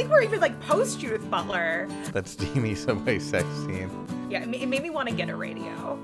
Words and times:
think 0.00 0.10
we're 0.10 0.22
even 0.22 0.40
like 0.40 0.58
post 0.62 0.98
Judith 0.98 1.30
Butler. 1.30 1.86
That 2.14 2.26
steamy 2.26 2.74
subway 2.74 3.18
sex 3.18 3.46
scene. 3.66 3.90
Yeah, 4.30 4.42
it 4.44 4.66
made 4.66 4.82
me 4.82 4.88
want 4.88 5.10
to 5.10 5.14
get 5.14 5.28
a 5.28 5.36
radio. 5.36 5.98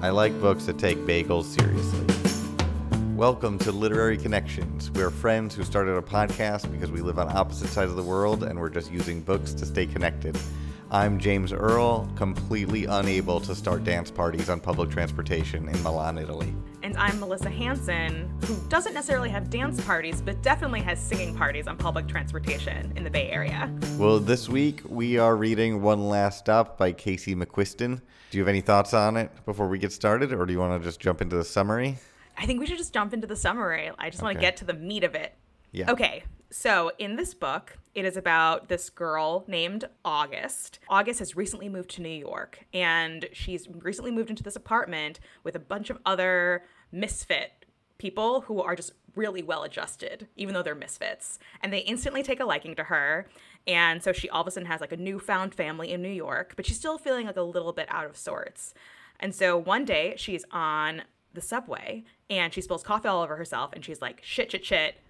I 0.00 0.08
like 0.08 0.32
books 0.40 0.64
that 0.64 0.78
take 0.78 0.96
bagels 1.00 1.44
seriously. 1.44 2.06
Welcome 3.14 3.58
to 3.58 3.70
Literary 3.70 4.16
Connections. 4.16 4.90
We're 4.92 5.10
friends 5.10 5.54
who 5.54 5.62
started 5.62 5.94
a 5.94 6.00
podcast 6.00 6.72
because 6.72 6.90
we 6.90 7.02
live 7.02 7.18
on 7.18 7.36
opposite 7.36 7.68
sides 7.68 7.90
of 7.90 7.98
the 7.98 8.02
world 8.02 8.44
and 8.44 8.58
we're 8.58 8.70
just 8.70 8.90
using 8.90 9.20
books 9.20 9.52
to 9.52 9.66
stay 9.66 9.84
connected. 9.84 10.38
I'm 10.94 11.18
James 11.18 11.52
Earl, 11.52 12.08
completely 12.14 12.84
unable 12.84 13.40
to 13.40 13.52
start 13.52 13.82
dance 13.82 14.12
parties 14.12 14.48
on 14.48 14.60
public 14.60 14.90
transportation 14.90 15.68
in 15.68 15.82
Milan, 15.82 16.18
Italy. 16.18 16.54
And 16.84 16.96
I'm 16.96 17.18
Melissa 17.18 17.50
Hanson, 17.50 18.32
who 18.44 18.56
doesn't 18.68 18.94
necessarily 18.94 19.28
have 19.28 19.50
dance 19.50 19.84
parties, 19.84 20.22
but 20.22 20.40
definitely 20.40 20.82
has 20.82 21.00
singing 21.00 21.34
parties 21.34 21.66
on 21.66 21.76
public 21.76 22.06
transportation 22.06 22.92
in 22.94 23.02
the 23.02 23.10
Bay 23.10 23.28
Area. 23.32 23.76
Well, 23.98 24.20
this 24.20 24.48
week 24.48 24.82
we 24.88 25.18
are 25.18 25.34
reading 25.34 25.82
One 25.82 26.08
Last 26.08 26.38
Stop 26.38 26.78
by 26.78 26.92
Casey 26.92 27.34
McQuiston. 27.34 28.00
Do 28.30 28.38
you 28.38 28.42
have 28.44 28.48
any 28.48 28.60
thoughts 28.60 28.94
on 28.94 29.16
it 29.16 29.32
before 29.46 29.66
we 29.66 29.80
get 29.80 29.92
started, 29.92 30.32
or 30.32 30.46
do 30.46 30.52
you 30.52 30.60
want 30.60 30.80
to 30.80 30.88
just 30.88 31.00
jump 31.00 31.20
into 31.20 31.34
the 31.34 31.44
summary? 31.44 31.98
I 32.38 32.46
think 32.46 32.60
we 32.60 32.66
should 32.66 32.78
just 32.78 32.94
jump 32.94 33.12
into 33.12 33.26
the 33.26 33.34
summary. 33.34 33.90
I 33.98 34.10
just 34.10 34.22
want 34.22 34.36
to 34.36 34.40
get 34.40 34.58
to 34.58 34.64
the 34.64 34.74
meat 34.74 35.02
of 35.02 35.16
it. 35.16 35.34
Yeah. 35.72 35.90
Okay, 35.90 36.22
so 36.56 36.92
in 37.00 37.16
this 37.16 37.34
book, 37.34 37.78
it 37.96 38.04
is 38.04 38.16
about 38.16 38.68
this 38.68 38.88
girl 38.88 39.42
named 39.48 39.86
August. 40.04 40.78
August 40.88 41.18
has 41.18 41.34
recently 41.34 41.68
moved 41.68 41.90
to 41.90 42.00
New 42.00 42.08
York, 42.08 42.64
and 42.72 43.26
she's 43.32 43.68
recently 43.68 44.12
moved 44.12 44.30
into 44.30 44.44
this 44.44 44.54
apartment 44.54 45.18
with 45.42 45.56
a 45.56 45.58
bunch 45.58 45.90
of 45.90 45.98
other 46.06 46.62
misfit 46.92 47.66
people 47.98 48.42
who 48.42 48.62
are 48.62 48.76
just 48.76 48.92
really 49.16 49.42
well 49.42 49.64
adjusted, 49.64 50.28
even 50.36 50.54
though 50.54 50.62
they're 50.62 50.76
misfits. 50.76 51.40
And 51.60 51.72
they 51.72 51.80
instantly 51.80 52.22
take 52.22 52.38
a 52.38 52.44
liking 52.44 52.76
to 52.76 52.84
her. 52.84 53.26
And 53.66 54.00
so 54.00 54.12
she 54.12 54.30
all 54.30 54.42
of 54.42 54.46
a 54.46 54.52
sudden 54.52 54.68
has 54.68 54.80
like 54.80 54.92
a 54.92 54.96
newfound 54.96 55.56
family 55.56 55.90
in 55.90 56.02
New 56.02 56.08
York, 56.08 56.52
but 56.54 56.66
she's 56.66 56.78
still 56.78 56.98
feeling 56.98 57.26
like 57.26 57.36
a 57.36 57.42
little 57.42 57.72
bit 57.72 57.88
out 57.90 58.06
of 58.06 58.16
sorts. 58.16 58.74
And 59.18 59.34
so 59.34 59.58
one 59.58 59.84
day 59.84 60.14
she's 60.18 60.44
on 60.52 61.02
the 61.32 61.40
subway 61.40 62.04
and 62.30 62.54
she 62.54 62.60
spills 62.60 62.84
coffee 62.84 63.08
all 63.08 63.24
over 63.24 63.34
herself 63.34 63.72
and 63.72 63.84
she's 63.84 64.00
like, 64.00 64.20
shit, 64.22 64.52
shit, 64.52 64.64
shit 64.64 65.00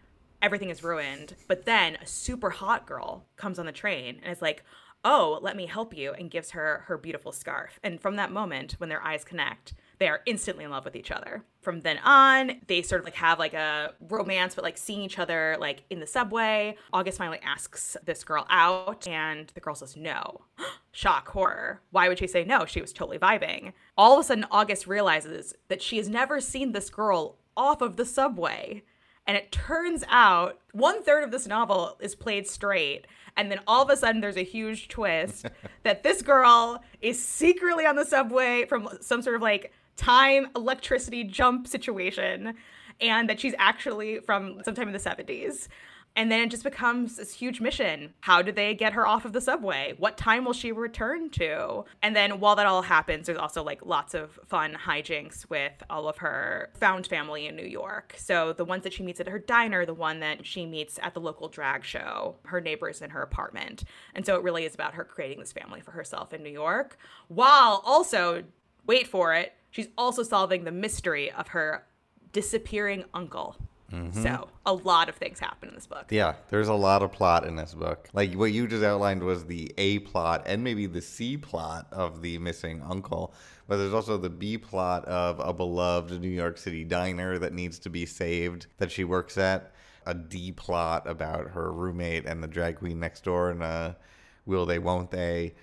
everything 0.44 0.68
is 0.68 0.84
ruined. 0.84 1.34
But 1.48 1.64
then 1.64 1.96
a 1.96 2.06
super 2.06 2.50
hot 2.50 2.86
girl 2.86 3.24
comes 3.36 3.58
on 3.58 3.64
the 3.64 3.72
train 3.72 4.20
and 4.22 4.30
is 4.30 4.42
like, 4.42 4.62
"Oh, 5.02 5.38
let 5.40 5.56
me 5.56 5.64
help 5.64 5.96
you," 5.96 6.12
and 6.12 6.30
gives 6.30 6.50
her 6.50 6.84
her 6.86 6.98
beautiful 6.98 7.32
scarf. 7.32 7.80
And 7.82 7.98
from 8.00 8.16
that 8.16 8.30
moment, 8.30 8.74
when 8.74 8.90
their 8.90 9.02
eyes 9.02 9.24
connect, 9.24 9.72
they 9.98 10.06
are 10.08 10.20
instantly 10.26 10.64
in 10.64 10.70
love 10.70 10.84
with 10.84 10.96
each 10.96 11.10
other. 11.10 11.44
From 11.62 11.80
then 11.80 11.96
on, 12.04 12.60
they 12.66 12.82
sort 12.82 13.00
of 13.00 13.06
like 13.06 13.14
have 13.14 13.38
like 13.38 13.54
a 13.54 13.94
romance, 14.00 14.54
but 14.54 14.64
like 14.64 14.76
seeing 14.76 15.00
each 15.00 15.18
other 15.18 15.56
like 15.58 15.84
in 15.88 16.00
the 16.00 16.06
subway. 16.06 16.76
August 16.92 17.16
finally 17.16 17.40
asks 17.42 17.96
this 18.04 18.22
girl 18.22 18.46
out, 18.50 19.08
and 19.08 19.48
the 19.54 19.60
girl 19.60 19.74
says 19.74 19.96
no. 19.96 20.42
Shock, 20.92 21.28
horror. 21.28 21.80
Why 21.90 22.08
would 22.08 22.18
she 22.18 22.26
say 22.26 22.44
no? 22.44 22.66
She 22.66 22.82
was 22.82 22.92
totally 22.92 23.18
vibing. 23.18 23.72
All 23.96 24.12
of 24.12 24.20
a 24.20 24.24
sudden, 24.24 24.46
August 24.50 24.86
realizes 24.86 25.54
that 25.68 25.80
she 25.80 25.96
has 25.96 26.08
never 26.08 26.38
seen 26.38 26.72
this 26.72 26.90
girl 26.90 27.38
off 27.56 27.80
of 27.80 27.96
the 27.96 28.04
subway. 28.04 28.82
And 29.26 29.36
it 29.36 29.52
turns 29.52 30.04
out 30.08 30.58
one 30.72 31.02
third 31.02 31.24
of 31.24 31.30
this 31.30 31.46
novel 31.46 31.96
is 32.00 32.14
played 32.14 32.46
straight. 32.46 33.06
And 33.36 33.50
then 33.50 33.60
all 33.66 33.82
of 33.82 33.90
a 33.90 33.96
sudden, 33.96 34.20
there's 34.20 34.36
a 34.36 34.44
huge 34.44 34.88
twist 34.88 35.46
that 35.82 36.02
this 36.02 36.22
girl 36.22 36.82
is 37.00 37.22
secretly 37.22 37.86
on 37.86 37.96
the 37.96 38.04
subway 38.04 38.66
from 38.66 38.88
some 39.00 39.22
sort 39.22 39.36
of 39.36 39.42
like 39.42 39.72
time 39.96 40.48
electricity 40.54 41.24
jump 41.24 41.66
situation. 41.66 42.54
And 43.00 43.28
that 43.28 43.40
she's 43.40 43.54
actually 43.58 44.20
from 44.20 44.62
sometime 44.64 44.86
in 44.86 44.92
the 44.92 45.00
70s. 45.00 45.68
And 46.16 46.30
then 46.30 46.42
it 46.42 46.50
just 46.50 46.62
becomes 46.62 47.16
this 47.16 47.34
huge 47.34 47.60
mission. 47.60 48.14
How 48.20 48.40
do 48.40 48.52
they 48.52 48.72
get 48.72 48.92
her 48.92 49.04
off 49.04 49.24
of 49.24 49.32
the 49.32 49.40
subway? 49.40 49.94
What 49.98 50.16
time 50.16 50.44
will 50.44 50.52
she 50.52 50.70
return 50.70 51.28
to? 51.30 51.84
And 52.02 52.14
then 52.14 52.38
while 52.38 52.54
that 52.54 52.66
all 52.66 52.82
happens, 52.82 53.26
there's 53.26 53.38
also 53.38 53.64
like 53.64 53.84
lots 53.84 54.14
of 54.14 54.38
fun 54.46 54.76
hijinks 54.86 55.50
with 55.50 55.72
all 55.90 56.08
of 56.08 56.18
her 56.18 56.70
found 56.74 57.08
family 57.08 57.48
in 57.48 57.56
New 57.56 57.66
York. 57.66 58.14
So 58.16 58.52
the 58.52 58.64
ones 58.64 58.84
that 58.84 58.92
she 58.92 59.02
meets 59.02 59.18
at 59.18 59.26
her 59.28 59.40
diner, 59.40 59.84
the 59.84 59.92
one 59.92 60.20
that 60.20 60.46
she 60.46 60.66
meets 60.66 61.00
at 61.02 61.14
the 61.14 61.20
local 61.20 61.48
drag 61.48 61.84
show, 61.84 62.36
her 62.44 62.60
neighbors 62.60 63.02
in 63.02 63.10
her 63.10 63.22
apartment. 63.22 63.82
And 64.14 64.24
so 64.24 64.36
it 64.36 64.44
really 64.44 64.64
is 64.64 64.74
about 64.74 64.94
her 64.94 65.04
creating 65.04 65.40
this 65.40 65.52
family 65.52 65.80
for 65.80 65.90
herself 65.90 66.32
in 66.32 66.44
New 66.44 66.50
York, 66.50 66.96
while 67.26 67.82
also, 67.84 68.44
wait 68.86 69.08
for 69.08 69.34
it, 69.34 69.54
she's 69.70 69.88
also 69.98 70.22
solving 70.22 70.62
the 70.62 70.70
mystery 70.70 71.32
of 71.32 71.48
her 71.48 71.86
disappearing 72.32 73.04
uncle. 73.12 73.56
Mm-hmm. 73.92 74.22
So 74.22 74.48
a 74.66 74.72
lot 74.72 75.08
of 75.08 75.14
things 75.14 75.38
happen 75.38 75.68
in 75.68 75.74
this 75.74 75.86
book. 75.86 76.06
Yeah, 76.10 76.34
there's 76.48 76.68
a 76.68 76.74
lot 76.74 77.02
of 77.02 77.12
plot 77.12 77.46
in 77.46 77.56
this 77.56 77.74
book. 77.74 78.08
Like 78.12 78.34
what 78.34 78.52
you 78.52 78.66
just 78.66 78.82
outlined 78.82 79.22
was 79.22 79.44
the 79.44 79.72
A 79.78 80.00
plot 80.00 80.42
and 80.46 80.64
maybe 80.64 80.86
the 80.86 81.02
C 81.02 81.36
plot 81.36 81.86
of 81.92 82.22
the 82.22 82.38
missing 82.38 82.82
uncle, 82.82 83.34
but 83.68 83.76
there's 83.76 83.94
also 83.94 84.16
the 84.16 84.30
B 84.30 84.58
plot 84.58 85.04
of 85.04 85.38
a 85.38 85.52
beloved 85.52 86.20
New 86.20 86.28
York 86.28 86.58
City 86.58 86.84
diner 86.84 87.38
that 87.38 87.52
needs 87.52 87.78
to 87.80 87.90
be 87.90 88.06
saved 88.06 88.66
that 88.78 88.90
she 88.90 89.04
works 89.04 89.38
at. 89.38 89.72
A 90.06 90.14
D 90.14 90.52
plot 90.52 91.08
about 91.08 91.52
her 91.52 91.72
roommate 91.72 92.26
and 92.26 92.42
the 92.42 92.46
drag 92.46 92.76
queen 92.76 93.00
next 93.00 93.24
door, 93.24 93.50
and 93.50 93.62
a 93.62 93.96
will 94.44 94.66
they, 94.66 94.78
won't 94.78 95.10
they. 95.10 95.54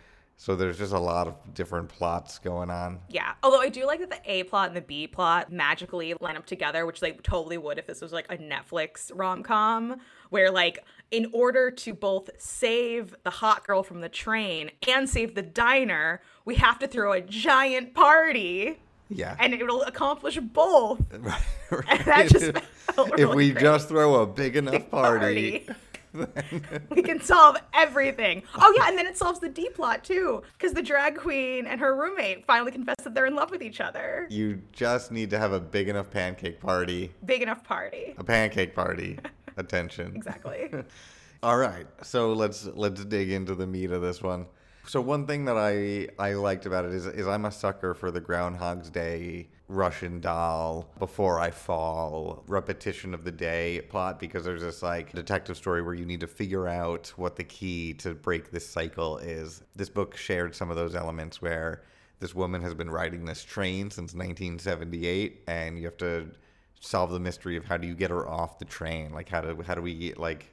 So 0.41 0.55
there's 0.55 0.79
just 0.79 0.91
a 0.91 0.99
lot 0.99 1.27
of 1.27 1.35
different 1.53 1.87
plots 1.89 2.39
going 2.39 2.71
on. 2.71 2.99
Yeah. 3.09 3.33
Although 3.43 3.61
I 3.61 3.69
do 3.69 3.85
like 3.85 3.99
that 3.99 4.09
the 4.09 4.19
A 4.25 4.41
plot 4.45 4.69
and 4.69 4.75
the 4.75 4.81
B 4.81 5.05
plot 5.05 5.51
magically 5.51 6.15
line 6.19 6.35
up 6.35 6.47
together, 6.47 6.87
which 6.87 6.99
they 6.99 7.11
totally 7.11 7.59
would 7.59 7.77
if 7.77 7.85
this 7.85 8.01
was 8.01 8.11
like 8.11 8.25
a 8.31 8.37
Netflix 8.37 9.11
rom 9.13 9.43
com, 9.43 9.97
where 10.31 10.49
like 10.49 10.79
in 11.11 11.29
order 11.31 11.69
to 11.69 11.93
both 11.93 12.31
save 12.39 13.13
the 13.23 13.29
hot 13.29 13.67
girl 13.67 13.83
from 13.83 14.01
the 14.01 14.09
train 14.09 14.71
and 14.87 15.07
save 15.07 15.35
the 15.35 15.43
diner, 15.43 16.23
we 16.43 16.55
have 16.55 16.79
to 16.79 16.87
throw 16.87 17.11
a 17.13 17.21
giant 17.21 17.93
party 17.93 18.79
Yeah. 19.11 19.35
and 19.39 19.53
it'll 19.53 19.83
accomplish 19.83 20.39
both. 20.39 21.01
Right, 21.69 21.85
And 21.87 21.99
that 22.05 22.29
just 22.29 22.43
if 22.97 22.97
really 22.97 23.35
we 23.35 23.51
great. 23.51 23.61
just 23.61 23.89
throw 23.89 24.15
a 24.23 24.25
big 24.25 24.55
enough 24.55 24.89
party. 24.89 25.67
we 26.89 27.01
can 27.01 27.21
solve 27.21 27.57
everything. 27.73 28.43
Oh 28.55 28.73
yeah, 28.77 28.89
and 28.89 28.97
then 28.97 29.07
it 29.07 29.17
solves 29.17 29.39
the 29.39 29.49
D 29.49 29.69
plot 29.69 30.03
too, 30.03 30.41
because 30.57 30.73
the 30.73 30.81
drag 30.81 31.17
queen 31.17 31.67
and 31.67 31.79
her 31.79 31.95
roommate 31.95 32.45
finally 32.45 32.71
confess 32.71 32.95
that 33.03 33.13
they're 33.13 33.25
in 33.25 33.35
love 33.35 33.51
with 33.51 33.61
each 33.61 33.81
other. 33.81 34.27
You 34.29 34.61
just 34.71 35.11
need 35.11 35.29
to 35.29 35.39
have 35.39 35.53
a 35.53 35.59
big 35.59 35.89
enough 35.89 36.09
pancake 36.11 36.59
party. 36.59 37.11
Big 37.25 37.41
enough 37.41 37.63
party. 37.63 38.13
A 38.17 38.23
pancake 38.23 38.75
party. 38.75 39.19
Attention. 39.57 40.13
Exactly. 40.15 40.69
All 41.43 41.57
right. 41.57 41.87
So 42.03 42.33
let's 42.33 42.65
let's 42.65 43.03
dig 43.05 43.31
into 43.31 43.55
the 43.55 43.67
meat 43.67 43.91
of 43.91 44.01
this 44.01 44.21
one. 44.21 44.45
So 44.85 44.99
one 44.99 45.27
thing 45.27 45.45
that 45.45 45.57
I 45.57 46.07
I 46.17 46.33
liked 46.33 46.65
about 46.65 46.85
it 46.85 46.91
is 46.91 47.05
is 47.05 47.27
I'm 47.27 47.45
a 47.45 47.51
sucker 47.51 47.93
for 47.93 48.11
the 48.11 48.21
Groundhog's 48.21 48.89
Day 48.89 49.49
Russian 49.67 50.19
doll 50.19 50.89
before 50.99 51.39
I 51.39 51.51
fall 51.51 52.43
repetition 52.47 53.13
of 53.13 53.23
the 53.23 53.31
day 53.31 53.81
plot 53.89 54.19
because 54.19 54.43
there's 54.43 54.61
this 54.61 54.83
like 54.83 55.13
detective 55.13 55.55
story 55.55 55.81
where 55.81 55.93
you 55.93 56.05
need 56.05 56.19
to 56.19 56.27
figure 56.27 56.67
out 56.67 57.13
what 57.15 57.35
the 57.37 57.43
key 57.43 57.93
to 57.95 58.13
break 58.13 58.51
this 58.51 58.67
cycle 58.67 59.17
is. 59.19 59.63
This 59.75 59.89
book 59.89 60.17
shared 60.17 60.55
some 60.55 60.69
of 60.69 60.75
those 60.75 60.95
elements 60.95 61.41
where 61.41 61.83
this 62.19 62.35
woman 62.35 62.61
has 62.61 62.73
been 62.73 62.89
riding 62.89 63.25
this 63.25 63.43
train 63.43 63.89
since 63.89 64.13
1978 64.13 65.43
and 65.47 65.77
you 65.77 65.85
have 65.85 65.97
to 65.97 66.31
solve 66.79 67.11
the 67.11 67.19
mystery 67.19 67.55
of 67.55 67.63
how 67.65 67.77
do 67.77 67.87
you 67.87 67.95
get 67.95 68.09
her 68.09 68.27
off 68.27 68.59
the 68.59 68.65
train 68.65 69.13
like 69.13 69.29
how 69.29 69.39
do 69.39 69.61
how 69.61 69.75
do 69.75 69.81
we 69.81 70.13
like 70.17 70.47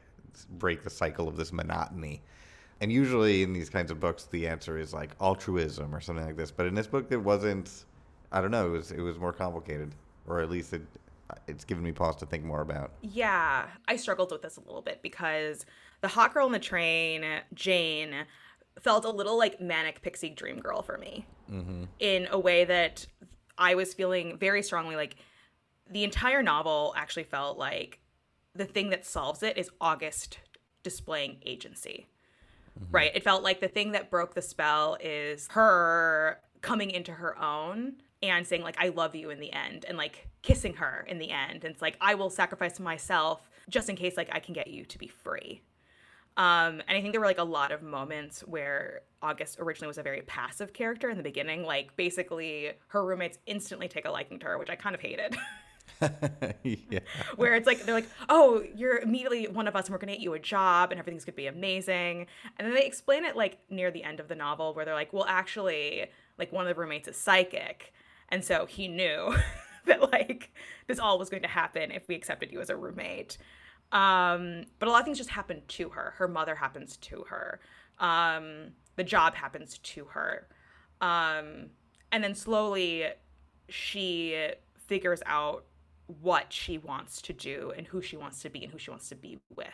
break 0.51 0.83
the 0.83 0.91
cycle 0.91 1.27
of 1.27 1.37
this 1.37 1.53
monotony 1.53 2.23
and 2.81 2.93
usually 2.93 3.43
in 3.43 3.53
these 3.53 3.71
kinds 3.71 3.91
of 3.91 4.01
books 4.01 4.25
the 4.25 4.47
answer 4.47 4.79
is 4.79 4.93
like 4.93 5.11
altruism 5.21 5.95
or 5.95 6.01
something 6.01 6.25
like 6.25 6.37
this. 6.37 6.51
But 6.51 6.67
in 6.67 6.75
this 6.75 6.87
book 6.87 7.07
it 7.11 7.19
wasn't 7.23 7.85
i 8.31 8.43
don't 8.43 8.51
know 8.51 8.67
it 8.67 8.71
was 8.71 8.93
it 8.93 9.01
was 9.01 9.19
more 9.19 9.33
complicated 9.33 9.95
or 10.27 10.41
at 10.41 10.51
least 10.51 10.75
it 10.75 10.83
it's 11.47 11.65
given 11.65 11.83
me 11.83 11.93
pause 11.93 12.17
to 12.17 12.27
think 12.27 12.45
more 12.45 12.61
about. 12.61 12.93
Yeah, 13.03 13.67
I 13.87 13.97
struggled 13.97 14.33
with 14.33 14.43
this 14.43 14.57
a 14.57 14.61
little 14.61 14.83
bit 14.83 15.01
because 15.03 15.67
the 16.01 16.09
hot 16.09 16.35
girl 16.35 16.47
on 16.47 16.53
the 16.53 16.59
train, 16.59 17.25
Jane, 17.55 18.15
felt 18.81 19.05
a 19.05 19.11
little 19.11 19.37
like 19.37 19.61
manic 19.61 20.03
pixie 20.03 20.31
dream 20.31 20.61
girl 20.61 20.83
for 20.83 20.99
me. 20.99 21.27
Mm-hmm. 21.51 21.85
In 21.99 22.29
a 22.31 22.39
way 22.39 22.65
that 22.65 23.07
I 23.57 23.75
was 23.75 23.95
feeling 23.95 24.39
very 24.39 24.63
strongly 24.63 24.97
like 24.97 25.17
the 25.91 26.05
entire 26.05 26.43
novel 26.43 26.95
actually 26.97 27.25
felt 27.25 27.59
like 27.59 27.99
the 28.55 28.65
thing 28.65 28.91
that 28.91 29.07
solves 29.07 29.43
it 29.43 29.57
is 29.57 29.71
August 29.81 30.39
displaying 30.83 31.39
agency. 31.45 32.07
Right? 32.91 33.11
It 33.15 33.23
felt 33.23 33.43
like 33.43 33.61
the 33.61 33.69
thing 33.69 33.93
that 33.93 34.11
broke 34.11 34.35
the 34.35 34.43
spell 34.43 34.97
is 35.01 35.47
her 35.51 36.41
coming 36.61 36.91
into 36.91 37.13
her 37.13 37.39
own 37.41 37.95
and 38.23 38.47
saying 38.47 38.63
like 38.63 38.77
I 38.79 38.89
love 38.89 39.15
you 39.15 39.31
in 39.31 39.41
the 39.41 39.53
end 39.53 39.85
and 39.89 39.97
like 39.97 40.29
kissing 40.43 40.75
her 40.75 41.05
in 41.09 41.19
the 41.19 41.31
end. 41.31 41.65
And 41.65 41.73
it's 41.73 41.83
like 41.83 41.97
I 42.01 42.15
will 42.15 42.31
sacrifice 42.31 42.81
myself 42.81 43.49
just 43.69 43.89
in 43.89 43.97
case 43.97 44.17
like 44.17 44.31
I 44.33 44.41
can 44.41 44.55
get 44.55 44.69
you 44.69 44.85
to 44.87 44.99
be 44.99 45.09
free. 45.09 45.63
Um, 46.37 46.81
and 46.87 46.97
I 46.97 47.01
think 47.01 47.13
there 47.13 47.21
were 47.21 47.27
like 47.27 47.39
a 47.39 47.45
lot 47.45 47.73
of 47.73 47.83
moments 47.83 48.41
where 48.43 49.01
August 49.21 49.59
originally 49.59 49.89
was 49.89 49.99
a 49.99 50.05
very 50.05 50.23
passive 50.23 50.73
character 50.73 51.11
in 51.11 51.17
the 51.17 51.23
beginning. 51.23 51.65
Like 51.65 51.97
basically 51.97 52.73
her 52.89 53.05
roommates 53.05 53.39
instantly 53.47 53.89
take 53.89 54.07
a 54.07 54.11
liking 54.11 54.39
to 54.41 54.47
her, 54.47 54.59
which 54.59 54.71
I 54.71 54.77
kind 54.77 54.95
of 54.95 55.01
hated. 55.01 55.37
yeah. 56.63 57.01
where 57.37 57.55
it's 57.55 57.67
like 57.67 57.85
they're 57.85 57.95
like, 57.95 58.09
"Oh, 58.29 58.63
you're 58.75 58.99
immediately 58.99 59.49
one 59.49 59.67
of 59.67 59.77
us, 59.77 59.87
and 59.87 59.93
we're 59.93 59.99
gonna 59.99 60.13
get 60.13 60.21
you 60.21 60.35
a 60.35 60.39
job, 60.39 60.91
and 60.91 60.99
everything's 60.99 61.25
gonna 61.25 61.37
be 61.37 61.47
amazing." 61.47 62.27
And 62.57 62.67
then 62.67 62.75
they 62.75 62.85
explain 62.85 63.25
it 63.25 63.37
like 63.37 63.59
near 63.71 63.91
the 63.91 64.05
end 64.05 64.21
of 64.21 64.29
the 64.29 64.35
novel, 64.35 64.75
where 64.75 64.85
they're 64.85 64.95
like, 64.95 65.13
"Well, 65.13 65.27
actually, 65.27 66.07
like 66.39 66.53
one 66.53 66.67
of 66.67 66.75
the 66.75 66.81
roommates 66.81 67.09
is 67.09 67.17
psychic, 67.17 67.93
and 68.29 68.45
so 68.45 68.67
he 68.67 68.89
knew 68.89 69.35
that 69.87 70.13
like 70.13 70.53
this 70.87 70.99
all 70.99 71.19
was 71.19 71.31
going 71.31 71.43
to 71.43 71.49
happen 71.49 71.91
if 71.91 72.07
we 72.09 72.15
accepted 72.15 72.53
you 72.53 72.61
as 72.61 72.71
a 72.71 72.77
roommate." 72.77 73.39
Um, 73.91 74.65
but 74.79 74.89
a 74.89 74.93
lot 74.93 75.01
of 75.01 75.05
things 75.05 75.19
just 75.19 75.31
happen 75.31 75.63
to 75.67 75.91
her. 75.91 76.15
Her 76.19 76.29
mother 76.29 76.55
happens 76.55 76.97
to 76.99 77.25
her. 77.29 77.61
Um, 77.99 78.73
the 78.97 79.05
job 79.05 79.35
happens 79.35 79.79
to 79.79 80.05
her. 80.07 80.47
Um, 81.01 81.71
and 82.13 82.23
then 82.23 82.35
slowly 82.35 83.07
she 83.69 84.51
figures 84.87 85.23
out 85.27 85.65
what 86.21 86.53
she 86.53 86.79
wants 86.79 87.23
to 87.23 87.33
do 87.33 87.73
and 87.77 87.87
who 87.87 88.03
she 88.03 88.17
wants 88.17 88.41
to 88.43 88.51
be 88.51 88.65
and 88.65 88.73
who 88.73 88.79
she 88.79 88.91
wants 88.91 89.09
to 89.11 89.15
be 89.15 89.39
with. 89.55 89.69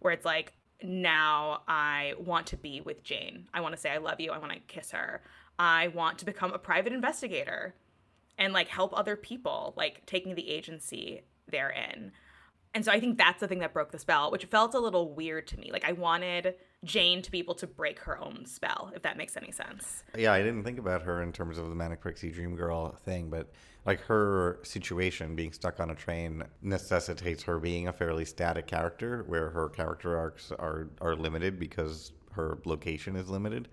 Where 0.00 0.12
it's 0.12 0.24
like, 0.24 0.52
now 0.82 1.62
I 1.66 2.14
want 2.18 2.46
to 2.48 2.56
be 2.56 2.80
with 2.80 3.02
Jane. 3.02 3.48
I 3.54 3.60
want 3.60 3.74
to 3.74 3.80
say 3.80 3.90
I 3.90 3.98
love 3.98 4.20
you. 4.20 4.30
I 4.30 4.38
want 4.38 4.52
to 4.52 4.58
kiss 4.60 4.90
her. 4.92 5.22
I 5.58 5.88
want 5.88 6.18
to 6.18 6.24
become 6.24 6.52
a 6.52 6.58
private 6.58 6.92
investigator 6.92 7.74
and 8.36 8.52
like 8.52 8.68
help 8.68 8.96
other 8.96 9.16
people, 9.16 9.74
like 9.76 10.06
taking 10.06 10.34
the 10.34 10.50
agency 10.50 11.22
therein. 11.48 12.12
And 12.74 12.84
so 12.84 12.92
I 12.92 13.00
think 13.00 13.18
that's 13.18 13.40
the 13.40 13.48
thing 13.48 13.60
that 13.60 13.72
broke 13.72 13.92
the 13.92 13.98
spell, 13.98 14.30
which 14.30 14.44
felt 14.44 14.74
a 14.74 14.78
little 14.78 15.14
weird 15.14 15.46
to 15.48 15.58
me. 15.58 15.70
Like 15.72 15.84
I 15.84 15.92
wanted 15.92 16.54
Jane 16.84 17.22
to 17.22 17.30
be 17.30 17.38
able 17.38 17.54
to 17.56 17.66
break 17.66 17.98
her 18.00 18.18
own 18.18 18.44
spell, 18.46 18.92
if 18.94 19.02
that 19.02 19.16
makes 19.16 19.36
any 19.36 19.50
sense. 19.50 20.04
Yeah, 20.16 20.32
I 20.32 20.42
didn't 20.42 20.64
think 20.64 20.78
about 20.78 21.02
her 21.02 21.22
in 21.22 21.32
terms 21.32 21.58
of 21.58 21.68
the 21.68 21.74
Manic 21.74 22.02
Pixie 22.02 22.30
Dream 22.30 22.54
Girl 22.54 22.94
thing, 23.04 23.30
but 23.30 23.50
like 23.86 24.00
her 24.02 24.60
situation 24.62 25.34
being 25.34 25.52
stuck 25.52 25.80
on 25.80 25.90
a 25.90 25.94
train 25.94 26.44
necessitates 26.60 27.42
her 27.44 27.58
being 27.58 27.88
a 27.88 27.92
fairly 27.92 28.24
static 28.24 28.66
character 28.66 29.24
where 29.26 29.48
her 29.50 29.70
character 29.70 30.16
arcs 30.16 30.52
are 30.52 30.88
are 31.00 31.16
limited 31.16 31.58
because 31.58 32.12
her 32.32 32.58
location 32.64 33.16
is 33.16 33.28
limited. 33.28 33.68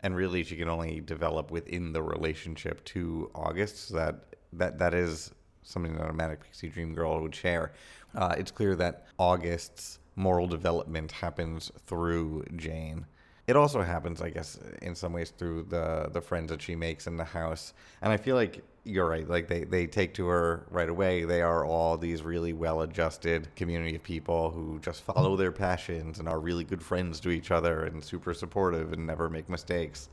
And 0.00 0.14
really 0.14 0.44
she 0.44 0.56
can 0.56 0.68
only 0.68 1.00
develop 1.00 1.50
within 1.50 1.92
the 1.92 2.02
relationship 2.02 2.84
to 2.86 3.30
August. 3.34 3.88
So 3.88 3.96
that 3.96 4.36
that 4.52 4.78
that 4.78 4.94
is 4.94 5.32
something 5.62 5.96
that 5.96 6.08
a 6.08 6.12
Manic 6.12 6.44
Pixie 6.44 6.68
Dream 6.68 6.94
Girl 6.94 7.20
would 7.20 7.34
share. 7.34 7.72
Uh, 8.16 8.34
it's 8.38 8.50
clear 8.50 8.74
that 8.76 9.06
August's 9.18 9.98
moral 10.16 10.46
development 10.46 11.12
happens 11.12 11.70
through 11.86 12.44
Jane. 12.56 13.06
It 13.46 13.54
also 13.54 13.82
happens, 13.82 14.20
I 14.20 14.30
guess, 14.30 14.58
in 14.82 14.94
some 14.94 15.12
ways 15.12 15.30
through 15.30 15.66
the 15.68 16.08
the 16.12 16.20
friends 16.20 16.50
that 16.50 16.60
she 16.60 16.74
makes 16.74 17.06
in 17.06 17.16
the 17.16 17.24
house. 17.24 17.74
And 18.02 18.12
I 18.12 18.16
feel 18.16 18.34
like 18.34 18.64
you're 18.82 19.08
right. 19.08 19.28
Like 19.28 19.48
they, 19.48 19.64
they 19.64 19.86
take 19.86 20.14
to 20.14 20.26
her 20.26 20.66
right 20.70 20.88
away. 20.88 21.24
They 21.24 21.42
are 21.42 21.64
all 21.64 21.96
these 21.96 22.22
really 22.22 22.52
well 22.52 22.82
adjusted 22.82 23.48
community 23.56 23.96
of 23.96 24.02
people 24.02 24.50
who 24.50 24.78
just 24.80 25.02
follow 25.02 25.36
their 25.36 25.52
passions 25.52 26.18
and 26.18 26.28
are 26.28 26.40
really 26.40 26.64
good 26.64 26.82
friends 26.82 27.20
to 27.20 27.30
each 27.30 27.50
other 27.50 27.84
and 27.84 28.02
super 28.02 28.32
supportive 28.32 28.92
and 28.92 29.06
never 29.06 29.28
make 29.28 29.48
mistakes. 29.48 30.08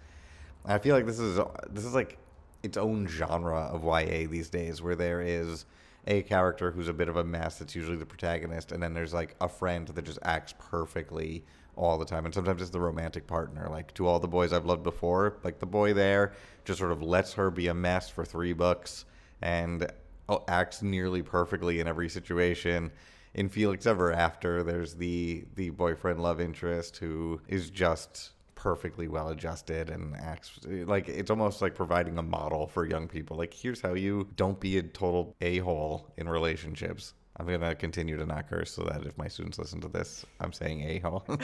I 0.65 0.77
feel 0.77 0.95
like 0.95 1.05
this 1.05 1.19
is 1.19 1.39
this 1.69 1.85
is 1.85 1.93
like 1.93 2.17
its 2.63 2.77
own 2.77 3.07
genre 3.07 3.65
of 3.71 3.83
YA 3.83 4.27
these 4.29 4.49
days, 4.49 4.81
where 4.81 4.95
there 4.95 5.21
is 5.21 5.65
a 6.07 6.21
character 6.23 6.71
who's 6.71 6.87
a 6.87 6.93
bit 6.93 7.09
of 7.09 7.17
a 7.17 7.23
mess 7.23 7.59
that's 7.59 7.75
usually 7.75 7.97
the 7.97 8.05
protagonist, 8.05 8.71
and 8.71 8.81
then 8.81 8.93
there's 8.93 9.13
like 9.13 9.35
a 9.41 9.47
friend 9.47 9.87
that 9.87 10.03
just 10.03 10.19
acts 10.23 10.53
perfectly 10.57 11.43
all 11.75 11.97
the 11.97 12.05
time. 12.05 12.25
And 12.25 12.33
sometimes 12.33 12.61
it's 12.61 12.71
the 12.71 12.79
romantic 12.79 13.27
partner. 13.27 13.67
Like 13.69 13.93
to 13.95 14.07
all 14.07 14.19
the 14.19 14.27
boys 14.27 14.53
I've 14.53 14.65
loved 14.65 14.83
before, 14.83 15.37
like 15.43 15.59
the 15.59 15.65
boy 15.65 15.93
there 15.93 16.33
just 16.65 16.79
sort 16.79 16.91
of 16.91 17.01
lets 17.01 17.33
her 17.33 17.49
be 17.49 17.67
a 17.67 17.73
mess 17.73 18.09
for 18.09 18.25
three 18.25 18.53
books 18.53 19.05
and 19.41 19.91
oh, 20.29 20.43
acts 20.47 20.81
nearly 20.81 21.21
perfectly 21.21 21.79
in 21.79 21.87
every 21.87 22.09
situation. 22.09 22.91
In 23.33 23.49
Felix 23.49 23.85
Ever 23.85 24.11
After, 24.11 24.63
there's 24.63 24.95
the 24.95 25.45
the 25.55 25.71
boyfriend 25.71 26.21
love 26.21 26.39
interest 26.39 26.97
who 26.97 27.41
is 27.47 27.69
just 27.69 28.31
perfectly 28.63 29.09
well 29.09 29.27
adjusted 29.27 29.89
and 29.89 30.15
acts 30.15 30.57
like 30.65 31.09
it's 31.09 31.29
almost 31.29 31.61
like 31.61 31.75
providing 31.75 32.17
a 32.17 32.23
model 32.23 32.65
for 32.65 32.85
young 32.85 33.09
people. 33.09 33.35
Like, 33.35 33.53
here's 33.53 33.81
how 33.81 33.93
you 33.93 34.29
don't 34.37 34.57
be 34.57 34.77
a 34.77 34.83
total 34.83 35.35
a 35.41 35.57
hole 35.57 36.13
in 36.15 36.29
relationships. 36.29 37.13
I'm 37.35 37.45
gonna 37.45 37.75
continue 37.75 38.15
to 38.15 38.25
not 38.25 38.49
curse 38.49 38.71
so 38.71 38.83
that 38.83 39.05
if 39.05 39.17
my 39.17 39.27
students 39.27 39.59
listen 39.59 39.81
to 39.81 39.89
this, 39.89 40.25
I'm 40.39 40.53
saying 40.53 40.81
a 40.81 40.99
hole. 40.99 41.25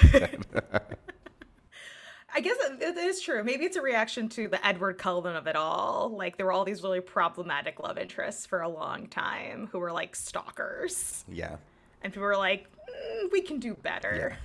I 2.34 2.40
guess 2.40 2.56
it 2.80 2.98
is 2.98 3.20
true. 3.20 3.44
Maybe 3.44 3.66
it's 3.66 3.76
a 3.76 3.82
reaction 3.82 4.30
to 4.30 4.48
the 4.48 4.66
Edward 4.66 4.98
Cullen 4.98 5.36
of 5.36 5.46
it 5.46 5.58
all. 5.58 6.16
Like 6.16 6.38
there 6.38 6.46
were 6.46 6.54
all 6.54 6.64
these 6.64 6.84
really 6.84 7.02
problematic 7.02 7.82
love 7.82 7.98
interests 7.98 8.46
for 8.46 8.62
a 8.62 8.70
long 8.70 9.08
time 9.08 9.68
who 9.74 9.80
were 9.80 9.92
like 9.92 10.16
stalkers. 10.16 11.26
Yeah. 11.28 11.58
And 12.02 12.14
people 12.14 12.28
were 12.28 12.38
like, 12.38 12.68
mm, 12.72 13.30
we 13.34 13.42
can 13.42 13.60
do 13.60 13.74
better. 13.74 14.30
Yeah. 14.32 14.36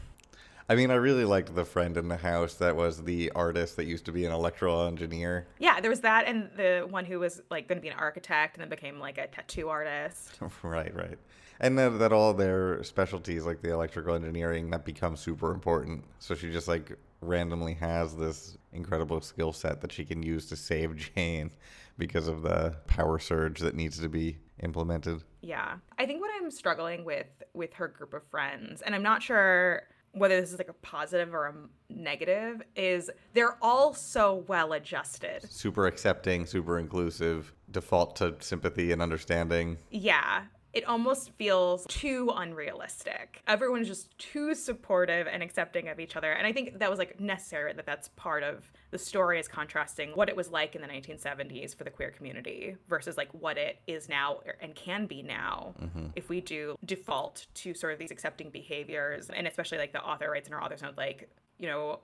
I 0.69 0.77
mean, 0.77 0.91
I 0.91 0.95
really 0.95 1.25
liked 1.25 1.55
the 1.55 1.65
friend 1.65 1.97
in 1.97 2.09
the 2.09 2.17
house 2.17 2.55
that 2.55 2.75
was 2.75 3.03
the 3.03 3.31
artist 3.33 3.77
that 3.77 3.85
used 3.85 4.07
to 4.07 4.13
be 4.13 4.25
an 4.25 4.33
electrical 4.33 4.87
engineer. 4.87 5.47
Yeah, 5.59 5.81
there 5.81 5.91
was 5.91 6.01
that, 6.01 6.27
and 6.27 6.49
the 6.57 6.87
one 6.89 7.05
who 7.05 7.19
was 7.19 7.43
like 7.51 7.69
going 7.69 7.79
to 7.79 7.83
be 7.83 7.89
an 7.89 7.99
architect 7.99 8.57
and 8.57 8.63
then 8.63 8.71
became 8.71 8.99
like 8.99 9.19
a 9.19 9.27
tattoo 9.27 9.69
artist. 9.69 10.39
right, 10.63 10.95
right. 10.95 11.19
And 11.61 11.79
then 11.79 11.99
that 11.99 12.13
all 12.13 12.33
their 12.33 12.83
specialties, 12.83 13.45
like 13.45 13.61
the 13.61 13.73
electrical 13.73 14.15
engineering, 14.15 14.71
that 14.71 14.85
becomes 14.85 15.21
super 15.21 15.53
important. 15.53 16.05
So 16.19 16.35
she 16.35 16.51
just 16.51 16.67
like 16.67 16.97
randomly 17.21 17.75
has 17.75 18.17
this 18.17 18.57
incredible 18.73 19.21
skill 19.21 19.53
set 19.53 19.81
that 19.83 19.93
she 19.93 20.05
can 20.05 20.23
use 20.23 20.47
to 20.47 20.57
save 20.57 20.97
Jane 21.15 21.51
because 21.99 22.27
of 22.27 22.43
the 22.43 22.75
power 22.87 23.19
surge 23.19 23.61
that 23.61 23.75
needs 23.75 23.99
to 24.01 24.09
be 24.09 24.39
implemented. 24.63 25.23
Yeah. 25.43 25.77
I 25.99 26.07
think 26.07 26.21
what 26.21 26.31
I'm 26.41 26.51
struggling 26.51 27.05
with 27.05 27.27
with 27.53 27.75
her 27.75 27.89
group 27.89 28.15
of 28.15 28.25
friends, 28.25 28.83
and 28.83 28.95
I'm 28.95 29.03
not 29.03 29.23
sure 29.23 29.83
whether 30.15 30.41
this 30.41 30.53
is 30.53 30.59
like 30.59 30.69
a 30.69 30.75
positive 30.75 31.35
or 31.35 31.47
a 31.47 31.55
negative 31.89 32.63
is 32.77 33.11
they're 33.33 33.57
all 33.63 33.93
so 33.95 34.45
well 34.49 34.73
adjusted. 34.73 35.51
Super 35.51 35.87
accepting 35.87 36.47
super 36.47 36.79
inclusive 36.79 37.53
default 37.71 38.17
to 38.17 38.37
sympathy 38.41 38.93
and 38.93 39.03
understanding. 39.03 39.77
Yeah 39.91 40.45
it 40.75 40.85
almost 40.87 41.31
feels 41.33 41.87
too 41.89 42.33
unrealistic. 42.35 43.43
Everyone's 43.47 43.87
just 43.87 44.17
too 44.19 44.55
supportive 44.55 45.29
and 45.29 45.43
accepting 45.43 45.89
of 45.89 46.01
each 46.01 46.17
other. 46.17 46.33
And 46.33 46.47
I 46.47 46.53
think 46.53 46.81
that 46.81 46.91
was 46.91 46.99
like 46.99 47.21
necessary 47.21 47.73
that 47.73 47.87
that's 47.87 48.09
part 48.17 48.43
of 48.43 48.71
the 48.91 48.99
story 48.99 49.39
is 49.39 49.47
contrasting 49.47 50.11
what 50.11 50.29
it 50.29 50.37
was 50.37 50.51
like 50.51 50.75
in 50.75 50.83
the 50.83 50.89
1970s 50.89 51.77
for 51.77 51.85
the 51.85 51.91
queer 51.91 52.11
community 52.11 52.77
versus 52.89 53.17
like 53.17 53.29
what 53.33 53.57
it 53.57 53.81
is 53.87 54.09
now 54.09 54.41
and 54.61 54.75
can 54.75 55.07
be 55.07 55.23
now 55.23 55.75
mm-hmm. 55.81 56.07
if 56.17 56.29
we 56.29 56.41
do 56.41 56.77
default 56.85 57.47
to 57.55 57.73
sort 57.75 57.93
of 57.93 57.99
these 57.99 58.11
accepting 58.11 58.51
behaviors 58.51 59.31
and 59.31 59.47
especially 59.47 59.79
like 59.79 59.93
the 59.93 60.03
author 60.03 60.31
writes 60.31 60.49
in 60.49 60.53
her 60.53 60.63
author's 60.63 60.83
note 60.83 60.97
like 60.97 61.29
you 61.59 61.69
know 61.69 61.99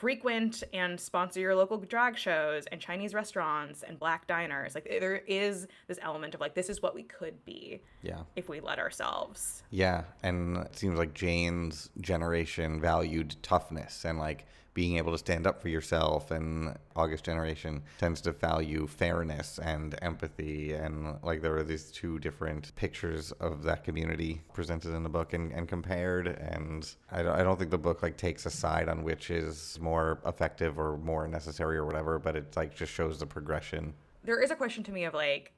frequent 0.00 0.62
and 0.72 0.98
sponsor 0.98 1.40
your 1.40 1.54
local 1.54 1.76
drag 1.76 2.16
shows 2.16 2.64
and 2.72 2.80
Chinese 2.80 3.12
restaurants 3.12 3.82
and 3.82 3.98
black 3.98 4.26
diners. 4.26 4.74
Like 4.74 4.84
there 4.88 5.16
is 5.26 5.66
this 5.88 5.98
element 6.00 6.34
of 6.34 6.40
like 6.40 6.54
this 6.54 6.70
is 6.70 6.80
what 6.80 6.94
we 6.94 7.02
could 7.02 7.44
be. 7.44 7.82
Yeah. 8.02 8.22
If 8.34 8.48
we 8.48 8.60
let 8.60 8.78
ourselves. 8.78 9.62
Yeah, 9.68 10.04
and 10.22 10.56
it 10.56 10.74
seems 10.74 10.98
like 10.98 11.12
Jane's 11.12 11.90
generation 12.00 12.80
valued 12.80 13.36
toughness 13.42 14.06
and 14.06 14.18
like 14.18 14.46
being 14.74 14.96
able 14.96 15.12
to 15.12 15.18
stand 15.18 15.46
up 15.46 15.60
for 15.60 15.68
yourself 15.68 16.30
and 16.30 16.76
august 16.96 17.24
generation 17.24 17.82
tends 17.98 18.20
to 18.20 18.32
value 18.32 18.86
fairness 18.86 19.58
and 19.62 19.96
empathy 20.02 20.72
and 20.72 21.16
like 21.22 21.42
there 21.42 21.56
are 21.56 21.62
these 21.62 21.90
two 21.90 22.18
different 22.18 22.74
pictures 22.76 23.32
of 23.32 23.62
that 23.62 23.84
community 23.84 24.40
presented 24.52 24.94
in 24.94 25.02
the 25.02 25.08
book 25.08 25.32
and, 25.32 25.52
and 25.52 25.68
compared 25.68 26.28
and 26.28 26.94
I 27.10 27.22
don't, 27.22 27.34
I 27.34 27.42
don't 27.42 27.58
think 27.58 27.70
the 27.70 27.78
book 27.78 28.02
like 28.02 28.16
takes 28.16 28.46
a 28.46 28.50
side 28.50 28.88
on 28.88 29.02
which 29.02 29.30
is 29.30 29.78
more 29.80 30.20
effective 30.24 30.78
or 30.78 30.96
more 30.98 31.26
necessary 31.26 31.76
or 31.76 31.84
whatever 31.84 32.18
but 32.18 32.36
it 32.36 32.56
like 32.56 32.74
just 32.74 32.92
shows 32.92 33.18
the 33.18 33.26
progression 33.26 33.94
there 34.24 34.40
is 34.40 34.50
a 34.50 34.56
question 34.56 34.84
to 34.84 34.92
me 34.92 35.04
of 35.04 35.14
like 35.14 35.52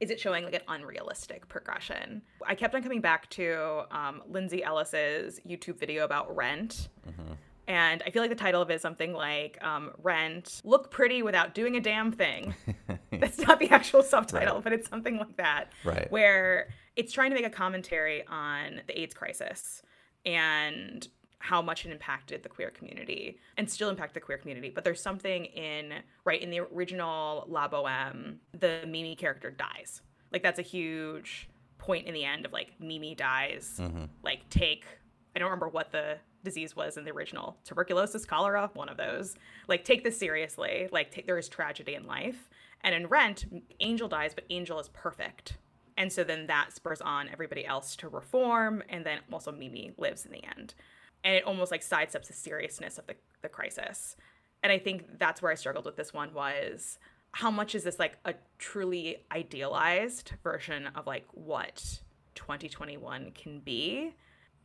is 0.00 0.10
it 0.10 0.20
showing 0.20 0.44
like 0.44 0.54
an 0.54 0.62
unrealistic 0.68 1.48
progression? 1.48 2.22
I 2.46 2.54
kept 2.54 2.74
on 2.74 2.82
coming 2.82 3.00
back 3.00 3.28
to 3.30 3.82
um, 3.90 4.22
Lindsay 4.28 4.62
Ellis's 4.62 5.40
YouTube 5.46 5.78
video 5.78 6.04
about 6.04 6.34
Rent, 6.34 6.88
mm-hmm. 7.08 7.32
And 7.68 8.02
I 8.06 8.10
feel 8.10 8.22
like 8.22 8.30
the 8.30 8.36
title 8.36 8.62
of 8.62 8.70
it 8.70 8.74
is 8.76 8.82
something 8.82 9.12
like 9.12 9.62
um, 9.62 9.90
Rent, 10.02 10.62
Look 10.64 10.90
Pretty 10.90 11.22
Without 11.22 11.54
Doing 11.54 11.76
a 11.76 11.80
Damn 11.80 12.10
Thing. 12.10 12.54
That's 13.12 13.38
not 13.38 13.60
the 13.60 13.68
actual 13.68 14.02
subtitle, 14.02 14.54
right. 14.54 14.64
but 14.64 14.72
it's 14.72 14.88
something 14.88 15.18
like 15.18 15.36
that. 15.36 15.70
Right. 15.84 16.10
Where 16.10 16.70
it's 16.96 17.12
trying 17.12 17.30
to 17.30 17.36
make 17.36 17.44
a 17.44 17.50
commentary 17.50 18.26
on 18.26 18.80
the 18.86 18.98
AIDS 18.98 19.14
crisis 19.14 19.82
and 20.24 21.06
how 21.40 21.60
much 21.60 21.84
it 21.84 21.92
impacted 21.92 22.42
the 22.42 22.48
queer 22.48 22.70
community 22.70 23.38
and 23.58 23.70
still 23.70 23.90
impact 23.90 24.14
the 24.14 24.20
queer 24.20 24.38
community. 24.38 24.70
But 24.70 24.82
there's 24.82 25.02
something 25.02 25.44
in, 25.44 25.92
right, 26.24 26.40
in 26.40 26.48
the 26.48 26.60
original 26.60 27.44
La 27.48 27.68
Boheme, 27.68 28.38
the 28.58 28.80
Mimi 28.88 29.14
character 29.14 29.50
dies. 29.50 30.00
Like, 30.32 30.42
that's 30.42 30.58
a 30.58 30.62
huge 30.62 31.50
point 31.76 32.06
in 32.06 32.14
the 32.14 32.24
end 32.24 32.46
of 32.46 32.52
like 32.52 32.72
Mimi 32.80 33.14
dies. 33.14 33.78
Mm-hmm. 33.78 34.04
Like, 34.22 34.48
take, 34.48 34.86
I 35.36 35.38
don't 35.38 35.46
remember 35.46 35.68
what 35.68 35.92
the 35.92 36.16
disease 36.44 36.76
was 36.76 36.96
in 36.96 37.04
the 37.04 37.10
original 37.10 37.56
tuberculosis 37.64 38.24
cholera 38.24 38.70
one 38.74 38.88
of 38.88 38.96
those 38.96 39.36
like 39.66 39.84
take 39.84 40.04
this 40.04 40.18
seriously 40.18 40.88
like 40.92 41.10
take, 41.10 41.26
there 41.26 41.38
is 41.38 41.48
tragedy 41.48 41.94
in 41.94 42.06
life 42.06 42.48
and 42.82 42.94
in 42.94 43.06
rent 43.08 43.44
angel 43.80 44.08
dies 44.08 44.34
but 44.34 44.44
angel 44.50 44.78
is 44.78 44.88
perfect 44.88 45.58
And 45.98 46.12
so 46.12 46.22
then 46.22 46.46
that 46.46 46.72
spurs 46.72 47.00
on 47.00 47.28
everybody 47.28 47.66
else 47.66 47.96
to 47.96 48.08
reform. 48.08 48.84
And 48.88 49.04
then 49.04 49.18
also 49.32 49.50
Mimi 49.50 49.92
lives 49.98 50.24
in 50.24 50.30
the 50.30 50.44
end. 50.44 50.74
And 51.24 51.34
it 51.34 51.44
almost 51.44 51.72
like 51.72 51.82
sidesteps 51.82 52.28
the 52.28 52.32
seriousness 52.32 52.98
of 52.98 53.06
the, 53.08 53.16
the 53.42 53.48
crisis. 53.48 54.16
And 54.62 54.72
I 54.72 54.78
think 54.78 55.18
that's 55.18 55.42
where 55.42 55.50
I 55.50 55.56
struggled 55.56 55.84
with 55.84 55.96
this 55.96 56.14
one 56.14 56.32
was 56.32 57.00
how 57.32 57.50
much 57.50 57.74
is 57.74 57.82
this 57.82 57.98
like 57.98 58.16
a 58.24 58.34
truly 58.58 59.24
idealized 59.32 60.32
version 60.44 60.86
of 60.94 61.06
like 61.06 61.26
what 61.32 62.00
2021 62.36 63.32
can 63.32 63.58
be? 63.58 64.14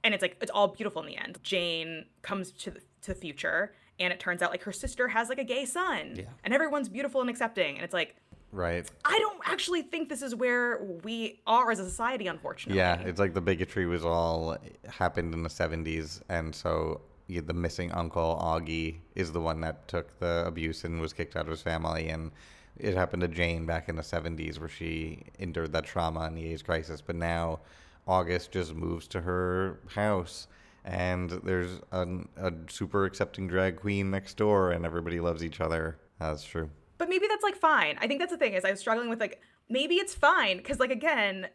And 0.04 0.14
it's 0.14 0.22
like 0.22 0.38
it's 0.42 0.52
all 0.52 0.68
beautiful 0.68 1.02
in 1.02 1.08
the 1.08 1.18
end. 1.18 1.40
Jane 1.44 2.06
comes 2.22 2.52
to 2.52 2.72
the, 2.72 2.80
to 3.04 3.14
the 3.14 3.16
future 3.16 3.74
and 4.00 4.12
it 4.12 4.20
turns 4.20 4.42
out 4.42 4.52
like 4.52 4.64
her 4.64 4.72
sister 4.72 5.08
has 5.08 5.30
like 5.30 5.38
a 5.38 5.44
gay 5.44 5.66
son. 5.66 6.16
Yeah. 6.16 6.26
And 6.44 6.54
everyone's 6.54 6.90
beautiful 6.90 7.22
and 7.22 7.30
accepting. 7.30 7.76
And 7.76 7.84
it's 7.84 7.94
like 7.94 8.16
Right. 8.54 8.90
I 9.04 9.18
don't 9.18 9.42
actually 9.46 9.82
think 9.82 10.10
this 10.10 10.22
is 10.22 10.36
where 10.36 10.84
we 11.04 11.42
are 11.48 11.72
as 11.72 11.80
a 11.80 11.90
society, 11.90 12.28
unfortunately. 12.28 12.78
Yeah, 12.78 13.00
it's 13.00 13.20
like 13.20 13.34
the 13.34 13.42
bigotry 13.42 13.88
was 13.88 14.06
all 14.06 14.56
happened 14.88 15.34
in 15.34 15.42
the 15.42 15.50
70s, 15.50 16.22
and 16.30 16.54
so 16.54 17.02
the 17.28 17.54
missing 17.54 17.92
uncle 17.94 18.40
Augie 18.40 18.98
is 19.16 19.32
the 19.32 19.42
one 19.42 19.62
that 19.62 19.88
took 19.88 20.20
the 20.20 20.44
abuse 20.46 20.84
and 20.84 21.02
was 21.02 21.14
kicked 21.14 21.36
out 21.36 21.46
of 21.46 21.52
his 21.52 21.64
family, 21.64 22.10
and 22.10 22.30
it 22.78 22.94
happened 22.96 23.22
to 23.22 23.28
Jane 23.28 23.66
back 23.66 23.90
in 23.90 23.96
the 23.96 24.04
70s 24.04 24.60
where 24.60 24.70
she 24.70 25.24
endured 25.40 25.74
that 25.74 25.86
trauma 25.86 26.28
in 26.28 26.36
the 26.36 26.46
AIDS 26.52 26.62
crisis, 26.62 27.02
but 27.02 27.16
now 27.16 27.60
August 28.08 28.52
just 28.52 28.74
moves 28.74 29.08
to 29.10 29.22
her 29.22 29.80
house. 29.96 30.48
And 30.86 31.30
there's 31.44 31.80
a, 31.94 32.06
a 32.38 32.52
super 32.70 33.06
accepting 33.06 33.48
drag 33.48 33.78
queen 33.78 34.12
next 34.12 34.36
door, 34.36 34.72
and 34.72 34.86
everybody 34.86 35.20
loves 35.22 35.44
each 35.44 35.62
other. 35.62 35.98
That's 36.20 36.44
true. 36.44 36.70
But 36.98 37.08
maybe 37.10 37.26
that's 37.28 37.44
like 37.44 37.56
fine. 37.56 37.98
I 38.02 38.08
think 38.08 38.20
that's 38.20 38.32
the 38.34 38.38
thing 38.38 38.54
is 38.54 38.66
I 38.66 38.72
was 38.72 38.80
struggling 38.82 39.10
with 39.10 39.20
like 39.22 39.42
maybe 39.70 39.96
it's 39.96 40.14
fine 40.14 40.58
because 40.58 40.80
like 40.80 40.92
again, 40.92 41.48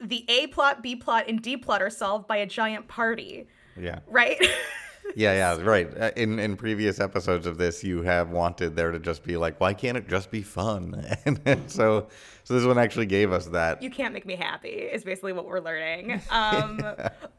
the 0.00 0.24
A 0.28 0.48
plot, 0.48 0.82
B 0.82 0.96
plot, 0.96 1.26
and 1.28 1.40
D 1.40 1.56
plot 1.56 1.80
are 1.80 1.90
solved 1.90 2.26
by 2.26 2.38
a 2.38 2.46
giant 2.46 2.88
party, 2.88 3.46
Yeah. 3.80 4.00
right? 4.08 4.36
Yeah, 5.16 5.34
yeah, 5.56 5.62
right. 5.62 5.88
Uh, 5.98 6.10
In 6.16 6.38
in 6.38 6.56
previous 6.56 7.00
episodes 7.00 7.46
of 7.46 7.58
this, 7.58 7.82
you 7.84 8.02
have 8.02 8.30
wanted 8.30 8.76
there 8.76 8.90
to 8.92 8.98
just 8.98 9.22
be 9.24 9.36
like, 9.36 9.60
why 9.60 9.74
can't 9.74 9.96
it 9.96 10.08
just 10.08 10.30
be 10.30 10.42
fun? 10.42 11.04
And, 11.24 11.36
then 11.44 11.68
so, 11.68 12.08
so 12.44 12.54
this 12.54 12.64
one 12.64 12.78
actually 12.78 13.06
gave 13.06 13.32
us 13.32 13.46
that. 13.46 13.82
you 13.82 13.90
can't 13.90 14.12
make 14.12 14.26
me 14.26 14.34
happy 14.36 14.68
is 14.68 15.04
basically 15.04 15.32
what 15.32 15.46
we're 15.46 15.60
learning. 15.60 16.20
Um, 16.30 16.80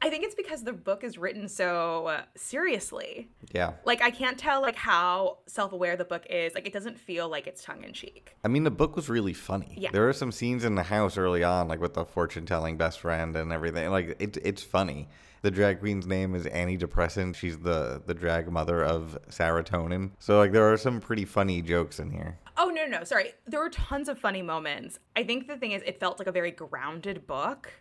I 0.01 0.09
think 0.09 0.23
it's 0.23 0.35
because 0.35 0.63
the 0.63 0.73
book 0.73 1.03
is 1.03 1.17
written 1.17 1.47
so 1.49 2.21
seriously. 2.35 3.29
Yeah, 3.51 3.73
Like 3.85 4.01
I 4.01 4.11
can't 4.11 4.37
tell 4.37 4.61
like 4.61 4.75
how 4.75 5.39
self-aware 5.47 5.95
the 5.97 6.05
book 6.05 6.25
is. 6.29 6.53
Like 6.53 6.67
it 6.67 6.73
doesn't 6.73 6.97
feel 6.99 7.27
like 7.29 7.47
it's 7.47 7.63
tongue 7.63 7.83
in 7.83 7.93
cheek. 7.93 8.35
I 8.43 8.47
mean 8.47 8.63
the 8.63 8.71
book 8.71 8.95
was 8.95 9.09
really 9.09 9.33
funny. 9.33 9.73
Yeah. 9.77 9.89
There 9.91 10.07
are 10.07 10.13
some 10.13 10.31
scenes 10.31 10.63
in 10.63 10.75
the 10.75 10.83
house 10.83 11.17
early 11.17 11.43
on, 11.43 11.67
like 11.67 11.81
with 11.81 11.93
the 11.95 12.05
fortune 12.05 12.45
telling 12.45 12.77
best 12.77 12.99
friend 12.99 13.35
and 13.35 13.51
everything. 13.51 13.89
Like 13.89 14.15
it, 14.19 14.37
it's 14.43 14.63
funny. 14.63 15.09
The 15.43 15.51
drag 15.51 15.81
queen's 15.81 16.07
name 16.07 16.35
is 16.35 16.45
Annie 16.45 16.77
Depressant. 16.77 17.35
She's 17.35 17.57
the 17.57 18.01
the 18.05 18.13
drag 18.13 18.49
mother 18.49 18.81
of 18.81 19.17
serotonin. 19.29 20.11
So 20.17 20.37
like 20.37 20.53
there 20.53 20.71
are 20.71 20.77
some 20.77 21.01
pretty 21.01 21.25
funny 21.25 21.61
jokes 21.61 21.99
in 21.99 22.11
here. 22.11 22.39
Oh 22.55 22.69
no, 22.69 22.85
no, 22.85 22.99
no, 22.99 23.03
sorry. 23.03 23.33
There 23.45 23.59
were 23.59 23.69
tons 23.69 24.07
of 24.07 24.17
funny 24.17 24.41
moments. 24.41 24.99
I 25.17 25.23
think 25.23 25.47
the 25.47 25.57
thing 25.57 25.73
is 25.73 25.83
it 25.85 25.99
felt 25.99 26.17
like 26.17 26.29
a 26.29 26.31
very 26.31 26.51
grounded 26.51 27.27
book, 27.27 27.73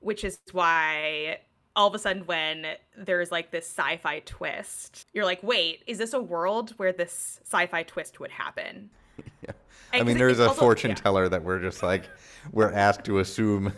which 0.00 0.24
is 0.24 0.40
why 0.50 1.38
all 1.76 1.86
of 1.86 1.94
a 1.94 1.98
sudden 2.00 2.26
when 2.26 2.66
there's 2.98 3.30
like 3.30 3.52
this 3.52 3.66
sci-fi 3.66 4.20
twist, 4.26 5.06
you're 5.14 5.24
like, 5.24 5.40
"Wait, 5.44 5.84
is 5.86 5.98
this 5.98 6.12
a 6.12 6.20
world 6.20 6.70
where 6.76 6.92
this 6.92 7.38
sci-fi 7.44 7.84
twist 7.84 8.18
would 8.18 8.32
happen?" 8.32 8.90
Yeah. 9.42 9.52
I 9.92 10.02
mean, 10.02 10.18
there's 10.18 10.40
a 10.40 10.48
also- 10.48 10.60
fortune 10.60 10.90
yeah. 10.90 10.96
teller 10.96 11.28
that 11.28 11.44
we're 11.44 11.60
just 11.60 11.84
like, 11.84 12.10
we're 12.50 12.72
asked 12.72 13.04
to 13.04 13.20
assume 13.20 13.72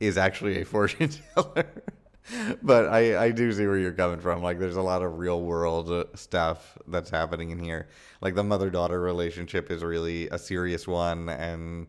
is 0.00 0.16
actually 0.16 0.62
a 0.62 0.64
fortune 0.64 1.10
teller. 1.34 1.66
but 2.62 2.86
I, 2.88 3.24
I 3.24 3.30
do 3.30 3.52
see 3.52 3.66
where 3.66 3.78
you're 3.78 3.92
coming 3.92 4.20
from. 4.20 4.42
Like, 4.42 4.58
there's 4.58 4.76
a 4.76 4.82
lot 4.82 5.02
of 5.02 5.18
real 5.18 5.40
world 5.42 5.90
uh, 5.90 6.04
stuff 6.14 6.78
that's 6.86 7.10
happening 7.10 7.50
in 7.50 7.58
here. 7.58 7.88
Like, 8.20 8.34
the 8.34 8.44
mother 8.44 8.70
daughter 8.70 9.00
relationship 9.00 9.70
is 9.70 9.82
really 9.82 10.28
a 10.28 10.38
serious 10.38 10.86
one, 10.86 11.28
and 11.28 11.88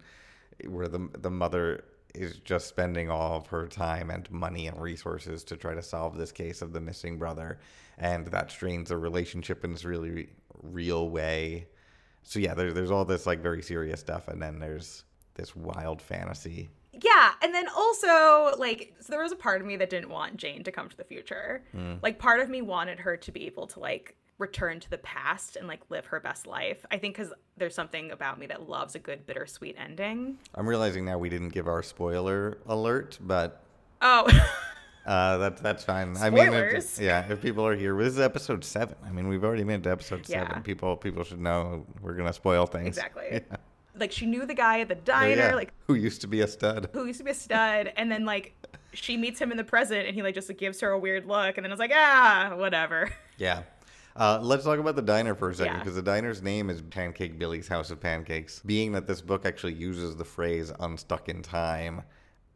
where 0.68 0.88
the, 0.88 1.10
the 1.20 1.32
mother 1.32 1.84
is 2.14 2.40
just 2.40 2.68
spending 2.68 3.10
all 3.10 3.38
of 3.38 3.48
her 3.48 3.68
time 3.68 4.10
and 4.10 4.30
money 4.32 4.68
and 4.68 4.82
resources 4.82 5.44
to 5.46 5.56
try 5.56 5.74
to 5.74 5.82
solve 5.82 6.18
this 6.18 6.32
case 6.32 6.62
of 6.62 6.74
the 6.74 6.82
missing 6.82 7.18
brother. 7.18 7.60
And 7.98 8.28
that 8.28 8.52
strains 8.52 8.90
the 8.90 8.98
relationship 8.98 9.64
in 9.64 9.72
this 9.72 9.86
really 9.86 10.30
real 10.62 11.10
way 11.10 11.68
so 12.24 12.40
yeah, 12.40 12.54
there's 12.54 12.74
there's 12.74 12.92
all 12.92 13.06
this 13.06 13.26
like 13.26 13.42
very 13.42 13.62
serious 13.62 14.00
stuff, 14.00 14.28
and 14.28 14.42
then 14.42 14.60
there's 14.60 15.04
this 15.36 15.56
wild 15.56 16.02
fantasy. 16.02 16.70
Yeah, 16.94 17.32
and 17.42 17.54
then 17.56 17.68
also 17.70 18.54
like 18.58 18.94
so 19.00 19.12
there 19.14 19.22
was 19.24 19.32
a 19.32 19.36
part 19.38 19.62
of 19.62 19.68
me 19.68 19.78
that 19.78 19.90
didn't 19.90 20.10
want 20.10 20.38
Jane 20.38 20.64
to 20.64 20.72
come 20.72 20.90
to 20.90 20.98
the 20.98 21.04
future. 21.06 21.64
Like 22.02 22.20
part 22.20 22.40
of 22.42 22.50
me 22.50 22.62
wanted 22.62 23.00
her 23.00 23.16
to 23.18 23.32
be 23.32 23.46
able 23.46 23.68
to 23.68 23.80
like 23.80 24.16
return 24.38 24.80
to 24.80 24.90
the 24.90 24.98
past 24.98 25.56
and 25.56 25.68
like 25.68 25.82
live 25.90 26.06
her 26.08 26.20
best 26.20 26.48
life. 26.48 26.86
I 26.92 26.98
think 26.98 27.16
cuz 27.16 27.32
there's 27.58 27.76
something 27.76 28.12
about 28.12 28.40
me 28.40 28.48
that 28.48 28.68
loves 28.68 28.96
a 28.96 29.00
good 29.00 29.26
bittersweet 29.26 29.76
ending. 29.80 30.38
I'm 30.56 30.68
realizing 30.68 31.06
now 31.06 31.18
we 31.18 31.30
didn't 31.30 31.50
give 31.50 31.68
our 31.68 31.82
spoiler 31.84 32.58
alert, 32.66 33.20
but 33.22 33.64
Oh. 34.02 34.28
uh, 35.06 35.38
that's 35.38 35.62
that's 35.62 35.84
fine. 35.86 36.18
I 36.18 36.30
mean, 36.30 36.48
Spoilers. 36.48 37.00
yeah, 37.00 37.32
if 37.32 37.42
people 37.42 37.66
are 37.66 37.76
here, 37.76 37.96
this 37.98 38.14
is 38.14 38.20
episode 38.20 38.64
seven. 38.66 38.96
I 39.06 39.12
mean, 39.12 39.28
we've 39.28 39.44
already 39.44 39.64
made 39.64 39.76
it 39.76 39.84
to 39.84 39.92
episode 39.92 40.28
Yeah. 40.28 40.48
seven. 40.48 40.64
People 40.64 40.98
people 40.98 41.24
should 41.24 41.40
know 41.40 41.86
we're 42.02 42.16
gonna 42.16 42.34
spoil 42.34 42.66
things. 42.66 42.88
exactly. 42.98 43.44
Yeah. 43.52 43.58
Like 43.96 44.12
she 44.12 44.26
knew 44.26 44.46
the 44.46 44.54
guy 44.54 44.80
at 44.80 44.88
the 44.90 44.96
Oh, 44.96 45.02
diner 45.06 45.36
yeah. 45.50 45.56
like 45.56 45.74
who 45.88 45.96
used 45.96 46.22
to 46.22 46.28
be 46.28 46.42
a 46.42 46.48
stud. 46.48 46.90
who 46.94 47.06
used 47.06 47.20
to 47.20 47.24
be 47.26 47.32
a 47.32 47.36
stud 47.36 47.92
and 47.98 48.12
then 48.12 48.26
like 48.26 48.54
she 48.94 49.18
meets 49.18 49.40
him 49.40 49.52
in 49.52 49.58
the 49.58 49.64
present 49.64 50.06
and 50.08 50.16
he 50.16 50.22
like 50.22 50.36
just 50.36 50.50
like, 50.50 50.58
gives 50.58 50.80
her 50.82 50.90
a 50.92 51.00
weird 51.00 51.26
look 51.26 51.58
and 51.58 51.66
then 51.66 51.72
it's 51.72 51.80
like, 51.80 51.92
"Ah, 51.94 52.54
whatever." 52.56 53.10
Yeah. 53.38 53.64
Uh, 54.16 54.38
let's 54.42 54.66
talk 54.66 54.78
about 54.78 54.96
the 54.96 55.02
diner 55.02 55.34
for 55.34 55.50
a 55.50 55.56
second 55.56 55.74
Yeah. 55.74 55.80
because 55.80 55.96
the 55.96 56.02
diner's 56.02 56.42
name 56.44 56.70
is 56.70 56.82
Pancake 56.82 57.40
Billy's 57.40 57.68
House 57.70 57.90
of 57.92 58.00
Pancakes. 58.02 58.60
Being 58.66 58.92
that 58.92 59.08
this 59.08 59.22
book 59.22 59.46
actually 59.46 59.74
uses 59.74 60.16
the 60.18 60.26
phrase 60.26 60.72
unstuck 60.82 61.28
in 61.30 61.42
time, 61.42 62.02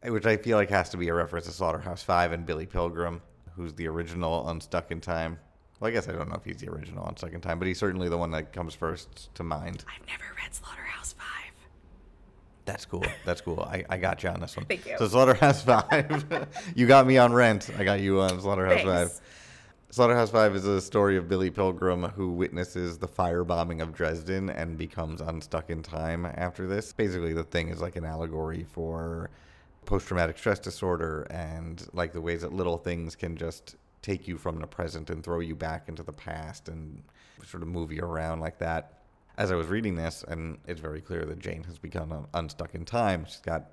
which 0.04 0.26
I 0.26 0.36
feel 0.36 0.58
like 0.58 0.68
has 0.70 0.90
to 0.90 0.96
be 0.98 1.08
a 1.08 1.14
reference 1.14 1.46
to 1.46 1.52
Slaughterhouse 1.52 2.02
5 2.02 2.32
and 2.32 2.44
Billy 2.46 2.66
Pilgrim, 2.66 3.20
who's 3.56 3.72
the 3.72 3.88
original 3.88 4.48
Unstuck 4.48 4.90
in 4.92 5.00
Time. 5.00 5.38
Well, 5.80 5.88
I 5.88 5.92
guess 5.92 6.08
I 6.08 6.12
don't 6.12 6.28
know 6.28 6.36
if 6.36 6.44
he's 6.44 6.56
the 6.56 6.70
original 6.70 7.04
on 7.04 7.16
second 7.16 7.42
Time, 7.42 7.58
but 7.58 7.68
he's 7.68 7.78
certainly 7.78 8.08
the 8.08 8.16
one 8.16 8.30
that 8.30 8.52
comes 8.52 8.74
first 8.74 9.34
to 9.34 9.42
mind. 9.42 9.84
I've 9.88 10.06
never 10.06 10.24
read 10.42 10.54
Slaughterhouse 10.54 11.12
5. 11.12 11.26
That's 12.64 12.84
cool. 12.84 13.04
That's 13.24 13.40
cool. 13.40 13.60
I, 13.60 13.84
I 13.90 13.98
got 13.98 14.22
you 14.22 14.30
on 14.30 14.40
this 14.40 14.56
one. 14.56 14.66
Thank 14.66 14.86
you. 14.86 14.96
So 14.98 15.06
Slaughterhouse 15.06 15.62
5. 15.62 16.46
you 16.74 16.86
got 16.86 17.06
me 17.06 17.18
on 17.18 17.32
Rent. 17.32 17.70
I 17.78 17.84
got 17.84 18.00
you 18.00 18.20
on 18.20 18.40
Slaughterhouse 18.40 18.82
5. 18.82 19.20
Slaughterhouse 19.90 20.30
Five 20.30 20.56
is 20.56 20.66
a 20.66 20.80
story 20.80 21.16
of 21.16 21.28
Billy 21.28 21.48
Pilgrim 21.48 22.02
who 22.02 22.32
witnesses 22.32 22.98
the 22.98 23.06
firebombing 23.06 23.80
of 23.80 23.94
Dresden 23.94 24.50
and 24.50 24.76
becomes 24.76 25.20
unstuck 25.20 25.70
in 25.70 25.82
time 25.82 26.26
after 26.26 26.66
this. 26.66 26.92
Basically, 26.92 27.32
the 27.32 27.44
thing 27.44 27.68
is 27.68 27.80
like 27.80 27.94
an 27.96 28.04
allegory 28.04 28.64
for 28.64 29.30
post 29.84 30.08
traumatic 30.08 30.36
stress 30.36 30.58
disorder 30.58 31.22
and 31.30 31.86
like 31.92 32.12
the 32.12 32.20
ways 32.20 32.42
that 32.42 32.52
little 32.52 32.76
things 32.76 33.14
can 33.14 33.36
just 33.36 33.76
take 34.02 34.28
you 34.28 34.36
from 34.36 34.60
the 34.60 34.66
present 34.66 35.10
and 35.10 35.22
throw 35.22 35.40
you 35.40 35.54
back 35.54 35.88
into 35.88 36.02
the 36.02 36.12
past 36.12 36.68
and 36.68 37.02
sort 37.44 37.62
of 37.62 37.68
move 37.68 37.92
you 37.92 38.02
around 38.02 38.40
like 38.40 38.58
that. 38.58 39.00
As 39.38 39.52
I 39.52 39.54
was 39.54 39.66
reading 39.66 39.96
this, 39.96 40.24
and 40.26 40.58
it's 40.66 40.80
very 40.80 41.00
clear 41.00 41.24
that 41.26 41.38
Jane 41.38 41.64
has 41.64 41.78
become 41.78 42.26
unstuck 42.32 42.74
in 42.74 42.84
time. 42.84 43.26
She's 43.26 43.40
got 43.40 43.72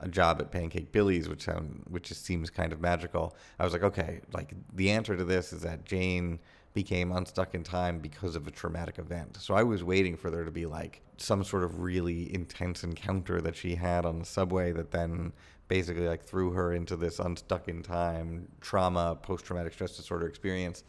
a 0.00 0.08
job 0.08 0.40
at 0.40 0.50
Pancake 0.50 0.90
Billy's, 0.90 1.28
which 1.28 1.44
sound 1.44 1.84
which 1.88 2.08
just 2.08 2.24
seems 2.24 2.50
kind 2.50 2.72
of 2.72 2.80
magical. 2.80 3.36
I 3.58 3.64
was 3.64 3.72
like, 3.72 3.84
okay, 3.84 4.20
like 4.32 4.54
the 4.74 4.90
answer 4.90 5.16
to 5.16 5.24
this 5.24 5.52
is 5.52 5.62
that 5.62 5.84
Jane 5.84 6.40
became 6.74 7.12
unstuck 7.12 7.54
in 7.54 7.62
time 7.62 8.00
because 8.00 8.34
of 8.34 8.48
a 8.48 8.50
traumatic 8.50 8.98
event. 8.98 9.36
So 9.40 9.54
I 9.54 9.62
was 9.62 9.84
waiting 9.84 10.16
for 10.16 10.28
there 10.30 10.44
to 10.44 10.50
be 10.50 10.66
like 10.66 11.00
some 11.16 11.44
sort 11.44 11.62
of 11.62 11.80
really 11.80 12.34
intense 12.34 12.82
encounter 12.82 13.40
that 13.40 13.54
she 13.54 13.76
had 13.76 14.04
on 14.04 14.18
the 14.18 14.24
subway 14.24 14.72
that 14.72 14.90
then 14.90 15.32
basically 15.68 16.06
like 16.06 16.22
threw 16.22 16.50
her 16.50 16.72
into 16.72 16.96
this 16.96 17.18
unstuck 17.18 17.68
in 17.68 17.82
time 17.82 18.48
trauma 18.60 19.16
post 19.20 19.44
traumatic 19.44 19.72
stress 19.72 19.96
disorder 19.96 20.26
experience. 20.26 20.84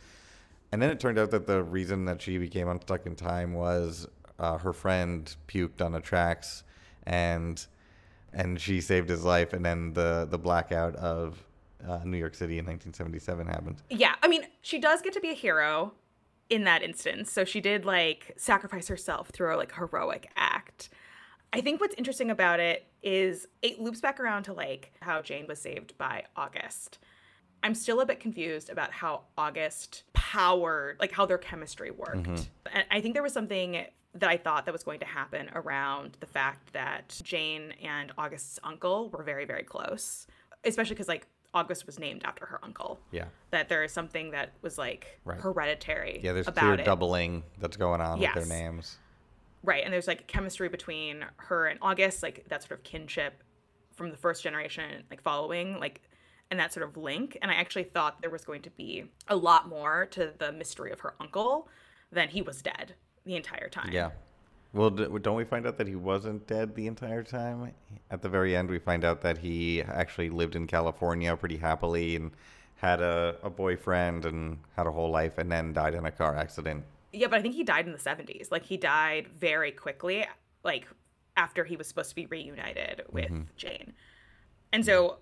And 0.71 0.81
then 0.81 0.89
it 0.89 0.99
turned 0.99 1.17
out 1.17 1.31
that 1.31 1.47
the 1.47 1.63
reason 1.63 2.05
that 2.05 2.21
she 2.21 2.37
became 2.37 2.67
unstuck 2.67 3.05
in 3.05 3.15
time 3.15 3.53
was 3.53 4.07
uh, 4.39 4.57
her 4.57 4.73
friend 4.73 5.33
puked 5.47 5.81
on 5.81 5.91
the 5.91 6.01
tracks, 6.01 6.63
and 7.03 7.65
and 8.33 8.59
she 8.59 8.81
saved 8.81 9.07
his 9.07 9.23
life. 9.23 9.53
And 9.53 9.63
then 9.63 9.93
the 9.93 10.27
the 10.29 10.37
blackout 10.37 10.95
of 10.95 11.45
uh, 11.87 11.99
New 12.03 12.17
York 12.17 12.35
City 12.35 12.59
in 12.59 12.65
1977 12.65 13.47
happened. 13.47 13.81
Yeah, 13.89 14.15
I 14.21 14.27
mean, 14.27 14.45
she 14.61 14.79
does 14.79 15.01
get 15.01 15.13
to 15.13 15.21
be 15.21 15.29
a 15.29 15.35
hero 15.35 15.93
in 16.49 16.63
that 16.65 16.83
instance. 16.83 17.31
So 17.31 17.45
she 17.45 17.61
did 17.61 17.85
like 17.85 18.33
sacrifice 18.37 18.87
herself 18.87 19.29
through 19.29 19.55
a 19.55 19.57
like 19.57 19.73
heroic 19.73 20.29
act. 20.35 20.89
I 21.55 21.61
think 21.61 21.79
what's 21.81 21.95
interesting 21.95 22.29
about 22.31 22.59
it 22.59 22.85
is 23.01 23.47
it 23.61 23.79
loops 23.79 24.01
back 24.01 24.19
around 24.19 24.43
to 24.43 24.53
like 24.53 24.93
how 25.01 25.21
Jane 25.21 25.47
was 25.47 25.59
saved 25.59 25.97
by 25.97 26.23
August. 26.35 26.99
I'm 27.63 27.73
still 27.73 28.01
a 28.01 28.05
bit 28.05 28.19
confused 28.19 28.69
about 28.69 28.91
how 28.91 29.21
August 29.37 30.03
powered, 30.13 30.99
like 30.99 31.11
how 31.11 31.25
their 31.25 31.37
chemistry 31.37 31.91
worked. 31.91 32.23
Mm-hmm. 32.23 32.43
And 32.73 32.85
I 32.91 33.01
think 33.01 33.13
there 33.13 33.23
was 33.23 33.33
something 33.33 33.85
that 34.13 34.29
I 34.29 34.37
thought 34.37 34.65
that 34.65 34.71
was 34.71 34.83
going 34.83 34.99
to 34.99 35.05
happen 35.05 35.49
around 35.53 36.17
the 36.19 36.25
fact 36.27 36.73
that 36.73 37.19
Jane 37.23 37.73
and 37.83 38.11
August's 38.17 38.59
uncle 38.63 39.09
were 39.09 39.23
very, 39.23 39.45
very 39.45 39.63
close, 39.63 40.27
especially 40.63 40.93
because 40.95 41.07
like 41.07 41.27
August 41.53 41.85
was 41.85 41.97
named 41.99 42.21
after 42.25 42.45
her 42.45 42.59
uncle. 42.63 42.99
Yeah. 43.11 43.25
That 43.51 43.69
there 43.69 43.83
is 43.83 43.91
something 43.91 44.31
that 44.31 44.53
was 44.61 44.77
like 44.77 45.19
Right. 45.23 45.39
hereditary. 45.39 46.19
Yeah, 46.21 46.33
there's 46.33 46.47
about 46.47 46.61
clear 46.61 46.73
it. 46.75 46.85
doubling 46.85 47.43
that's 47.59 47.77
going 47.77 48.01
on 48.01 48.19
with 48.19 48.33
their 48.33 48.45
names. 48.45 48.97
Right. 49.65 49.83
And 49.83 49.91
there's 49.91 50.07
like 50.07 50.27
chemistry 50.27 50.69
between 50.69 51.25
her 51.37 51.67
and 51.67 51.79
August, 51.81 52.23
like 52.23 52.45
that 52.49 52.63
sort 52.63 52.79
of 52.79 52.83
kinship 52.83 53.43
from 53.95 54.11
the 54.11 54.17
first 54.17 54.43
generation, 54.43 55.03
like 55.09 55.21
following, 55.21 55.79
like, 55.79 56.01
and 56.51 56.59
that 56.59 56.71
sort 56.71 56.87
of 56.87 56.95
link. 56.95 57.37
And 57.41 57.49
I 57.49 57.55
actually 57.55 57.85
thought 57.85 58.21
there 58.21 58.29
was 58.29 58.45
going 58.45 58.61
to 58.61 58.69
be 58.69 59.05
a 59.27 59.35
lot 59.35 59.67
more 59.67 60.05
to 60.11 60.33
the 60.37 60.51
mystery 60.51 60.91
of 60.91 60.99
her 60.99 61.15
uncle 61.19 61.67
than 62.11 62.29
he 62.29 62.41
was 62.41 62.61
dead 62.61 62.93
the 63.25 63.35
entire 63.35 63.69
time. 63.69 63.89
Yeah. 63.91 64.11
Well, 64.73 64.89
don't 64.89 65.37
we 65.37 65.45
find 65.45 65.65
out 65.65 65.77
that 65.77 65.87
he 65.87 65.95
wasn't 65.95 66.45
dead 66.47 66.75
the 66.75 66.85
entire 66.87 67.23
time? 67.23 67.71
At 68.11 68.21
the 68.21 68.27
very 68.29 68.55
end, 68.55 68.69
we 68.69 68.77
find 68.77 69.05
out 69.05 69.21
that 69.21 69.37
he 69.37 69.81
actually 69.81 70.29
lived 70.29 70.55
in 70.55 70.67
California 70.67 71.35
pretty 71.37 71.57
happily 71.57 72.17
and 72.17 72.31
had 72.75 72.99
a, 72.99 73.37
a 73.41 73.49
boyfriend 73.49 74.25
and 74.25 74.57
had 74.75 74.85
a 74.85 74.91
whole 74.91 75.09
life 75.09 75.37
and 75.37 75.49
then 75.49 75.71
died 75.71 75.95
in 75.95 76.05
a 76.05 76.11
car 76.11 76.35
accident. 76.35 76.83
Yeah, 77.15 77.27
but 77.27 77.39
I 77.39 77.41
think 77.41 77.55
he 77.55 77.63
died 77.63 77.85
in 77.85 77.91
the 77.91 77.97
70s. 77.97 78.51
Like 78.51 78.63
he 78.63 78.77
died 78.77 79.27
very 79.27 79.71
quickly, 79.71 80.25
like 80.63 80.87
after 81.37 81.63
he 81.63 81.75
was 81.75 81.87
supposed 81.87 82.09
to 82.09 82.15
be 82.15 82.25
reunited 82.27 83.03
with 83.11 83.31
Jane. 83.57 83.93
And 84.71 84.85
so 84.85 85.17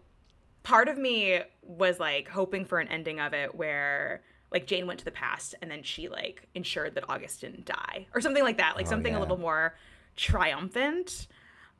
part 0.64 0.88
of 0.88 0.98
me 0.98 1.42
was 1.62 2.00
like 2.00 2.28
hoping 2.28 2.66
for 2.66 2.80
an 2.80 2.88
ending 2.88 3.20
of 3.20 3.34
it 3.34 3.54
where 3.56 4.22
like 4.52 4.68
Jane 4.68 4.86
went 4.88 5.00
to 5.00 5.06
the 5.06 5.12
past 5.12 5.56
and 5.62 5.70
then 5.72 5.82
she 5.84 6.08
like 6.10 6.48
ensured 6.54 6.96
that 6.96 7.10
August 7.10 7.42
didn't 7.42 7.66
die 7.66 8.08
or 8.14 8.22
something 8.22 8.44
like 8.44 8.58
that, 8.58 8.76
like 8.76 8.86
Oh, 8.86 8.90
something 8.90 9.14
yeah. 9.14 9.20
a 9.20 9.22
little 9.22 9.38
more 9.40 9.76
triumphant. 10.16 11.28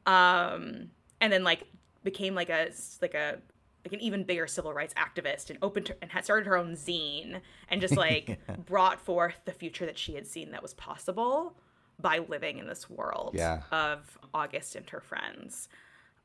Um 0.06 0.90
and 1.22 1.32
then 1.32 1.44
like 1.44 1.64
became 2.04 2.36
like 2.36 2.50
a 2.50 2.70
like 3.02 3.14
a 3.14 3.38
like 3.86 3.94
an 3.94 4.00
even 4.02 4.24
bigger 4.24 4.48
civil 4.48 4.74
rights 4.74 4.94
activist 4.96 5.50
and 5.50 5.60
opened 5.62 5.90
her, 5.90 5.96
and 6.02 6.12
had 6.12 6.24
started 6.24 6.46
her 6.48 6.56
own 6.58 6.74
zine 6.76 7.42
and 7.70 7.82
just 7.82 7.98
like 7.98 8.40
brought 8.66 9.00
forth 9.02 9.36
the 9.46 9.52
future 9.52 9.86
that 9.86 9.98
she 9.98 10.16
had 10.16 10.26
seen 10.28 10.52
that 10.52 10.62
was 10.62 10.74
possible 10.74 11.54
by 12.00 12.20
living 12.20 12.58
in 12.60 12.68
this 12.68 12.90
world 12.90 13.32
Yeah. 13.36 13.62
of 13.72 14.18
August 14.34 14.76
and 14.76 14.90
her 14.90 15.02
friends. 15.02 15.68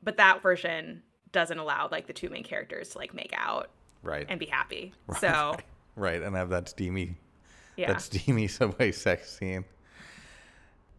But 0.02 0.16
that 0.16 0.42
version 0.42 1.02
doesn't 1.32 1.58
allow 1.58 1.88
like 1.90 2.06
the 2.06 2.12
two 2.12 2.30
main 2.30 2.44
characters 2.44 2.90
to 2.90 2.98
like 2.98 3.12
make 3.12 3.34
out 3.36 3.70
Right. 4.02 4.26
and 4.28 4.38
be 4.40 4.46
happy. 4.46 4.94
So 5.20 5.56
right, 5.96 6.22
and 6.22 6.36
have 6.36 6.50
that 6.50 6.68
steamy, 6.68 7.16
yeah. 7.76 7.88
that 7.92 8.00
steamy 8.02 8.46
subway 8.48 8.92
sex 8.92 9.36
scene. 9.36 9.64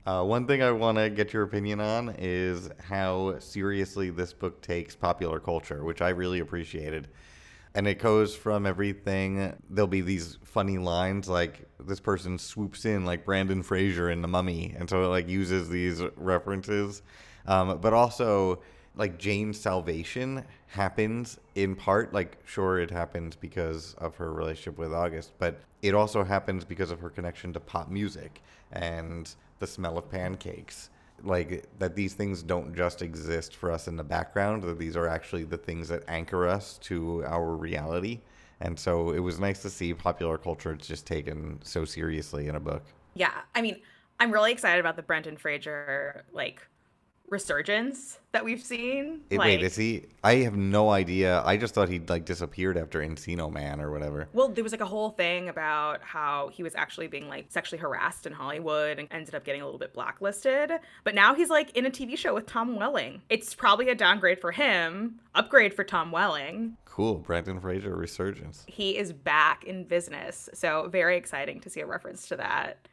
Uh, 0.06 0.24
one 0.24 0.48
thing 0.48 0.63
I 0.63 0.72
want 0.72 0.98
to 0.98 1.10
get 1.10 1.34
your 1.34 1.44
opinion 1.44 1.79
on 1.79 2.15
is 2.18 2.70
how 2.82 3.38
seriously 3.39 4.10
this 4.10 4.34
book 4.34 4.62
takes 4.62 4.96
popular 4.96 5.39
culture, 5.39 5.84
which 5.84 6.01
I 6.01 6.10
really 6.10 6.39
appreciated. 6.39 7.10
And 7.75 7.88
it 7.88 8.00
goes 8.00 8.36
from 8.36 8.65
everything. 8.65 9.53
There'll 9.70 9.88
be 9.88 10.01
these 10.01 10.39
funny 10.44 10.77
lines 10.77 11.29
like 11.29 11.68
this 11.79 12.00
person 12.00 12.38
swoops 12.39 12.86
in 12.86 13.06
like 13.06 13.25
Brendan 13.25 13.62
Fraser 13.62 14.10
in 14.10 14.22
The 14.22 14.27
Mummy, 14.27 14.75
and 14.77 14.89
so 14.89 15.03
it 15.03 15.08
like 15.08 15.29
uses 15.29 15.70
these 15.70 16.01
references. 16.15 17.03
Um, 17.46 17.79
but 17.79 17.94
also, 17.94 18.62
like 18.96 19.20
Jane's 19.20 19.60
salvation 19.60 20.44
happens 20.68 21.39
in 21.56 21.75
part. 21.75 22.13
Like, 22.13 22.38
sure, 22.46 22.79
it 22.79 22.89
happens 22.89 23.36
because 23.36 23.94
of 24.00 24.15
her 24.15 24.34
relationship 24.34 24.79
with 24.79 24.94
August, 24.94 25.34
but 25.38 25.60
it 25.82 25.94
also 25.94 26.24
happens 26.24 26.65
because 26.65 26.89
of 26.89 27.00
her 27.00 27.10
connection 27.10 27.53
to 27.53 27.60
pop 27.60 27.89
music 27.89 28.41
and 28.72 29.34
the 29.60 29.68
smell 29.68 29.98
of 29.98 30.10
pancakes 30.10 30.89
like 31.24 31.66
that 31.80 31.96
these 31.96 32.13
things 32.13 32.42
don't 32.42 32.74
just 32.74 33.01
exist 33.01 33.56
for 33.56 33.72
us 33.72 33.88
in 33.88 33.98
the 33.98 34.04
background 34.04 34.63
that 34.63 34.80
these 34.80 34.96
are 34.96 35.08
actually 35.08 35.44
the 35.44 35.58
things 35.58 35.89
that 35.89 36.01
anchor 36.08 36.48
us 36.48 36.78
to 36.78 37.24
our 37.25 37.56
reality 37.56 38.22
and 38.62 38.80
so 38.80 39.12
it 39.12 39.20
was 39.20 39.39
nice 39.39 39.62
to 39.62 39.70
see 39.70 39.94
popular 39.94 40.38
culture 40.38 40.74
just 40.75 41.06
taken 41.06 41.60
so 41.62 41.84
seriously 41.84 42.48
in 42.48 42.56
a 42.56 42.60
book 42.60 42.84
Yeah. 43.13 43.34
I 43.56 43.62
mean, 43.62 43.82
I'm 44.20 44.32
really 44.32 44.51
excited 44.51 44.80
about 44.80 44.96
the 44.96 45.03
Brendan 45.03 45.38
Fraser 45.38 46.24
like 46.31 46.66
resurgence 47.31 48.20
that 48.31 48.46
we've 48.46 48.61
seen. 48.61 49.22
It- 49.29 49.37
like, 49.37 49.46
wait 49.46 49.63
is 49.63 49.75
he 49.75 50.05
i 50.24 50.35
have 50.35 50.55
no 50.55 50.89
idea 50.89 51.42
i 51.46 51.57
just 51.57 51.74
thought 51.74 51.89
he'd 51.89 52.09
like 52.09 52.25
disappeared 52.25 52.77
after 52.77 53.00
encino 53.00 53.51
man 53.51 53.79
or 53.81 53.89
whatever 53.92 54.27
Well, 54.33 54.50
there 54.50 54.63
was 54.63 54.72
like 54.74 54.81
a 54.81 54.85
whole 54.85 55.09
thing 55.11 55.50
about 55.50 56.01
how 56.03 56.50
he 56.50 56.61
was 56.61 56.75
actually 56.75 57.07
being 57.07 57.27
like 57.27 57.46
sexually 57.50 57.79
harassed 57.79 58.25
in 58.25 58.33
Hollywood 58.33 59.00
and 59.00 59.07
ended 59.11 59.33
up 59.35 59.44
getting 59.46 59.61
a 59.61 59.65
little 59.65 59.79
bit 59.79 59.94
blacklisted. 59.94 60.72
But 61.03 61.15
now 61.15 61.33
he's 61.33 61.50
like 61.50 61.75
in 61.77 61.85
a 61.85 61.89
TV 61.89 62.18
show 62.18 62.33
with 62.33 62.46
Tom 62.46 62.75
Welling. 62.75 63.22
It's 63.29 63.55
probably 63.55 63.89
a 63.89 63.96
downgrade 63.96 64.39
for 64.42 64.51
him, 64.51 65.20
upgrade 65.35 65.74
for 65.74 65.83
Tom 65.83 66.11
Welling. 66.11 66.77
cool 66.85 67.15
brendan 67.15 67.59
fraser 67.61 67.96
resurgence 67.96 68.63
He 68.68 68.98
is 68.98 69.13
back 69.13 69.63
in 69.63 69.85
business. 69.85 70.50
So, 70.53 70.87
very 70.89 71.15
exciting 71.18 71.59
to 71.61 71.70
see 71.70 71.79
a 71.81 71.85
reference 71.85 72.27
to 72.27 72.35
that. 72.37 72.87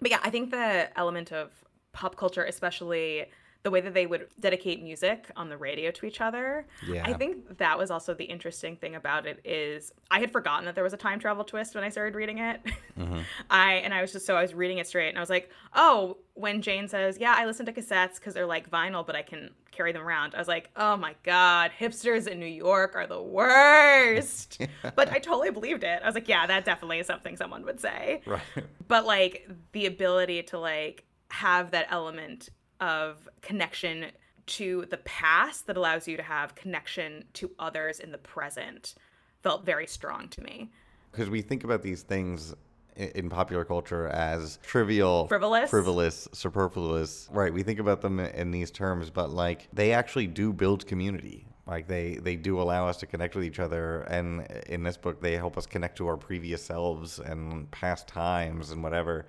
But 0.00 0.10
yeah, 0.10 0.20
I 0.22 0.30
think 0.30 0.50
the 0.50 0.96
element 0.98 1.32
of 1.32 1.50
pop 1.92 2.16
culture, 2.16 2.44
especially 2.44 3.26
the 3.66 3.70
way 3.72 3.80
that 3.80 3.94
they 3.94 4.06
would 4.06 4.28
dedicate 4.38 4.80
music 4.80 5.28
on 5.34 5.48
the 5.48 5.56
radio 5.56 5.90
to 5.90 6.06
each 6.06 6.20
other. 6.20 6.68
Yeah. 6.86 7.02
I 7.04 7.14
think 7.14 7.58
that 7.58 7.76
was 7.76 7.90
also 7.90 8.14
the 8.14 8.22
interesting 8.22 8.76
thing 8.76 8.94
about 8.94 9.26
it 9.26 9.40
is 9.44 9.92
I 10.08 10.20
had 10.20 10.30
forgotten 10.30 10.66
that 10.66 10.76
there 10.76 10.84
was 10.84 10.92
a 10.92 10.96
time 10.96 11.18
travel 11.18 11.42
twist 11.42 11.74
when 11.74 11.82
I 11.82 11.88
started 11.88 12.14
reading 12.14 12.38
it. 12.38 12.60
Mm-hmm. 12.96 13.18
I 13.50 13.72
and 13.72 13.92
I 13.92 14.02
was 14.02 14.12
just 14.12 14.24
so 14.24 14.36
I 14.36 14.42
was 14.42 14.54
reading 14.54 14.78
it 14.78 14.86
straight 14.86 15.08
and 15.08 15.18
I 15.18 15.20
was 15.20 15.30
like, 15.30 15.50
"Oh, 15.74 16.18
when 16.34 16.62
Jane 16.62 16.86
says, 16.86 17.18
"Yeah, 17.18 17.34
I 17.36 17.44
listen 17.44 17.66
to 17.66 17.72
cassettes 17.72 18.20
cuz 18.20 18.34
they're 18.34 18.46
like 18.46 18.70
vinyl, 18.70 19.04
but 19.04 19.16
I 19.16 19.22
can 19.22 19.50
carry 19.72 19.90
them 19.90 20.02
around." 20.02 20.36
I 20.36 20.38
was 20.38 20.46
like, 20.46 20.70
"Oh 20.76 20.96
my 20.96 21.16
god, 21.24 21.72
hipsters 21.76 22.28
in 22.28 22.38
New 22.38 22.46
York 22.46 22.94
are 22.94 23.08
the 23.08 23.20
worst." 23.20 24.62
but 24.94 25.10
I 25.10 25.18
totally 25.18 25.50
believed 25.50 25.82
it. 25.82 26.02
I 26.04 26.06
was 26.06 26.14
like, 26.14 26.28
"Yeah, 26.28 26.46
that 26.46 26.64
definitely 26.64 27.00
is 27.00 27.08
something 27.08 27.36
someone 27.36 27.64
would 27.64 27.80
say." 27.80 28.22
right 28.26 28.42
but 28.86 29.04
like 29.04 29.48
the 29.72 29.86
ability 29.86 30.44
to 30.44 30.58
like 30.60 31.04
have 31.30 31.72
that 31.72 31.88
element 31.90 32.50
of 32.80 33.28
connection 33.42 34.06
to 34.46 34.86
the 34.90 34.98
past 34.98 35.66
that 35.66 35.76
allows 35.76 36.06
you 36.06 36.16
to 36.16 36.22
have 36.22 36.54
connection 36.54 37.24
to 37.34 37.50
others 37.58 37.98
in 37.98 38.12
the 38.12 38.18
present 38.18 38.94
felt 39.42 39.64
very 39.64 39.86
strong 39.86 40.28
to 40.28 40.42
me 40.42 40.70
because 41.10 41.30
we 41.30 41.40
think 41.40 41.64
about 41.64 41.82
these 41.82 42.02
things 42.02 42.54
in 42.96 43.28
popular 43.28 43.64
culture 43.64 44.08
as 44.08 44.58
trivial, 44.62 45.26
Frivolous? 45.28 45.70
frivolous, 45.70 46.28
superfluous. 46.32 47.28
Right. 47.30 47.52
We 47.52 47.62
think 47.62 47.78
about 47.78 48.00
them 48.00 48.20
in 48.20 48.50
these 48.50 48.70
terms, 48.70 49.10
but 49.10 49.30
like 49.30 49.68
they 49.72 49.92
actually 49.92 50.26
do 50.26 50.52
build 50.52 50.86
community. 50.86 51.46
Like 51.66 51.88
they 51.88 52.14
they 52.14 52.36
do 52.36 52.60
allow 52.60 52.86
us 52.86 52.96
to 52.98 53.06
connect 53.06 53.34
with 53.34 53.44
each 53.44 53.58
other, 53.58 54.02
and 54.02 54.46
in 54.66 54.82
this 54.82 54.96
book, 54.96 55.20
they 55.20 55.36
help 55.36 55.58
us 55.58 55.66
connect 55.66 55.96
to 55.98 56.06
our 56.06 56.16
previous 56.16 56.62
selves 56.62 57.18
and 57.18 57.70
past 57.70 58.06
times 58.06 58.70
and 58.70 58.82
whatever. 58.82 59.26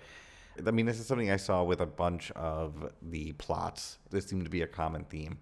I 0.66 0.72
mean, 0.72 0.86
this 0.86 1.00
is 1.00 1.06
something 1.06 1.32
I 1.32 1.38
saw 1.38 1.64
with 1.64 1.82
a 1.82 1.86
bunch 1.86 2.32
of 2.32 2.92
the 3.02 3.34
plots. 3.34 4.00
This 4.10 4.26
seemed 4.26 4.46
to 4.46 4.50
be 4.50 4.62
a 4.62 4.68
common 4.68 5.04
theme 5.06 5.40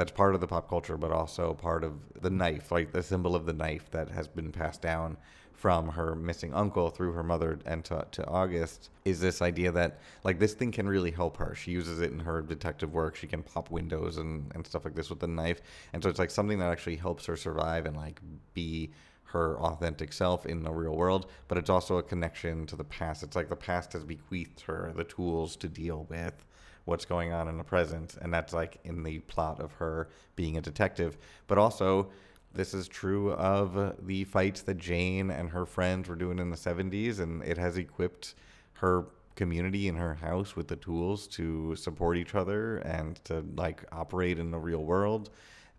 that's 0.00 0.12
part 0.12 0.34
of 0.34 0.40
the 0.40 0.46
pop 0.46 0.66
culture, 0.66 0.96
but 0.96 1.12
also 1.12 1.52
part 1.52 1.84
of 1.84 1.92
the 2.22 2.30
knife, 2.30 2.72
like 2.72 2.90
the 2.90 3.02
symbol 3.02 3.36
of 3.36 3.44
the 3.44 3.52
knife 3.52 3.90
that 3.90 4.08
has 4.08 4.26
been 4.26 4.50
passed 4.50 4.80
down 4.80 5.16
from 5.52 5.88
her 5.88 6.14
missing 6.14 6.54
uncle 6.54 6.88
through 6.88 7.12
her 7.12 7.22
mother 7.22 7.58
and 7.66 7.84
to, 7.84 8.06
to 8.10 8.26
August, 8.26 8.88
is 9.04 9.20
this 9.20 9.42
idea 9.42 9.70
that 9.70 9.98
like 10.24 10.38
this 10.38 10.54
thing 10.54 10.72
can 10.72 10.88
really 10.88 11.10
help 11.10 11.36
her. 11.36 11.54
She 11.54 11.70
uses 11.70 12.00
it 12.00 12.12
in 12.12 12.20
her 12.20 12.40
detective 12.40 12.94
work. 12.94 13.14
She 13.14 13.26
can 13.26 13.42
pop 13.42 13.70
windows 13.70 14.16
and, 14.16 14.50
and 14.54 14.66
stuff 14.66 14.86
like 14.86 14.94
this 14.94 15.10
with 15.10 15.20
the 15.20 15.26
knife. 15.26 15.60
And 15.92 16.02
so 16.02 16.08
it's 16.08 16.18
like 16.18 16.30
something 16.30 16.58
that 16.60 16.70
actually 16.72 16.96
helps 16.96 17.26
her 17.26 17.36
survive 17.36 17.84
and 17.84 17.94
like 17.94 18.20
be 18.54 18.92
her 19.32 19.58
authentic 19.58 20.12
self 20.12 20.46
in 20.46 20.62
the 20.62 20.72
real 20.72 20.96
world, 20.96 21.26
but 21.48 21.58
it's 21.58 21.70
also 21.70 21.98
a 21.98 22.02
connection 22.02 22.66
to 22.66 22.76
the 22.76 22.84
past. 22.84 23.22
It's 23.22 23.36
like 23.36 23.48
the 23.48 23.56
past 23.56 23.92
has 23.92 24.04
bequeathed 24.04 24.60
her 24.62 24.92
the 24.94 25.04
tools 25.04 25.56
to 25.56 25.68
deal 25.68 26.06
with 26.08 26.44
what's 26.84 27.04
going 27.04 27.32
on 27.32 27.48
in 27.48 27.56
the 27.56 27.64
present 27.64 28.16
and 28.20 28.32
that's 28.32 28.52
like 28.52 28.78
in 28.84 29.02
the 29.02 29.18
plot 29.20 29.60
of 29.60 29.72
her 29.72 30.08
being 30.34 30.56
a 30.56 30.60
detective 30.60 31.18
but 31.46 31.58
also 31.58 32.08
this 32.52 32.74
is 32.74 32.88
true 32.88 33.32
of 33.34 33.94
the 34.06 34.24
fights 34.24 34.62
that 34.62 34.78
Jane 34.78 35.30
and 35.30 35.50
her 35.50 35.64
friends 35.64 36.08
were 36.08 36.16
doing 36.16 36.38
in 36.38 36.50
the 36.50 36.56
70s 36.56 37.20
and 37.20 37.44
it 37.44 37.58
has 37.58 37.76
equipped 37.76 38.34
her 38.74 39.04
community 39.36 39.86
in 39.86 39.94
her 39.94 40.14
house 40.14 40.56
with 40.56 40.66
the 40.66 40.76
tools 40.76 41.28
to 41.28 41.76
support 41.76 42.16
each 42.16 42.34
other 42.34 42.78
and 42.78 43.24
to 43.24 43.44
like 43.54 43.84
operate 43.92 44.38
in 44.38 44.50
the 44.50 44.58
real 44.58 44.84
world 44.84 45.30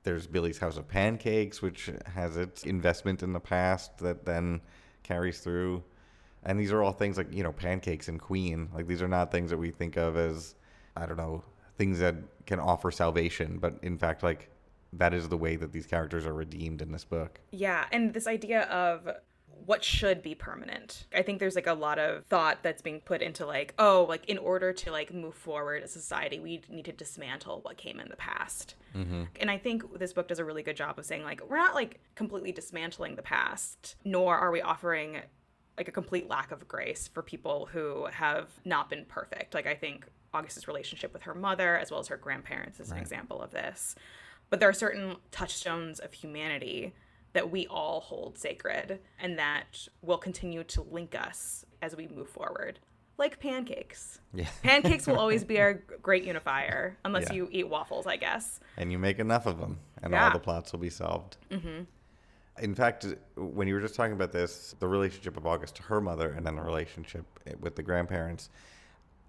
there's 0.04 0.28
Billy's 0.28 0.60
House 0.60 0.78
of 0.78 0.88
Pancakes 0.88 1.62
which 1.62 1.90
has 2.16 2.38
its 2.38 2.64
investment 2.64 3.24
in 3.24 3.34
the 3.34 3.40
past 3.40 3.98
that 4.00 4.26
then 4.26 4.62
carries 5.04 5.40
through 5.40 5.84
and 6.44 6.60
these 6.60 6.72
are 6.72 6.82
all 6.82 6.92
things 6.92 7.18
like, 7.18 7.32
you 7.34 7.44
know, 7.44 7.52
pancakes 7.52 8.08
and 8.08 8.20
Queen. 8.20 8.70
Like 8.74 8.88
these 8.88 9.02
are 9.02 9.08
not 9.08 9.32
things 9.32 9.52
that 9.52 9.58
we 9.58 9.72
think 9.72 9.96
of 9.98 10.18
as, 10.18 10.56
I 10.96 11.06
don't 11.06 11.18
know, 11.18 11.44
things 11.78 12.00
that 12.00 12.16
can 12.46 12.60
offer 12.60 12.92
salvation. 12.92 13.60
But 13.60 13.78
in 13.84 13.98
fact, 13.98 14.24
like 14.24 14.50
that 14.94 15.14
is 15.14 15.30
the 15.30 15.38
way 15.38 15.56
that 15.56 15.72
these 15.72 15.86
characters 15.86 16.26
are 16.26 16.34
redeemed 16.34 16.82
in 16.82 16.92
this 16.92 17.04
book. 17.04 17.40
Yeah, 17.52 17.86
and 17.92 18.14
this 18.14 18.28
idea 18.28 18.64
of 18.64 19.08
what 19.66 19.84
should 19.84 20.22
be 20.22 20.36
permanent. 20.36 21.06
I 21.14 21.22
think 21.22 21.40
there's 21.40 21.56
like 21.56 21.68
a 21.68 21.74
lot 21.74 22.00
of 22.00 22.26
thought 22.26 22.64
that's 22.64 22.82
being 22.82 23.02
put 23.02 23.22
into 23.22 23.46
like, 23.46 23.74
oh, 23.78 24.06
like 24.08 24.28
in 24.30 24.38
order 24.38 24.74
to 24.74 24.92
like 24.92 25.14
move 25.14 25.36
forward 25.36 25.84
as 25.84 25.96
a 25.96 26.00
society, 26.00 26.40
we 26.40 26.62
need 26.70 26.86
to 26.86 26.92
dismantle 26.92 27.60
what 27.64 27.78
came 27.78 28.00
in 28.00 28.10
the 28.10 28.16
past. 28.16 28.76
Mm-hmm. 28.96 29.24
And 29.40 29.52
I 29.52 29.58
think 29.58 30.00
this 30.00 30.14
book 30.14 30.28
does 30.28 30.40
a 30.40 30.46
really 30.46 30.64
good 30.64 30.76
job 30.76 30.98
of 30.98 31.06
saying 31.06 31.24
like, 31.24 31.42
we're 31.50 31.58
not 31.58 31.76
like 31.76 32.00
completely 32.16 32.52
dismantling 32.52 33.16
the 33.16 33.22
past, 33.22 33.96
nor 34.04 34.38
are 34.38 34.52
we 34.52 34.62
offering 34.62 35.22
like 35.78 35.88
a 35.88 35.92
complete 35.92 36.30
lack 36.30 36.52
of 36.52 36.68
grace 36.68 37.08
for 37.08 37.22
people 37.22 37.70
who 37.72 38.08
have 38.12 38.50
not 38.66 38.90
been 38.90 39.06
perfect. 39.06 39.54
Like 39.54 39.68
I 39.68 39.76
think 39.76 40.06
August's 40.34 40.68
relationship 40.68 41.14
with 41.14 41.24
her 41.24 41.34
mother 41.34 41.78
as 41.78 41.92
well 41.92 42.00
as 42.00 42.08
her 42.08 42.18
grandparents 42.18 42.80
is 42.80 42.92
an 42.92 42.98
example 42.98 43.42
of 43.42 43.52
this. 43.52 43.96
But 44.50 44.60
there 44.60 44.70
are 44.70 44.74
certain 44.74 45.16
touchstones 45.32 46.00
of 46.00 46.14
humanity 46.14 46.94
that 47.34 47.50
we 47.52 47.68
all 47.68 48.02
hold 48.02 48.38
sacred 48.38 49.00
and 49.20 49.38
that 49.40 49.88
will 50.02 50.18
continue 50.18 50.64
to 50.66 50.82
link 50.82 51.16
us 51.16 51.66
as 51.82 51.96
we 51.96 52.08
move 52.08 52.30
forward. 52.30 52.80
Like 53.18 53.40
pancakes. 53.40 54.20
Yeah. 54.34 54.48
Pancakes 54.64 55.06
will 55.06 55.20
always 55.20 55.44
be 55.44 55.60
our 55.60 55.74
great 56.02 56.24
unifier, 56.24 56.98
unless 57.06 57.28
Yeah. 57.30 57.34
you 57.36 57.50
eat 57.52 57.70
waffles, 57.70 58.08
I 58.08 58.18
guess. 58.18 58.60
and 58.78 58.92
you 58.92 58.98
make 58.98 59.20
enough 59.20 59.46
of 59.46 59.60
them, 59.60 59.80
and 60.02 60.12
Yeah. 60.14 60.26
all 60.26 60.32
the 60.34 60.40
plots 60.40 60.72
will 60.72 60.80
be 60.80 60.90
solved. 60.90 61.38
Mm-hmm. 61.52 61.84
In 62.64 62.76
fact, 62.76 63.06
when 63.36 63.68
you 63.68 63.76
were 63.76 63.80
just 63.82 63.96
talking 63.96 64.14
about 64.14 64.32
this, 64.32 64.76
the 64.80 64.88
relationship 64.88 65.38
of 65.38 65.46
August 65.46 65.76
to 65.76 65.84
her 65.84 66.02
mother, 66.02 66.32
and 66.32 66.46
then 66.46 66.56
the 66.56 66.62
relationship 66.62 67.26
with 67.60 67.76
the 67.76 67.84
grandparents, 67.84 68.50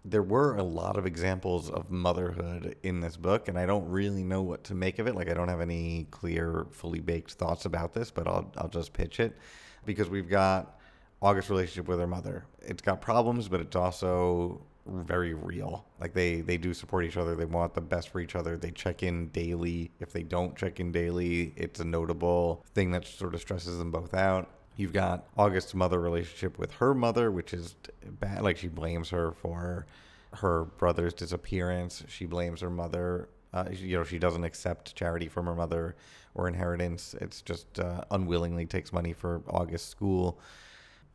there 0.05 0.23
were 0.23 0.57
a 0.57 0.63
lot 0.63 0.97
of 0.97 1.07
examples 1.07 1.71
of 1.71 1.91
motherhood 1.91 2.77
in 2.83 3.01
this 3.01 3.17
book, 3.17 3.49
and 3.49 3.59
I 3.59 3.67
don't 3.67 3.89
really 3.89 4.25
know 4.25 4.43
what 4.43 4.65
to 4.65 4.75
make 4.75 4.99
of 4.99 5.07
it. 5.07 5.15
Like, 5.15 5.31
I 5.31 5.35
don't 5.35 5.49
have 5.49 5.61
any 5.61 6.09
clear, 6.11 6.67
fully 6.71 7.01
baked 7.01 7.33
thoughts 7.33 7.65
about 7.65 7.95
this, 7.95 8.11
but 8.11 8.27
I'll 8.27 8.51
I'll 8.57 8.69
just 8.69 8.93
pitch 8.93 9.21
it 9.21 9.37
because 9.85 10.09
we've 10.09 10.29
got 10.29 10.79
August's 11.21 11.51
relationship 11.51 11.89
with 11.89 12.01
her 12.01 12.07
mother. 12.07 12.45
It's 12.61 12.83
got 12.83 13.01
problems, 13.01 13.49
but 13.49 13.61
it's 13.61 13.77
also 13.77 14.61
very 14.87 15.35
real. 15.35 15.85
Like 16.01 16.13
they 16.15 16.41
they 16.41 16.57
do 16.57 16.75
support 16.75 17.05
each 17.05 17.17
other. 17.17 17.37
They 17.37 17.45
want 17.45 17.75
the 17.75 17.81
best 17.81 18.09
for 18.09 18.21
each 18.21 18.35
other. 18.35 18.57
They 18.57 18.73
check 18.73 19.03
in 19.03 19.29
daily. 19.29 19.93
If 20.01 20.13
they 20.13 20.25
don't 20.25 20.57
check 20.57 20.81
in 20.81 20.91
daily, 20.91 21.55
it's 21.57 21.79
a 21.81 21.85
notable 21.85 22.65
thing 22.75 22.91
that 22.91 23.07
sort 23.07 23.35
of 23.35 23.41
stresses 23.41 23.79
them 23.79 23.93
both 23.93 24.15
out. 24.15 24.51
You've 24.77 24.93
got 24.93 25.27
August's 25.37 25.75
mother 25.75 26.01
relationship 26.01 26.59
with 26.59 26.73
her 26.73 26.95
mother, 26.95 27.31
which 27.31 27.53
is 27.53 27.75
bad. 28.05 28.43
Like 28.43 28.57
she 28.57 28.69
blames 28.69 29.11
her 29.11 29.33
for 29.33 29.87
her 30.35 30.65
brother's 30.65 31.13
disappearance. 31.15 32.03
She 32.09 32.27
blames 32.27 32.61
her 32.61 32.71
mother. 32.71 33.29
Uh, 33.53 33.67
you 33.71 33.99
know, 33.99 34.05
she 34.05 34.19
doesn't 34.19 34.45
accept 34.45 34.95
charity 34.95 35.29
from 35.29 35.47
her 35.47 35.55
mother 35.55 35.95
or 36.35 36.49
inheritance. 36.49 37.15
It's 37.21 37.43
just 37.43 37.79
uh, 37.79 38.05
unwillingly 38.11 38.65
takes 38.65 38.93
money 38.93 39.13
for 39.13 39.43
August's 39.49 39.89
school. 39.89 40.41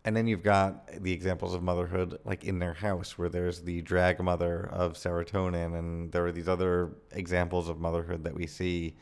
And 0.06 0.16
then 0.16 0.28
you've 0.28 0.44
got 0.44 0.88
the 1.02 1.12
examples 1.12 1.54
of 1.54 1.62
motherhood, 1.64 2.20
like 2.24 2.46
in 2.46 2.60
their 2.60 2.74
house, 2.74 3.18
where 3.18 3.28
there's 3.28 3.62
the 3.62 3.82
drag 3.82 4.22
mother 4.22 4.70
of 4.72 4.94
serotonin, 4.94 5.78
and 5.78 6.12
there 6.12 6.26
are 6.26 6.32
these 6.32 6.48
other 6.48 6.92
examples 7.12 7.68
of 7.68 7.80
motherhood 7.80 8.24
that 8.24 8.34
we 8.34 8.48
see, 8.48 8.96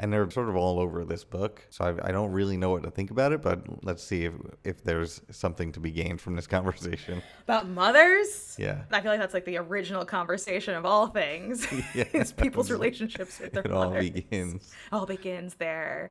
and 0.00 0.12
they're 0.12 0.30
sort 0.30 0.48
of 0.48 0.56
all 0.56 0.78
over 0.78 1.04
this 1.04 1.24
book. 1.24 1.66
So 1.70 1.84
I, 1.84 2.08
I 2.08 2.12
don't 2.12 2.30
really 2.32 2.56
know 2.56 2.70
what 2.70 2.82
to 2.84 2.90
think 2.90 3.10
about 3.10 3.32
it, 3.32 3.42
but 3.42 3.84
let's 3.84 4.02
see 4.02 4.24
if 4.24 4.34
if 4.64 4.82
there's 4.84 5.20
something 5.30 5.72
to 5.72 5.80
be 5.80 5.90
gained 5.90 6.20
from 6.20 6.36
this 6.36 6.46
conversation. 6.56 7.22
About 7.44 7.68
mothers? 7.68 8.56
Yeah. 8.58 8.82
I 8.92 9.00
feel 9.00 9.10
like 9.10 9.20
that's 9.20 9.34
like 9.34 9.44
the 9.44 9.56
original 9.58 10.04
conversation 10.04 10.74
of 10.74 10.84
all 10.86 11.08
things. 11.08 11.66
Yeah. 11.94 12.04
is 12.12 12.32
people's 12.32 12.70
relationships 12.70 13.40
with 13.40 13.52
their 13.52 13.62
It 13.64 13.72
all 13.72 13.90
begins. 13.90 14.72
all 14.92 15.06
begins 15.06 15.54
there. 15.54 16.10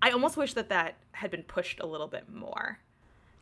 I 0.00 0.10
almost 0.10 0.36
wish 0.36 0.54
that 0.54 0.68
that 0.68 0.94
had 1.12 1.30
been 1.30 1.42
pushed 1.42 1.80
a 1.80 1.86
little 1.86 2.06
bit 2.06 2.32
more, 2.32 2.78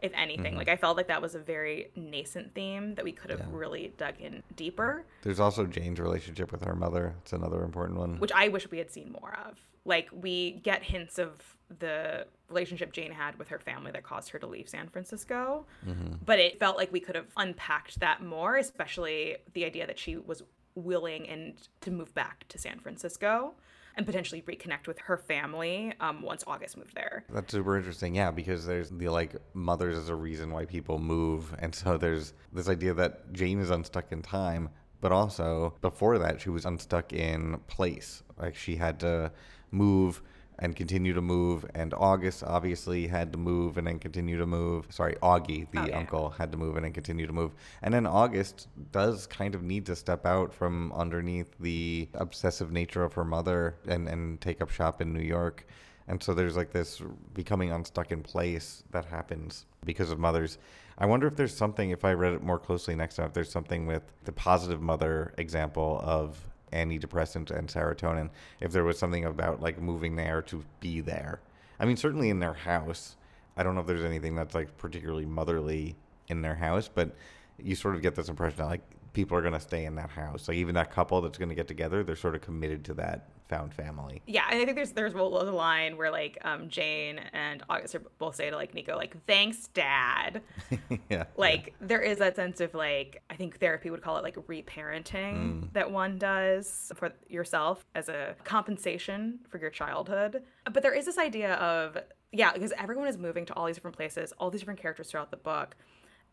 if 0.01 0.11
anything. 0.15 0.47
Mm-hmm. 0.53 0.57
Like 0.57 0.69
I 0.71 0.77
felt 0.77 0.97
like 0.97 1.09
that 1.09 1.21
was 1.21 1.35
a 1.35 1.39
very 1.39 1.91
nascent 1.95 2.55
theme 2.55 2.95
that 2.95 3.05
we 3.05 3.13
could 3.13 3.31
have 3.31 3.47
really 3.53 3.93
dug 3.99 4.15
in 4.21 4.43
deeper, 4.57 5.05
There's 5.23 5.39
also 5.39 5.67
Jane's 5.67 6.01
relationship 6.01 6.51
with 6.53 6.65
her 6.65 6.75
mother. 6.75 7.15
It's 7.21 7.35
another 7.35 7.63
important 7.63 7.99
one. 7.99 8.19
which 8.19 8.33
I 8.35 8.49
wish 8.49 8.71
we 8.71 8.79
had 8.79 8.91
seen 8.91 9.13
more 9.21 9.37
of. 9.47 9.59
Like 9.87 10.09
we 10.13 10.61
get 10.63 10.83
hints 10.83 11.19
of 11.19 11.31
the 11.79 12.27
relationship 12.49 12.93
Jane 12.93 13.11
had 13.13 13.39
with 13.39 13.49
her 13.49 13.59
family 13.59 13.91
that 13.93 14.03
caused 14.05 14.31
her 14.31 14.39
to 14.39 14.47
leave 14.47 14.69
San 14.69 14.89
Francisco, 14.89 15.65
Mm-hmm. 15.87 16.17
but 16.25 16.39
it 16.39 16.59
felt 16.61 16.77
like 16.77 16.93
we 16.93 17.01
could 17.01 17.15
have 17.17 17.27
unpacked 17.37 17.99
that 18.01 18.23
more, 18.23 18.57
especially 18.57 19.37
the 19.55 19.65
idea 19.65 19.87
that 19.87 19.99
she 19.99 20.17
was 20.17 20.43
willing 20.75 21.29
and 21.29 21.55
to 21.81 21.91
move 21.91 22.15
back 22.15 22.45
to 22.49 22.59
San 22.59 22.79
Francisco 22.81 23.55
and 23.97 24.05
potentially 24.05 24.43
reconnect 24.43 24.87
with 24.87 24.99
her 24.99 25.17
family 25.17 25.93
um, 26.01 26.21
once 26.21 26.45
August 26.47 26.77
moved 26.77 26.95
there. 26.95 27.25
That's 27.33 27.51
super 27.51 27.77
interesting, 27.79 28.15
yeah, 28.15 28.31
because 28.31 28.67
there's 28.67 28.91
the 28.91 29.09
like 29.09 29.35
mothers 29.55 29.97
as 29.97 30.11
a 30.11 30.15
reason 30.15 30.51
why 30.53 30.67
people 30.67 30.99
move, 30.99 31.55
and 31.59 31.75
so 31.75 31.97
there's 31.97 32.35
this 32.53 32.69
idea 32.69 32.93
that 32.95 33.33
Jane 33.33 33.59
is 33.59 33.71
unstuck 33.71 34.13
in 34.13 34.21
time, 34.23 34.69
but 35.07 35.13
also 35.13 35.73
before 35.83 36.19
that 36.19 36.41
she 36.41 36.51
was 36.51 36.65
unstuck 36.67 37.13
in 37.13 37.61
place, 37.69 38.25
like 38.41 38.57
she 38.57 38.75
had 38.75 38.99
to 38.99 39.31
move 39.71 40.21
and 40.59 40.75
continue 40.75 41.13
to 41.13 41.21
move, 41.21 41.65
and 41.77 41.95
August 41.95 42.43
obviously 42.43 43.07
had 43.07 43.31
to 43.31 43.39
move 43.39 43.79
and 43.79 43.87
then 43.87 44.01
continue 44.01 44.37
to 44.37 44.47
move. 44.47 44.87
Sorry, 44.91 45.15
Augie, 45.23 45.71
the 45.71 45.79
Oh, 45.79 45.87
yeah. 45.87 45.99
uncle, 45.99 46.31
had 46.31 46.51
to 46.51 46.59
move 46.59 46.75
and 46.75 46.85
then 46.85 46.93
continue 46.93 47.25
to 47.29 47.33
move, 47.33 47.53
and 47.83 47.95
then 47.95 48.05
August 48.05 48.67
does 48.91 49.29
kind 49.29 49.55
of 49.55 49.63
need 49.63 49.87
to 49.87 49.95
step 49.95 50.27
out 50.27 50.53
from 50.53 50.93
underneath 50.93 51.55
the 51.61 52.09
obsessive 52.15 52.73
nature 52.73 53.05
of 53.05 53.13
her 53.13 53.25
mother 53.25 53.77
and 53.87 54.09
and 54.09 54.41
take 54.41 54.61
up 54.61 54.71
shop 54.71 55.01
in 55.01 55.13
New 55.13 55.23
York. 55.37 55.69
And 56.09 56.21
so 56.21 56.35
there's 56.35 56.57
like 56.57 56.73
this 56.73 57.01
becoming 57.33 57.71
unstuck 57.71 58.11
in 58.11 58.23
place 58.25 58.83
that 58.91 59.05
happens 59.05 59.67
because 59.85 60.11
of 60.11 60.19
mothers. 60.19 60.59
I 60.99 61.07
wonder 61.07 61.27
if 61.27 61.37
there's 61.37 61.55
something, 61.55 61.91
if 61.91 62.05
I 62.05 62.13
read 62.13 62.33
it 62.33 62.43
more 62.43 62.59
closely 62.59 62.95
next 62.95 63.17
time, 63.17 63.27
if 63.27 63.35
there's 63.35 63.51
something 63.51 63.87
with 63.87 64.03
the 64.25 64.33
positive 64.33 64.81
mother 64.81 65.35
example 65.37 66.01
of 66.03 66.49
Annie 66.73 66.99
Depressant 66.99 67.51
and 67.51 67.69
serotonin, 67.69 68.31
if 68.61 68.73
there 68.73 68.85
was 68.85 68.99
something 68.99 69.25
about 69.25 69.61
like 69.61 69.81
moving 69.81 70.17
there 70.17 70.43
to 70.43 70.65
be 70.81 71.01
there. 71.01 71.41
I 71.79 71.85
mean, 71.85 71.97
certainly 71.97 72.31
in 72.31 72.39
their 72.39 72.55
house. 72.55 73.17
I 73.57 73.63
don't 73.63 73.75
know 73.75 73.83
if 73.83 73.87
there's 73.87 74.05
anything 74.05 74.35
that's 74.35 74.55
like 74.55 74.77
particularly 74.79 75.27
motherly 75.27 75.97
in 76.29 76.43
their 76.43 76.55
house, 76.55 76.91
but 76.93 77.15
you 77.63 77.75
sort 77.75 77.95
of 77.95 78.03
get 78.03 78.15
this 78.15 78.29
impression 78.29 78.59
that 78.59 78.67
like 78.67 78.83
people 79.17 79.37
are 79.37 79.41
going 79.41 79.55
to 79.55 79.61
stay 79.61 79.87
in 79.87 79.95
that 79.95 80.11
house. 80.11 80.47
Like 80.47 80.59
even 80.59 80.75
that 80.75 80.93
couple 80.93 81.23
that's 81.23 81.39
going 81.39 81.49
to 81.49 81.55
get 81.55 81.67
together, 81.67 82.05
they're 82.05 82.15
sort 82.15 82.35
of 82.35 82.43
committed 82.43 82.85
to 82.85 82.95
that 82.95 83.31
found 83.49 83.73
family. 83.73 84.21
Yeah, 84.27 84.45
I 84.47 84.63
think 84.63 84.75
there's 84.75 84.93
there's 84.93 85.15
a 85.15 85.19
line 85.19 85.97
where 85.97 86.11
like 86.11 86.37
um, 86.45 86.69
Jane 86.69 87.19
and 87.33 87.63
August 87.71 87.95
are 87.95 88.03
both 88.19 88.35
say 88.35 88.51
to 88.51 88.57
like 88.57 88.75
Niko 88.75 88.95
like 88.95 89.17
thanks 89.27 89.69
dad. 89.69 90.43
yeah. 91.09 91.25
Like 91.37 91.75
there 91.81 92.03
is 92.03 92.19
that 92.19 92.37
sense 92.37 92.61
of 92.61 92.75
like 92.75 93.23
I 93.31 93.37
think 93.37 93.59
therapy 93.59 93.89
would 93.89 94.03
call 94.03 94.19
it 94.19 94.23
like 94.23 94.37
reparenting 94.49 95.73
that 95.73 95.91
one 95.91 96.19
does 96.19 96.93
for 96.95 97.11
yourself 97.29 97.87
as 97.95 98.11
a 98.11 98.37
compensation 98.45 99.39
for 99.49 99.59
your 99.59 99.71
childhood. 99.71 100.43
But 100.71 100.83
there 100.83 100.93
is 100.93 101.07
this 101.07 101.17
idea 101.17 101.55
of 101.55 101.97
yeah, 102.33 102.53
because 102.53 102.73
everyone 102.77 103.09
is 103.09 103.17
moving 103.17 103.47
to 103.47 103.55
all 103.55 103.65
these 103.65 103.77
different 103.77 103.97
places, 103.97 104.35
all 104.39 104.51
these 104.51 104.61
different 104.61 104.81
characters 104.81 105.11
throughout 105.11 105.31
the 105.31 105.39
book. 105.39 105.75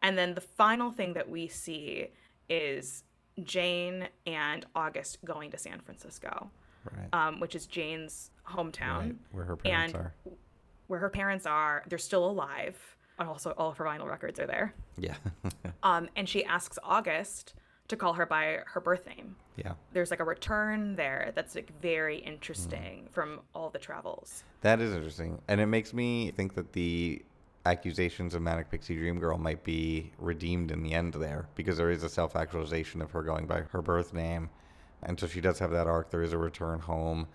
And 0.02 0.17
then 0.17 0.34
the 0.34 0.41
final 0.41 0.91
thing 0.91 1.13
that 1.13 1.30
we 1.30 1.48
see 1.48 2.10
is 2.54 3.04
Jane 3.44 4.08
and 4.28 4.66
August 4.76 5.18
going 5.26 5.52
to 5.52 5.58
San 5.58 5.80
Francisco, 5.82 6.50
Right. 6.86 7.08
um, 7.13 7.39
which 7.39 7.56
is 7.56 7.66
Jane's 7.66 8.30
hometown 8.48 9.00
right. 9.00 9.16
Where 9.32 9.46
her 9.46 9.56
parents 9.56 9.94
and 9.94 10.04
are. 10.04 10.13
where 10.88 11.00
her 11.00 11.10
parents 11.10 11.46
are. 11.46 11.84
They're 11.88 11.98
still 11.98 12.26
alive. 12.30 12.78
And 13.20 13.30
also, 13.30 13.52
all 13.52 13.70
of 13.70 13.78
her 13.78 13.86
vinyl 13.86 14.10
records 14.10 14.39
are 14.39 14.48
there. 14.48 14.74
Yeah. 14.98 15.16
Um, 15.84 16.08
and 16.16 16.30
she 16.30 16.46
asks 16.46 16.80
August 16.82 17.56
to 17.89 17.98
call 17.98 18.13
her 18.13 18.26
by 18.26 18.60
her 18.68 18.80
birth 18.80 19.06
name. 19.06 19.36
yeah. 19.58 19.74
There's 19.92 20.12
like 20.12 20.22
a 20.22 20.24
return 20.24 20.96
there 20.96 21.34
that's 21.36 21.56
like 21.56 21.72
very 21.82 22.20
interesting 22.20 23.10
from 23.12 23.42
all 23.54 23.70
the 23.70 23.80
travels. 23.80 24.46
That 24.62 24.80
is 24.80 24.94
interesting. 24.94 25.42
And 25.50 25.60
it 25.60 25.66
makes 25.66 25.94
me 25.94 26.32
think 26.32 26.56
that 26.56 26.72
the 26.72 27.22
accusations 27.65 28.36
of 28.36 28.41
Manic 28.41 28.69
Pixie 28.69 28.95
Dream 28.95 29.19
Girl 29.19 29.38
might 29.38 29.63
be 29.63 30.12
redeemed 30.17 30.71
in 30.71 30.84
the 30.84 30.93
end 30.93 31.13
there 31.13 31.47
because 31.56 31.78
there 31.78 31.91
is 31.91 32.04
a 32.04 32.10
self 32.10 32.36
actualization 32.36 33.02
of 33.02 33.12
her 33.12 33.23
going 33.23 33.45
by 33.45 33.62
her 33.71 33.82
birth 33.82 34.13
name. 34.13 34.49
And 35.04 35.19
so 35.19 35.28
she 35.28 35.41
does 35.41 35.60
have 35.60 35.71
that 35.71 35.88
arc. 35.88 36.10
There 36.12 36.23
is 36.23 36.34
a 36.34 36.38
return 36.38 36.80
home. 36.80 37.28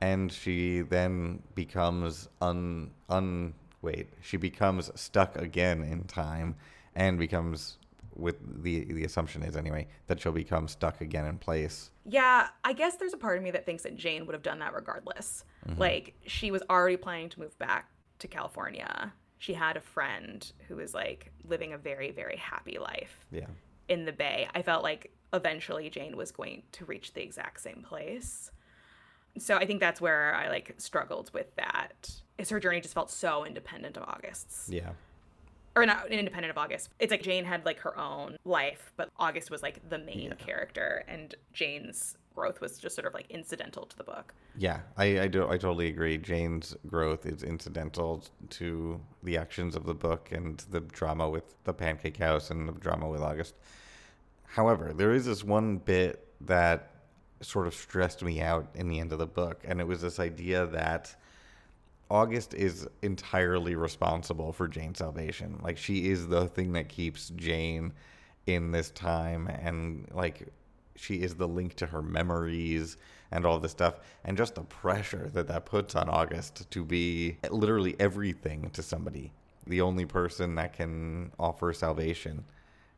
And 0.00 0.32
she 0.32 0.80
then 0.80 1.42
becomes 1.54 2.28
un. 2.40 2.90
un 3.08 3.54
wait. 3.82 4.08
She 4.22 4.36
becomes 4.36 4.90
stuck 4.98 5.36
again 5.36 5.82
in 5.82 6.04
time 6.04 6.56
and 6.94 7.18
becomes. 7.18 7.76
With 8.16 8.62
the 8.64 8.84
the 8.84 9.04
assumption 9.04 9.42
is 9.42 9.56
anyway 9.56 9.86
that 10.08 10.20
she'll 10.20 10.32
become 10.32 10.66
stuck 10.68 11.00
again 11.00 11.24
in 11.26 11.38
place. 11.38 11.90
Yeah, 12.04 12.48
I 12.64 12.72
guess 12.72 12.96
there's 12.96 13.14
a 13.14 13.16
part 13.16 13.38
of 13.38 13.44
me 13.44 13.52
that 13.52 13.64
thinks 13.64 13.84
that 13.84 13.96
Jane 13.96 14.26
would 14.26 14.34
have 14.34 14.42
done 14.42 14.58
that 14.58 14.74
regardless. 14.74 15.44
Mm-hmm. 15.66 15.80
Like, 15.80 16.14
she 16.26 16.50
was 16.50 16.60
already 16.68 16.96
planning 16.96 17.28
to 17.30 17.40
move 17.40 17.56
back 17.58 17.88
to 18.18 18.28
California. 18.28 19.12
She 19.40 19.54
had 19.54 19.76
a 19.78 19.80
friend 19.80 20.50
who 20.68 20.76
was 20.76 20.92
like 20.94 21.32
living 21.44 21.72
a 21.72 21.78
very, 21.78 22.10
very 22.10 22.36
happy 22.36 22.78
life 22.78 23.26
Yeah. 23.32 23.46
in 23.88 24.04
the 24.04 24.12
Bay. 24.12 24.46
I 24.54 24.60
felt 24.60 24.82
like 24.82 25.10
eventually 25.32 25.88
Jane 25.88 26.14
was 26.14 26.30
going 26.30 26.62
to 26.72 26.84
reach 26.84 27.14
the 27.14 27.22
exact 27.22 27.60
same 27.62 27.82
place. 27.82 28.50
So 29.38 29.56
I 29.56 29.64
think 29.64 29.80
that's 29.80 29.98
where 30.00 30.34
I 30.34 30.48
like 30.50 30.74
struggled 30.76 31.32
with 31.32 31.56
that. 31.56 32.10
Is 32.36 32.50
her 32.50 32.60
journey 32.60 32.82
just 32.82 32.92
felt 32.94 33.10
so 33.10 33.46
independent 33.46 33.96
of 33.96 34.02
August's. 34.02 34.68
Yeah. 34.70 34.90
or 35.74 35.86
not 35.86 36.08
independent 36.10 36.50
of 36.50 36.58
August. 36.58 36.90
It's 36.98 37.10
like 37.10 37.22
Jane 37.22 37.44
had 37.46 37.64
like 37.64 37.78
her 37.80 37.96
own 37.98 38.36
life, 38.44 38.92
but 38.98 39.08
August 39.18 39.50
was 39.50 39.62
like 39.62 39.88
the 39.88 39.98
main 39.98 40.34
character, 40.36 41.02
and 41.08 41.34
Jane's 41.54 42.18
growth 42.34 42.60
was 42.60 42.78
just 42.78 42.94
sort 42.94 43.06
of 43.06 43.14
like 43.14 43.30
incidental 43.30 43.86
to 43.86 43.96
the 43.96 44.04
book. 44.04 44.34
Yeah, 44.56 44.80
I, 44.96 45.20
I 45.20 45.28
do. 45.28 45.44
I 45.44 45.58
totally 45.58 45.88
agree. 45.88 46.18
Jane's 46.18 46.76
growth 46.86 47.26
is 47.26 47.42
incidental 47.42 48.24
to 48.50 49.00
the 49.22 49.36
actions 49.36 49.76
of 49.76 49.84
the 49.84 49.94
book 49.94 50.30
and 50.32 50.58
the 50.70 50.80
drama 50.80 51.28
with 51.28 51.62
the 51.64 51.72
Pancake 51.72 52.16
House 52.16 52.50
and 52.50 52.68
the 52.68 52.72
drama 52.72 53.08
with 53.08 53.20
August. 53.20 53.54
However, 54.44 54.92
there 54.94 55.12
is 55.12 55.26
this 55.26 55.44
one 55.44 55.78
bit 55.78 56.26
that 56.42 56.90
sort 57.40 57.66
of 57.66 57.74
stressed 57.74 58.22
me 58.22 58.40
out 58.40 58.68
in 58.74 58.88
the 58.88 59.00
end 59.00 59.12
of 59.12 59.18
the 59.18 59.26
book, 59.26 59.62
and 59.64 59.80
it 59.80 59.86
was 59.86 60.02
this 60.02 60.18
idea 60.18 60.66
that 60.66 61.14
August 62.10 62.54
is 62.54 62.88
entirely 63.02 63.74
responsible 63.76 64.52
for 64.52 64.66
Jane's 64.66 64.98
salvation. 64.98 65.60
Like 65.62 65.78
she 65.78 66.10
is 66.10 66.26
the 66.26 66.48
thing 66.48 66.72
that 66.72 66.88
keeps 66.88 67.30
Jane 67.30 67.92
in 68.46 68.72
this 68.72 68.90
time, 68.90 69.46
and 69.46 70.08
like 70.12 70.48
she 71.00 71.16
is 71.16 71.34
the 71.34 71.48
link 71.48 71.74
to 71.76 71.86
her 71.86 72.02
memories 72.02 72.96
and 73.30 73.46
all 73.46 73.58
this 73.58 73.72
stuff 73.72 74.00
and 74.24 74.36
just 74.36 74.54
the 74.54 74.62
pressure 74.62 75.30
that 75.32 75.48
that 75.48 75.66
puts 75.66 75.94
on 75.94 76.08
august 76.08 76.70
to 76.70 76.84
be 76.84 77.38
literally 77.50 77.96
everything 77.98 78.70
to 78.70 78.82
somebody. 78.82 79.32
The 79.66 79.80
only 79.80 80.04
person 80.04 80.54
that 80.56 80.72
can 80.74 81.32
offer 81.38 81.72
salvation 81.72 82.44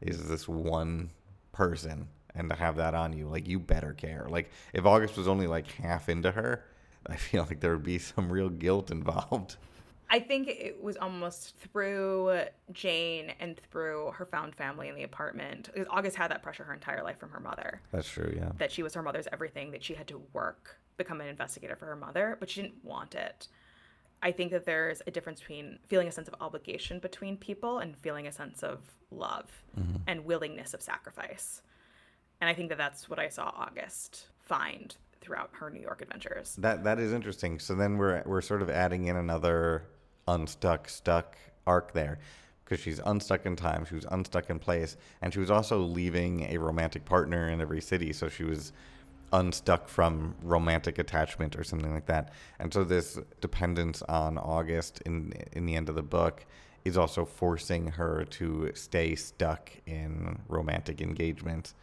is 0.01 0.29
this 0.29 0.49
one 0.49 1.11
person 1.53 2.09
and 2.35 2.49
to 2.49 2.57
have 2.57 2.77
that 2.77 2.95
on 2.95 3.13
you 3.13 3.27
like 3.27 3.47
you 3.47 3.59
better 3.59 3.93
care. 3.93 4.27
Like 4.29 4.51
if 4.73 4.85
august 4.87 5.17
was 5.17 5.29
only 5.29 5.47
like 5.47 5.71
half 5.73 6.09
into 6.09 6.33
her 6.33 6.65
i 7.07 7.17
feel 7.17 7.45
like 7.49 7.61
there 7.61 7.73
would 7.73 7.83
be 7.83 7.99
some 7.99 8.31
real 8.31 8.49
guilt 8.49 8.91
involved 8.91 9.57
I 10.13 10.21
think 10.21 10.47
it 10.47 10.81
was 10.81 10.99
almost 10.99 11.57
through 11.57 12.43
Jane 12.71 13.33
and 13.41 13.59
through 13.71 14.13
her 14.15 14.27
found 14.27 14.55
family 14.55 14.89
in 14.89 14.95
the 14.95 15.05
apartment. 15.05 15.71
Because 15.73 15.89
August 15.91 16.19
had 16.19 16.31
that 16.31 16.43
pressure 16.43 16.65
her 16.65 16.75
entire 16.75 17.03
life 17.03 17.19
from 17.19 17.31
her 17.31 17.41
mother. 17.41 17.81
that's 17.91 18.09
true 18.09 18.31
yeah 18.37 18.51
That 18.59 18.71
she 18.71 18.83
was 18.83 18.93
her 18.93 19.03
mother's 19.03 19.27
everything, 19.33 19.71
that 19.71 19.83
she 19.83 19.95
had 19.95 20.07
to 20.09 20.23
work, 20.35 20.79
become 20.99 21.23
an 21.23 21.29
investigator 21.29 21.77
for 21.77 21.87
her 21.87 21.97
mother, 21.97 22.37
but 22.39 22.51
she 22.51 22.61
didn't 22.61 22.85
want 22.85 23.15
it. 23.15 23.49
I 24.23 24.33
think 24.33 24.53
that 24.53 24.67
there's 24.67 25.01
a 25.07 25.11
difference 25.11 25.41
between 25.41 25.79
feeling 25.89 26.09
a 26.09 26.13
sense 26.13 26.29
of 26.29 26.35
obligation 26.43 26.99
between 26.99 27.39
people 27.39 27.79
and 27.79 27.97
feeling 27.97 28.27
a 28.27 28.33
sense 28.33 28.63
of 28.63 28.81
love 29.11 29.51
mm-hmm. 29.81 29.97
and 30.07 30.27
willingness 30.27 30.75
of 30.75 30.83
sacrifice. 30.83 31.63
And 32.43 32.51
I 32.51 32.55
think 32.55 32.69
that 32.69 32.77
that's 32.77 33.09
what 33.09 33.19
I 33.19 33.29
saw 33.29 33.51
August 33.57 34.29
find 34.41 34.95
throughout 35.23 35.49
her 35.55 35.71
New 35.71 35.81
York 35.81 36.03
adventures. 36.03 36.55
That 36.57 36.85
that 36.85 36.99
is 36.99 37.15
interesting. 37.15 37.59
So 37.59 37.75
then 37.75 37.97
we're 37.97 38.23
we're 38.27 38.43
sort 38.43 38.61
of 38.61 38.69
adding 38.69 39.07
in 39.07 39.17
another 39.17 39.87
unstuck 40.29 40.89
stuck 40.89 41.37
arc 41.67 41.93
there 41.93 42.19
because 42.65 42.83
she's 42.83 43.01
unstuck 43.05 43.45
in 43.45 43.55
time, 43.55 43.85
she 43.85 43.95
was 43.95 44.07
unstuck 44.11 44.49
in 44.49 44.59
place, 44.59 44.97
and 45.21 45.33
she 45.33 45.41
was 45.41 45.51
also 45.51 45.79
leaving 45.79 46.45
a 46.45 46.57
romantic 46.57 47.05
partner 47.05 47.49
in 47.49 47.61
every 47.61 47.83
city. 47.83 48.13
So 48.13 48.29
she 48.29 48.45
was 48.45 48.73
unstuck 49.33 49.89
from 49.89 50.35
romantic 50.43 50.99
attachment 50.99 51.57
or 51.57 51.65
something 51.65 51.93
like 51.93 52.07
that. 52.07 52.33
And 52.59 52.73
so 52.73 52.85
this 52.85 53.19
dependence 53.41 54.03
on 54.03 54.39
August 54.39 55.03
in 55.05 55.33
in 55.53 55.67
the 55.67 55.75
end 55.75 55.89
of 55.89 55.95
the 55.95 56.03
book 56.03 56.47
is 56.85 56.97
also 56.97 57.25
forcing 57.25 57.87
her 57.87 58.25
to 58.25 58.71
stay 58.75 59.15
stuck 59.15 59.71
in 59.87 60.39
romantic 60.49 61.01
engagement, 61.01 61.75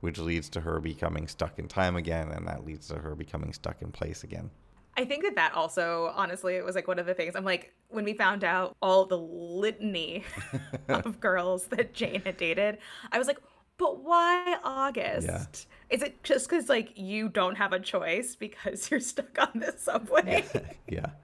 which 0.00 0.18
leads 0.18 0.48
to 0.50 0.60
her 0.60 0.80
becoming 0.80 1.28
stuck 1.28 1.58
in 1.58 1.68
time 1.68 1.96
again, 1.96 2.30
and 2.30 2.46
that 2.46 2.64
leads 2.64 2.88
to 2.88 2.96
her 2.96 3.14
becoming 3.14 3.52
stuck 3.52 3.82
in 3.82 3.90
place 3.90 4.24
again. 4.24 4.50
I 4.96 5.04
think 5.04 5.24
that 5.24 5.34
that 5.36 5.52
also, 5.54 6.12
honestly, 6.14 6.54
it 6.56 6.64
was 6.64 6.74
like 6.74 6.88
one 6.88 6.98
of 6.98 7.06
the 7.06 7.14
things. 7.14 7.36
I'm 7.36 7.44
like, 7.44 7.74
when 7.88 8.04
we 8.04 8.14
found 8.14 8.44
out 8.44 8.76
all 8.80 9.04
the 9.04 9.18
litany 9.18 10.24
of 10.88 11.20
girls 11.20 11.66
that 11.68 11.92
Jane 11.92 12.22
had 12.24 12.36
dated, 12.36 12.78
I 13.12 13.18
was 13.18 13.26
like, 13.26 13.38
but 13.78 14.02
why 14.02 14.56
August? 14.64 15.26
Yeah. 15.26 15.44
Is 15.90 16.02
it 16.02 16.22
just 16.24 16.48
because 16.48 16.68
like 16.70 16.92
you 16.96 17.28
don't 17.28 17.56
have 17.56 17.72
a 17.74 17.80
choice 17.80 18.34
because 18.36 18.90
you're 18.90 19.00
stuck 19.00 19.38
on 19.38 19.60
this 19.60 19.82
subway? 19.82 20.44
yeah. 20.88 21.06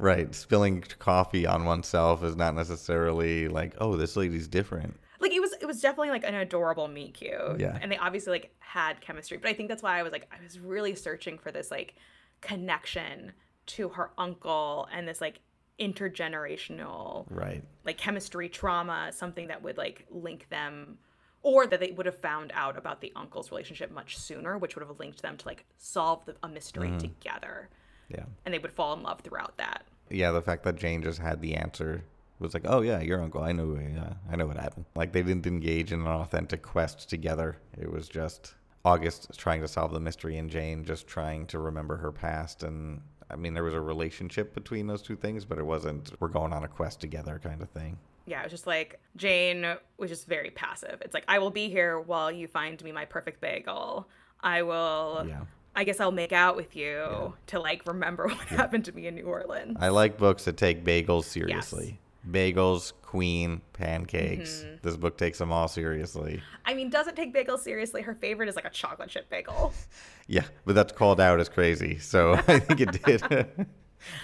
Right. 0.00 0.32
Spilling 0.32 0.84
coffee 1.00 1.44
on 1.44 1.64
oneself 1.64 2.22
is 2.22 2.36
not 2.36 2.54
necessarily 2.54 3.48
like, 3.48 3.74
oh, 3.80 3.96
this 3.96 4.14
lady's 4.14 4.46
different. 4.46 4.96
like 5.18 5.32
it 5.32 5.40
was 5.40 5.52
it 5.60 5.66
was 5.66 5.80
definitely 5.80 6.10
like 6.10 6.22
an 6.24 6.34
adorable 6.36 6.86
meet 6.86 7.14
cute 7.14 7.58
Yeah. 7.58 7.76
and 7.82 7.90
they 7.90 7.96
obviously 7.96 8.30
like 8.30 8.54
had 8.60 9.00
chemistry 9.00 9.38
but 9.38 9.48
i 9.50 9.52
think 9.54 9.68
that's 9.68 9.82
why 9.82 9.98
i 9.98 10.04
was 10.04 10.12
like 10.12 10.28
i 10.30 10.40
was 10.40 10.60
really 10.60 10.94
searching 10.94 11.36
for 11.38 11.50
this 11.50 11.72
like 11.72 11.96
connection 12.40 13.32
to 13.66 13.88
her 13.90 14.10
uncle 14.18 14.88
and 14.92 15.06
this 15.06 15.20
like 15.20 15.40
intergenerational 15.80 17.26
Right. 17.30 17.62
like 17.84 17.98
chemistry 17.98 18.48
trauma 18.48 19.10
something 19.12 19.48
that 19.48 19.62
would 19.62 19.76
like 19.76 20.06
link 20.10 20.48
them 20.50 20.98
or 21.42 21.66
that 21.66 21.78
they 21.80 21.92
would 21.92 22.06
have 22.06 22.18
found 22.18 22.50
out 22.54 22.76
about 22.76 23.00
the 23.00 23.12
uncle's 23.14 23.50
relationship 23.50 23.90
much 23.92 24.18
sooner 24.18 24.58
which 24.58 24.74
would 24.74 24.86
have 24.86 24.98
linked 24.98 25.22
them 25.22 25.36
to 25.36 25.46
like 25.46 25.64
solve 25.76 26.24
the, 26.26 26.34
a 26.42 26.48
mystery 26.48 26.88
mm. 26.88 26.98
together 26.98 27.68
Yeah. 28.08 28.24
and 28.44 28.52
they 28.54 28.58
would 28.58 28.72
fall 28.72 28.94
in 28.94 29.02
love 29.02 29.20
throughout 29.20 29.56
that 29.58 29.84
Yeah, 30.10 30.32
the 30.32 30.42
fact 30.42 30.64
that 30.64 30.76
Jane 30.76 31.02
just 31.02 31.18
had 31.20 31.40
the 31.40 31.54
answer 31.54 32.02
was 32.40 32.54
like, 32.54 32.64
oh 32.66 32.82
yeah, 32.82 33.00
your 33.00 33.20
uncle. 33.20 33.42
I 33.42 33.50
know. 33.50 33.76
Yeah, 33.76 34.12
I 34.30 34.36
know 34.36 34.46
what 34.46 34.56
happened. 34.56 34.84
Like 34.94 35.12
they 35.12 35.22
didn't 35.22 35.46
engage 35.48 35.90
in 35.92 36.02
an 36.02 36.06
authentic 36.06 36.62
quest 36.62 37.10
together. 37.10 37.58
It 37.76 37.90
was 37.92 38.08
just 38.08 38.54
August 38.88 39.38
trying 39.38 39.60
to 39.60 39.68
solve 39.68 39.92
the 39.92 40.00
mystery, 40.00 40.38
and 40.38 40.48
Jane 40.50 40.84
just 40.84 41.06
trying 41.06 41.46
to 41.48 41.58
remember 41.58 41.96
her 41.96 42.12
past. 42.12 42.62
And 42.62 43.00
I 43.30 43.36
mean, 43.36 43.52
there 43.54 43.64
was 43.64 43.74
a 43.74 43.80
relationship 43.80 44.54
between 44.54 44.86
those 44.86 45.02
two 45.02 45.16
things, 45.16 45.44
but 45.44 45.58
it 45.58 45.66
wasn't 45.66 46.12
we're 46.20 46.28
going 46.28 46.52
on 46.52 46.64
a 46.64 46.68
quest 46.68 47.00
together 47.00 47.40
kind 47.42 47.60
of 47.62 47.68
thing. 47.70 47.98
yeah, 48.26 48.40
it 48.40 48.44
was 48.44 48.52
just 48.52 48.66
like 48.66 48.98
Jane 49.16 49.76
was 49.98 50.10
just 50.10 50.26
very 50.26 50.50
passive. 50.50 51.00
It's 51.04 51.14
like 51.14 51.24
I 51.28 51.38
will 51.38 51.50
be 51.50 51.68
here 51.68 52.00
while 52.00 52.30
you 52.30 52.46
find 52.46 52.82
me 52.82 52.92
my 52.92 53.04
perfect 53.04 53.40
bagel. 53.40 54.08
I 54.40 54.62
will. 54.62 55.24
Yeah. 55.28 55.40
I 55.76 55.84
guess 55.84 56.00
I'll 56.00 56.10
make 56.12 56.32
out 56.32 56.56
with 56.56 56.74
you 56.74 57.34
to 57.48 57.60
like 57.60 57.86
remember 57.86 58.26
what 58.28 58.48
happened 58.48 58.84
to 58.86 58.92
me 58.92 59.06
in 59.06 59.14
New 59.14 59.26
Orleans. 59.26 59.76
I 59.80 59.88
like 59.90 60.16
books 60.18 60.44
that 60.44 60.56
take 60.56 60.84
bagels 60.84 61.24
seriously. 61.24 62.00
Bagels, 62.30 62.92
Queen, 63.02 63.62
pancakes. 63.72 64.60
Mm-hmm. 64.62 64.76
This 64.82 64.96
book 64.96 65.16
takes 65.16 65.38
them 65.38 65.50
all 65.50 65.66
seriously. 65.68 66.42
I 66.66 66.74
mean, 66.74 66.90
doesn't 66.90 67.16
take 67.16 67.34
bagels 67.34 67.60
seriously. 67.60 68.02
Her 68.02 68.14
favorite 68.14 68.48
is 68.48 68.56
like 68.56 68.66
a 68.66 68.70
chocolate 68.70 69.08
chip 69.10 69.28
bagel. 69.30 69.72
Yeah, 70.30 70.44
but 70.66 70.74
that's 70.74 70.92
called 70.92 71.20
out 71.22 71.40
as 71.40 71.48
crazy. 71.48 71.98
So 71.98 72.34
I 72.48 72.58
think 72.58 72.80
it 72.82 73.02
did. 73.02 73.22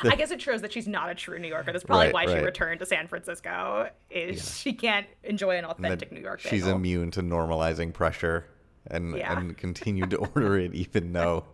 I 0.03 0.17
guess 0.17 0.31
it 0.31 0.43
shows 0.43 0.61
that 0.61 0.71
she's 0.71 0.87
not 0.87 1.09
a 1.09 1.14
true 1.14 1.38
New 1.38 1.49
Yorker. 1.49 1.73
That's 1.73 1.83
probably 1.83 2.09
Right, 2.12 2.12
why 2.14 2.27
she 2.27 2.45
returned 2.45 2.81
to 2.81 2.87
San 2.87 3.09
Francisco. 3.09 3.88
Is 4.11 4.59
she 4.61 4.75
can't 4.75 5.07
enjoy 5.23 5.57
an 5.57 5.64
authentic 5.64 6.12
New 6.12 6.21
York 6.21 6.43
bagel? 6.43 6.51
she's 6.59 6.67
immune 6.67 7.11
to 7.12 7.23
normalizing 7.23 7.90
pressure 7.95 8.45
and 8.87 9.17
Yeah. 9.17 9.38
and 9.38 9.57
continued 9.57 10.11
to 10.11 10.19
order 10.19 10.59
it 10.59 10.75
even 10.75 11.14
though 11.14 11.45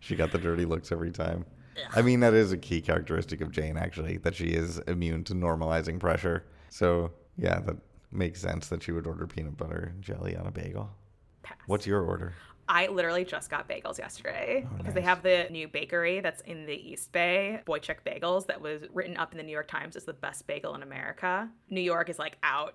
she 0.00 0.16
got 0.16 0.32
the 0.32 0.38
dirty 0.38 0.64
looks 0.64 0.90
every 0.90 1.10
time. 1.10 1.44
I 1.94 2.02
mean 2.02 2.20
that 2.20 2.34
is 2.34 2.52
a 2.52 2.56
key 2.56 2.80
characteristic 2.80 3.40
of 3.40 3.50
Jane 3.50 3.76
actually 3.76 4.18
that 4.18 4.34
she 4.34 4.48
is 4.48 4.78
immune 4.86 5.24
to 5.24 5.34
normalizing 5.34 5.98
pressure. 5.98 6.44
So 6.70 7.12
yeah, 7.36 7.60
that 7.60 7.76
makes 8.12 8.40
sense 8.40 8.68
that 8.68 8.82
she 8.82 8.92
would 8.92 9.06
order 9.06 9.26
peanut 9.26 9.56
butter 9.56 9.92
and 9.94 10.02
jelly 10.02 10.36
on 10.36 10.46
a 10.46 10.50
bagel. 10.50 10.90
Pass. 11.42 11.58
What's 11.66 11.86
your 11.86 12.02
order? 12.02 12.34
I 12.70 12.86
literally 12.88 13.24
just 13.24 13.48
got 13.48 13.66
bagels 13.66 13.98
yesterday 13.98 14.66
Oh, 14.70 14.76
because 14.76 14.92
they 14.92 15.00
have 15.00 15.22
the 15.22 15.46
new 15.50 15.68
bakery 15.68 16.20
that's 16.20 16.42
in 16.42 16.66
the 16.66 16.74
East 16.74 17.12
Bay, 17.12 17.60
Boichik 17.66 17.98
Bagels, 18.04 18.46
that 18.48 18.60
was 18.60 18.82
written 18.92 19.16
up 19.16 19.32
in 19.32 19.38
the 19.38 19.44
New 19.44 19.52
York 19.52 19.68
Times 19.68 19.96
as 19.96 20.04
the 20.04 20.12
best 20.12 20.46
bagel 20.46 20.74
in 20.74 20.82
America. 20.82 21.48
New 21.70 21.80
York 21.80 22.10
is 22.10 22.18
like 22.18 22.36
out, 22.42 22.74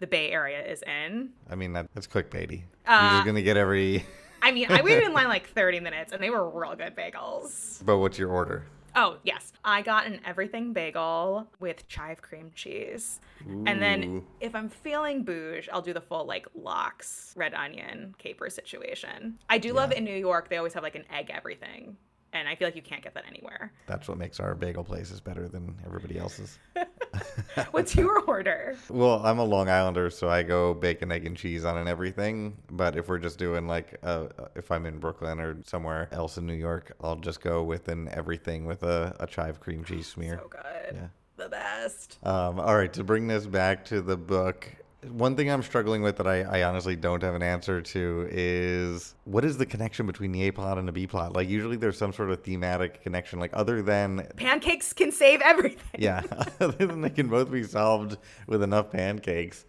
the 0.00 0.06
Bay 0.06 0.30
Area 0.30 0.62
is 0.62 0.82
in. 0.82 1.30
I 1.48 1.54
mean 1.54 1.72
that, 1.72 1.86
that's 1.94 2.06
clickbaity. 2.06 2.64
Uh, 2.86 2.98
You're 3.00 3.10
just 3.12 3.26
gonna 3.26 3.42
get 3.42 3.56
every. 3.56 4.04
I 4.42 4.50
mean, 4.52 4.70
I 4.70 4.82
waited 4.82 5.04
in 5.04 5.12
line 5.14 5.28
like 5.28 5.48
30 5.48 5.80
minutes 5.80 6.12
and 6.12 6.22
they 6.22 6.30
were 6.30 6.48
real 6.50 6.74
good 6.74 6.94
bagels. 6.94 7.84
But 7.84 7.98
what's 7.98 8.18
your 8.18 8.30
order? 8.30 8.66
Oh, 8.94 9.16
yes. 9.22 9.52
I 9.64 9.80
got 9.80 10.06
an 10.06 10.20
everything 10.24 10.72
bagel 10.72 11.46
with 11.60 11.88
chive 11.88 12.20
cream 12.20 12.50
cheese. 12.54 13.20
And 13.46 13.80
then 13.80 14.22
if 14.40 14.54
I'm 14.54 14.68
feeling 14.68 15.24
bouge, 15.24 15.68
I'll 15.72 15.80
do 15.82 15.92
the 15.94 16.00
full 16.00 16.26
like 16.26 16.46
lox, 16.54 17.32
red 17.36 17.54
onion, 17.54 18.14
caper 18.18 18.50
situation. 18.50 19.38
I 19.48 19.58
do 19.58 19.72
love 19.72 19.92
in 19.92 20.04
New 20.04 20.14
York, 20.14 20.50
they 20.50 20.58
always 20.58 20.74
have 20.74 20.82
like 20.82 20.94
an 20.94 21.04
egg 21.10 21.30
everything. 21.32 21.96
And 22.34 22.48
I 22.48 22.54
feel 22.54 22.66
like 22.66 22.76
you 22.76 22.82
can't 22.82 23.02
get 23.02 23.14
that 23.14 23.24
anywhere. 23.26 23.72
That's 23.86 24.08
what 24.08 24.16
makes 24.16 24.40
our 24.40 24.54
bagel 24.54 24.84
places 24.84 25.20
better 25.20 25.48
than 25.48 25.76
everybody 25.84 26.18
else's. 26.18 26.58
What's 27.70 27.94
your 27.94 28.20
order? 28.20 28.76
Well, 28.88 29.24
I'm 29.24 29.38
a 29.38 29.44
Long 29.44 29.68
Islander, 29.68 30.10
so 30.10 30.28
I 30.28 30.42
go 30.42 30.74
bacon, 30.74 31.12
egg, 31.12 31.26
and 31.26 31.36
cheese 31.36 31.64
on 31.64 31.76
and 31.76 31.88
everything. 31.88 32.56
But 32.70 32.96
if 32.96 33.08
we're 33.08 33.18
just 33.18 33.38
doing 33.38 33.66
like, 33.66 33.98
uh, 34.02 34.28
if 34.54 34.70
I'm 34.70 34.86
in 34.86 34.98
Brooklyn 34.98 35.40
or 35.40 35.58
somewhere 35.64 36.08
else 36.12 36.38
in 36.38 36.46
New 36.46 36.54
York, 36.54 36.92
I'll 37.02 37.16
just 37.16 37.40
go 37.40 37.62
with 37.62 37.88
an 37.88 38.08
everything 38.12 38.66
with 38.66 38.82
a, 38.82 39.14
a 39.20 39.26
chive 39.26 39.60
cream 39.60 39.84
cheese 39.84 40.06
smear. 40.06 40.40
So 40.42 40.48
good. 40.48 40.94
Yeah. 40.94 41.06
The 41.36 41.48
best. 41.48 42.18
Um, 42.22 42.60
all 42.60 42.76
right, 42.76 42.92
to 42.92 43.04
bring 43.04 43.26
this 43.26 43.46
back 43.46 43.84
to 43.86 44.00
the 44.00 44.16
book, 44.16 44.68
One 45.08 45.36
thing 45.36 45.50
I'm 45.50 45.62
struggling 45.62 46.02
with 46.02 46.16
that 46.18 46.28
I, 46.28 46.42
I 46.42 46.62
honestly 46.62 46.94
don't 46.94 47.22
have 47.22 47.34
an 47.34 47.42
answer 47.42 47.80
to 47.80 48.28
is 48.30 49.14
what 49.24 49.44
is 49.44 49.58
the 49.58 49.66
connection 49.66 50.06
between 50.06 50.30
the 50.30 50.46
A 50.46 50.52
plot 50.52 50.78
and 50.78 50.86
the 50.86 50.92
B 50.92 51.08
plot? 51.08 51.34
Like 51.34 51.48
usually 51.48 51.76
there's 51.76 51.98
some 51.98 52.12
sort 52.12 52.30
of 52.30 52.42
thematic 52.42 53.02
connection, 53.02 53.40
like 53.40 53.50
other 53.52 53.82
than 53.82 54.28
Pancakes 54.36 54.92
can 54.92 55.10
save 55.10 55.40
everything. 55.40 56.00
yeah, 56.00 56.22
other 56.60 56.86
than 56.86 57.00
they 57.00 57.10
can 57.10 57.28
both 57.28 57.50
be 57.50 57.64
solved 57.64 58.16
with 58.46 58.62
enough 58.62 58.92
pancakes. 58.92 59.64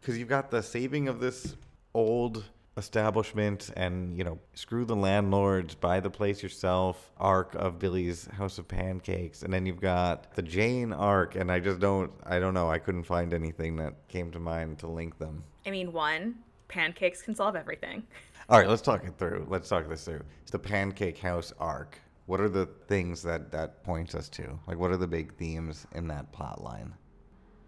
Because 0.00 0.18
you've 0.18 0.28
got 0.28 0.50
the 0.50 0.62
saving 0.62 1.08
of 1.08 1.18
this 1.18 1.56
old 1.94 2.44
establishment 2.76 3.70
and, 3.76 4.16
you 4.16 4.24
know, 4.24 4.38
screw 4.54 4.84
the 4.84 4.96
landlords, 4.96 5.74
buy 5.74 6.00
the 6.00 6.10
place 6.10 6.42
yourself 6.42 7.12
arc 7.18 7.54
of 7.54 7.78
Billy's 7.78 8.26
House 8.26 8.58
of 8.58 8.66
Pancakes. 8.66 9.42
And 9.42 9.52
then 9.52 9.66
you've 9.66 9.80
got 9.80 10.34
the 10.34 10.42
Jane 10.42 10.92
arc. 10.92 11.36
And 11.36 11.50
I 11.52 11.60
just 11.60 11.80
don't, 11.80 12.12
I 12.24 12.38
don't 12.38 12.54
know. 12.54 12.68
I 12.68 12.78
couldn't 12.78 13.04
find 13.04 13.32
anything 13.32 13.76
that 13.76 14.08
came 14.08 14.30
to 14.32 14.40
mind 14.40 14.78
to 14.80 14.88
link 14.88 15.18
them. 15.18 15.44
I 15.66 15.70
mean, 15.70 15.92
one, 15.92 16.36
pancakes 16.68 17.22
can 17.22 17.34
solve 17.34 17.56
everything. 17.56 18.02
All 18.48 18.58
right, 18.58 18.68
let's 18.68 18.82
talk 18.82 19.04
it 19.04 19.14
through. 19.18 19.46
Let's 19.48 19.68
talk 19.68 19.88
this 19.88 20.04
through. 20.04 20.22
It's 20.42 20.50
the 20.50 20.58
Pancake 20.58 21.18
House 21.18 21.52
arc. 21.58 21.98
What 22.26 22.40
are 22.40 22.48
the 22.48 22.66
things 22.88 23.22
that 23.22 23.50
that 23.52 23.84
points 23.84 24.14
us 24.14 24.28
to? 24.30 24.58
Like, 24.66 24.78
what 24.78 24.90
are 24.90 24.96
the 24.96 25.06
big 25.06 25.34
themes 25.36 25.86
in 25.92 26.08
that 26.08 26.32
plot 26.32 26.62
line? 26.62 26.92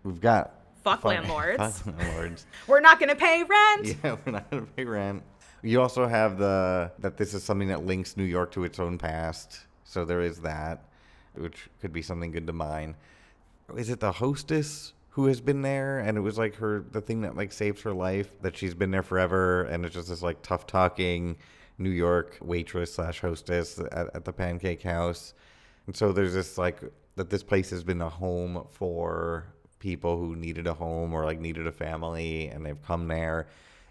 We've 0.03 0.21
got 0.21 0.65
Fuck 0.87 1.03
fun- 1.03 1.16
landlords. 1.16 1.81
fuck 1.81 1.99
landlords. 1.99 2.46
We're 2.68 2.81
not 2.81 3.01
going 3.01 3.09
to 3.09 3.16
pay 3.16 3.42
rent. 3.42 3.96
yeah, 4.05 4.16
we're 4.25 4.33
not 4.33 4.49
gonna 4.51 4.66
pay 4.77 4.85
rent. 4.85 5.25
You 5.62 5.83
also 5.83 6.07
have 6.07 6.38
the 6.38 6.92
that 7.01 7.16
this 7.16 7.35
is 7.35 7.42
something 7.42 7.66
that 7.68 7.85
links 7.85 8.16
New 8.16 8.25
York 8.25 8.53
to 8.53 8.62
its 8.62 8.79
own 8.79 8.96
past. 8.96 9.66
So 9.83 10.05
there 10.05 10.20
is 10.20 10.38
that, 10.40 10.85
which 11.35 11.68
could 11.81 11.92
be 11.92 12.03
something 12.03 12.31
good 12.31 12.46
to 12.46 12.53
mine. 12.53 12.94
Is 13.77 13.90
it 13.90 13.99
the 13.99 14.12
hostess 14.12 14.92
who 15.11 15.27
has 15.27 15.40
been 15.40 15.62
there 15.62 15.99
and 15.99 16.16
it 16.16 16.20
was 16.20 16.38
like 16.38 16.55
her 16.57 16.85
the 16.92 17.01
thing 17.01 17.22
that 17.22 17.35
like 17.37 17.51
saves 17.51 17.83
her 17.83 17.92
life 17.92 18.29
that 18.42 18.57
she's 18.57 18.75
been 18.75 18.92
there 18.92 19.03
forever 19.03 19.64
and 19.64 19.85
it's 19.85 19.94
just 19.94 20.09
this 20.09 20.22
like 20.22 20.40
tough 20.42 20.68
talking 20.68 21.37
New 21.79 21.90
York 21.90 22.38
waitress 22.40 22.94
slash 22.94 23.20
hostess 23.20 23.81
at, 23.90 24.14
at 24.14 24.25
the 24.25 24.33
Pancake 24.33 24.83
House. 24.83 25.35
And 25.87 25.96
so 25.96 26.12
there's 26.12 26.35
this 26.35 26.59
like 26.59 26.81
that 27.16 27.31
this 27.31 27.42
place 27.42 27.70
has 27.70 27.83
been 27.83 28.03
a 28.03 28.11
home 28.11 28.66
for 28.70 29.46
people 29.78 30.18
who 30.18 30.36
needed 30.36 30.66
a 30.66 30.74
home 30.74 31.12
or 31.12 31.24
like 31.24 31.40
needed 31.40 31.66
a 31.66 31.72
family 31.72 32.48
and 32.48 32.64
they've 32.64 32.82
come 32.82 33.08
there. 33.08 33.48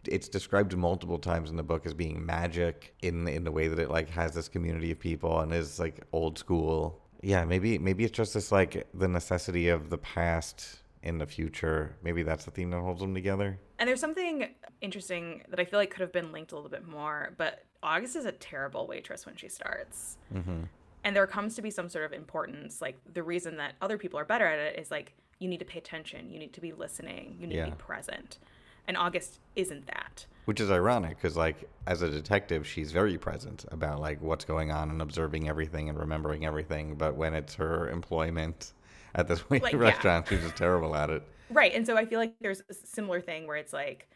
It's 0.07 0.27
described 0.27 0.75
multiple 0.77 1.17
times 1.17 1.49
in 1.49 1.55
the 1.55 1.63
book 1.63 1.85
as 1.85 1.93
being 1.93 2.25
magic 2.25 2.93
in 3.01 3.27
in 3.27 3.43
the 3.43 3.51
way 3.51 3.67
that 3.67 3.79
it 3.79 3.89
like 3.89 4.09
has 4.09 4.33
this 4.33 4.47
community 4.47 4.91
of 4.91 4.99
people 4.99 5.39
and 5.39 5.53
is 5.53 5.79
like 5.79 6.01
old 6.11 6.37
school. 6.37 7.01
Yeah, 7.21 7.43
maybe 7.45 7.79
maybe 7.79 8.03
it's 8.03 8.15
just 8.15 8.35
this 8.35 8.51
like 8.51 8.87
the 8.93 9.07
necessity 9.07 9.69
of 9.69 9.89
the 9.89 9.97
past 9.97 10.79
in 11.05 11.19
the 11.19 11.25
future. 11.25 11.95
Maybe 12.03 12.23
that's 12.23 12.45
the 12.45 12.51
theme 12.51 12.71
that 12.71 12.81
holds 12.81 12.99
them 12.99 13.13
together. 13.13 13.59
And 13.79 13.87
there's 13.87 13.99
something 13.99 14.49
interesting 14.81 15.43
that 15.49 15.59
I 15.59 15.65
feel 15.65 15.79
like 15.79 15.91
could 15.91 16.01
have 16.01 16.11
been 16.11 16.31
linked 16.31 16.51
a 16.51 16.55
little 16.55 16.69
bit 16.69 16.87
more, 16.87 17.33
but 17.37 17.63
August 17.81 18.15
is 18.15 18.25
a 18.25 18.31
terrible 18.31 18.87
waitress 18.87 19.25
when 19.25 19.35
she 19.35 19.47
starts. 19.47 20.17
Mm-hmm. 20.33 20.63
And 21.03 21.15
there 21.15 21.27
comes 21.27 21.55
to 21.55 21.61
be 21.61 21.69
some 21.69 21.87
sort 21.87 22.05
of 22.05 22.13
importance. 22.13 22.81
Like 22.81 22.97
the 23.13 23.21
reason 23.21 23.57
that 23.57 23.73
other 23.81 23.97
people 23.97 24.19
are 24.19 24.25
better 24.25 24.47
at 24.47 24.57
it 24.57 24.79
is 24.79 24.89
like 24.89 25.13
you 25.45 25.49
need 25.49 25.59
to 25.59 25.65
pay 25.65 25.77
attention, 25.77 26.31
you 26.31 26.39
need 26.39 26.53
to 26.53 26.61
be 26.61 26.73
listening, 26.73 27.37
you 27.39 27.45
need 27.45 27.57
to 27.57 27.65
be 27.65 27.77
present. 27.77 28.39
And 28.87 28.97
August 28.97 29.39
isn't 29.55 29.85
that. 29.85 30.25
Which 30.45 30.59
is 30.59 30.71
ironic 30.71 31.17
because, 31.17 31.37
like, 31.37 31.69
as 31.85 32.01
a 32.01 32.09
detective, 32.09 32.65
she's 32.67 32.91
very 32.91 33.17
present 33.17 33.63
about 33.71 33.99
like 33.99 34.21
what's 34.21 34.45
going 34.45 34.71
on 34.71 34.89
and 34.89 35.01
observing 35.01 35.47
everything 35.47 35.87
and 35.89 35.99
remembering 35.99 36.45
everything. 36.45 36.95
But 36.95 37.15
when 37.15 37.35
it's 37.35 37.53
her 37.55 37.89
employment 37.89 38.73
at 39.13 39.27
this 39.27 39.43
Like, 39.49 39.73
yeah. 39.73 39.77
restaurant, 39.79 40.27
she's 40.27 40.41
just 40.41 40.55
terrible 40.55 40.95
at 40.95 41.09
it. 41.11 41.23
Right. 41.51 41.73
And 41.73 41.85
so 41.85 41.95
I 41.95 42.05
feel 42.05 42.19
like 42.19 42.33
there's 42.41 42.61
a 42.69 42.73
similar 42.73 43.21
thing 43.21 43.45
where 43.47 43.57
it's 43.57 43.73
like 43.73 44.09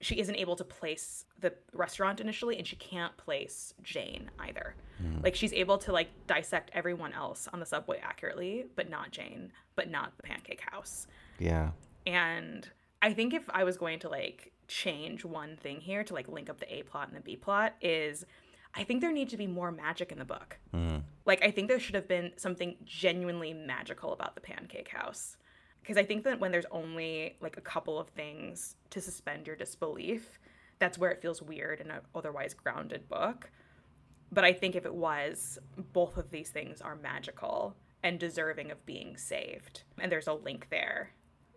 she 0.00 0.18
isn't 0.20 0.36
able 0.36 0.56
to 0.56 0.64
place 0.64 1.24
the 1.40 1.54
restaurant 1.72 2.20
initially 2.20 2.58
and 2.58 2.66
she 2.66 2.76
can't 2.76 3.16
place 3.16 3.72
Jane 3.82 4.30
either. 4.38 4.74
Hmm. 4.98 5.20
Like 5.22 5.34
she's 5.34 5.52
able 5.52 5.78
to 5.78 5.92
like 5.92 6.10
dissect 6.26 6.70
everyone 6.74 7.12
else 7.12 7.48
on 7.52 7.60
the 7.60 7.66
subway 7.66 7.98
accurately, 8.02 8.66
but 8.76 8.90
not 8.90 9.10
Jane, 9.10 9.52
but 9.74 9.90
not 9.90 10.16
the 10.16 10.22
pancake 10.22 10.62
house. 10.70 11.06
Yeah, 11.38 11.70
And 12.06 12.68
I 13.02 13.12
think 13.12 13.34
if 13.34 13.48
I 13.50 13.64
was 13.64 13.76
going 13.76 13.98
to 14.00 14.08
like 14.08 14.52
change 14.68 15.24
one 15.24 15.56
thing 15.56 15.80
here 15.80 16.02
to 16.04 16.14
like 16.14 16.28
link 16.28 16.50
up 16.50 16.60
the 16.60 16.74
A 16.74 16.82
plot 16.82 17.08
and 17.08 17.16
the 17.16 17.20
B 17.20 17.36
plot 17.36 17.74
is 17.80 18.24
I 18.74 18.84
think 18.84 19.00
there 19.00 19.12
needs 19.12 19.30
to 19.30 19.38
be 19.38 19.46
more 19.46 19.72
magic 19.72 20.12
in 20.12 20.18
the 20.18 20.24
book. 20.24 20.58
Hmm. 20.72 20.98
Like 21.24 21.42
I 21.42 21.50
think 21.50 21.68
there 21.68 21.80
should 21.80 21.94
have 21.94 22.08
been 22.08 22.32
something 22.36 22.76
genuinely 22.84 23.54
magical 23.54 24.12
about 24.12 24.34
the 24.34 24.40
pancake 24.40 24.88
house. 24.88 25.36
Because 25.86 26.02
I 26.02 26.04
think 26.04 26.24
that 26.24 26.40
when 26.40 26.50
there's 26.50 26.66
only 26.72 27.36
like 27.40 27.56
a 27.56 27.60
couple 27.60 27.96
of 27.96 28.08
things 28.08 28.74
to 28.90 29.00
suspend 29.00 29.46
your 29.46 29.54
disbelief, 29.54 30.40
that's 30.80 30.98
where 30.98 31.12
it 31.12 31.22
feels 31.22 31.40
weird 31.40 31.80
in 31.80 31.92
an 31.92 32.00
otherwise 32.12 32.54
grounded 32.54 33.08
book. 33.08 33.50
But 34.32 34.42
I 34.42 34.52
think 34.52 34.74
if 34.74 34.84
it 34.84 34.94
was, 34.94 35.60
both 35.92 36.16
of 36.16 36.32
these 36.32 36.50
things 36.50 36.80
are 36.80 36.96
magical 36.96 37.76
and 38.02 38.18
deserving 38.18 38.72
of 38.72 38.84
being 38.84 39.16
saved. 39.16 39.84
And 40.00 40.10
there's 40.10 40.26
a 40.26 40.32
link 40.32 40.66
there 40.70 41.10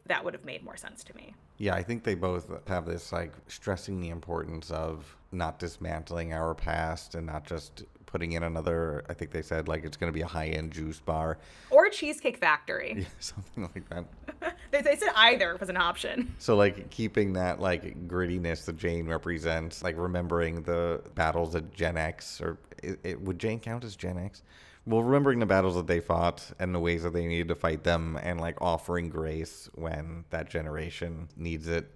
that 0.06 0.24
would 0.24 0.36
have 0.36 0.46
made 0.46 0.64
more 0.64 0.78
sense 0.78 1.04
to 1.06 1.16
me. 1.16 1.34
yeah. 1.58 1.74
I 1.74 1.82
think 1.82 2.04
they 2.04 2.16
both 2.16 2.52
have 2.68 2.86
this 2.86 3.12
like 3.12 3.34
stressing 3.48 4.00
the 4.00 4.10
importance 4.10 4.70
of 4.70 5.16
not 5.32 5.58
dismantling 5.58 6.34
our 6.34 6.54
past 6.54 7.16
and 7.16 7.26
not 7.26 7.46
just 7.46 7.84
putting 8.10 8.32
in 8.32 8.42
another. 8.44 9.04
I 9.08 9.14
think 9.14 9.32
they 9.32 9.44
said 9.44 9.68
like 9.68 9.86
it's 9.86 9.96
going 9.96 10.12
to 10.12 10.14
be 10.14 10.22
a 10.22 10.28
high 10.28 10.48
end 10.48 10.72
juice 10.72 11.00
bar, 11.00 11.38
Or 11.70 11.86
a 11.86 11.92
Cheesecake 11.92 12.38
Factory. 12.38 13.06
something 13.20 13.70
like 13.74 13.88
that. 13.90 14.06
They, 14.72 14.84
they 14.84 14.96
said 14.96 15.10
either 15.16 15.58
was 15.60 15.70
an 15.70 15.78
option. 15.78 16.36
So 16.38 16.56
like 16.56 16.92
keeping 16.92 17.34
that 17.34 17.60
like 17.60 18.08
grittiness 18.08 18.66
that 18.66 18.78
Jane 18.78 19.08
represents, 19.08 19.84
like 19.84 19.98
remembering 19.98 20.62
the 20.62 21.02
battles 21.16 21.54
that 21.54 21.74
Gen 21.74 21.98
X 21.98 22.40
or 22.40 22.60
it, 22.84 23.00
it, 23.04 23.22
would 23.22 23.40
Jane 23.40 23.60
count 23.60 23.84
as 23.84 23.96
Gen 23.96 24.20
X? 24.20 24.44
Well, 24.86 25.02
remembering 25.04 25.40
the 25.40 25.48
battles 25.48 25.76
that 25.76 25.88
they 25.88 26.00
fought 26.00 26.52
and 26.60 26.74
the 26.74 26.80
ways 26.80 27.02
that 27.04 27.14
they 27.14 27.26
needed 27.26 27.48
to 27.50 27.56
fight 27.56 27.84
them, 27.84 28.18
and 28.22 28.40
like 28.40 28.62
offering 28.62 29.10
grace 29.10 29.70
when 29.74 30.24
that 30.30 30.50
generation 30.50 31.28
needs 31.36 31.68
it, 31.68 31.92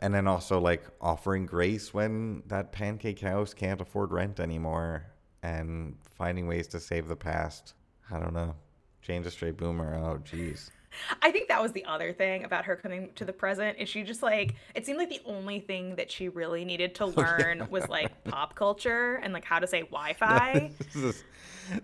and 0.00 0.14
then 0.14 0.26
also 0.26 0.58
like 0.58 0.84
offering 1.00 1.46
grace 1.46 1.94
when 1.94 2.42
that 2.46 2.72
pancake 2.72 3.20
house 3.20 3.54
can't 3.54 3.80
afford 3.80 4.10
rent 4.10 4.40
anymore, 4.40 5.04
and 5.46 5.94
finding 6.16 6.46
ways 6.46 6.66
to 6.68 6.80
save 6.80 7.08
the 7.08 7.16
past. 7.16 7.74
I 8.10 8.18
don't 8.18 8.34
know. 8.34 8.54
Jane's 9.02 9.26
a 9.26 9.30
straight 9.30 9.56
boomer. 9.56 9.94
Oh, 9.94 10.18
jeez. 10.18 10.70
I 11.22 11.30
think 11.30 11.48
that 11.48 11.62
was 11.62 11.72
the 11.72 11.84
other 11.84 12.12
thing 12.12 12.44
about 12.44 12.64
her 12.64 12.74
coming 12.74 13.10
to 13.16 13.24
the 13.24 13.32
present 13.32 13.78
is 13.78 13.88
she 13.88 14.02
just 14.02 14.22
like 14.22 14.54
it 14.74 14.86
seemed 14.86 14.98
like 14.98 15.10
the 15.10 15.20
only 15.26 15.60
thing 15.60 15.96
that 15.96 16.10
she 16.10 16.28
really 16.28 16.64
needed 16.64 16.94
to 16.96 17.04
oh, 17.04 17.12
learn 17.16 17.66
was 17.70 17.86
like 17.88 18.24
pop 18.24 18.54
culture 18.54 19.16
and 19.22 19.32
like 19.32 19.44
how 19.44 19.58
to 19.58 19.66
say 19.66 19.82
Wi-Fi. 19.92 20.72
this 20.78 20.96
is, 20.96 21.24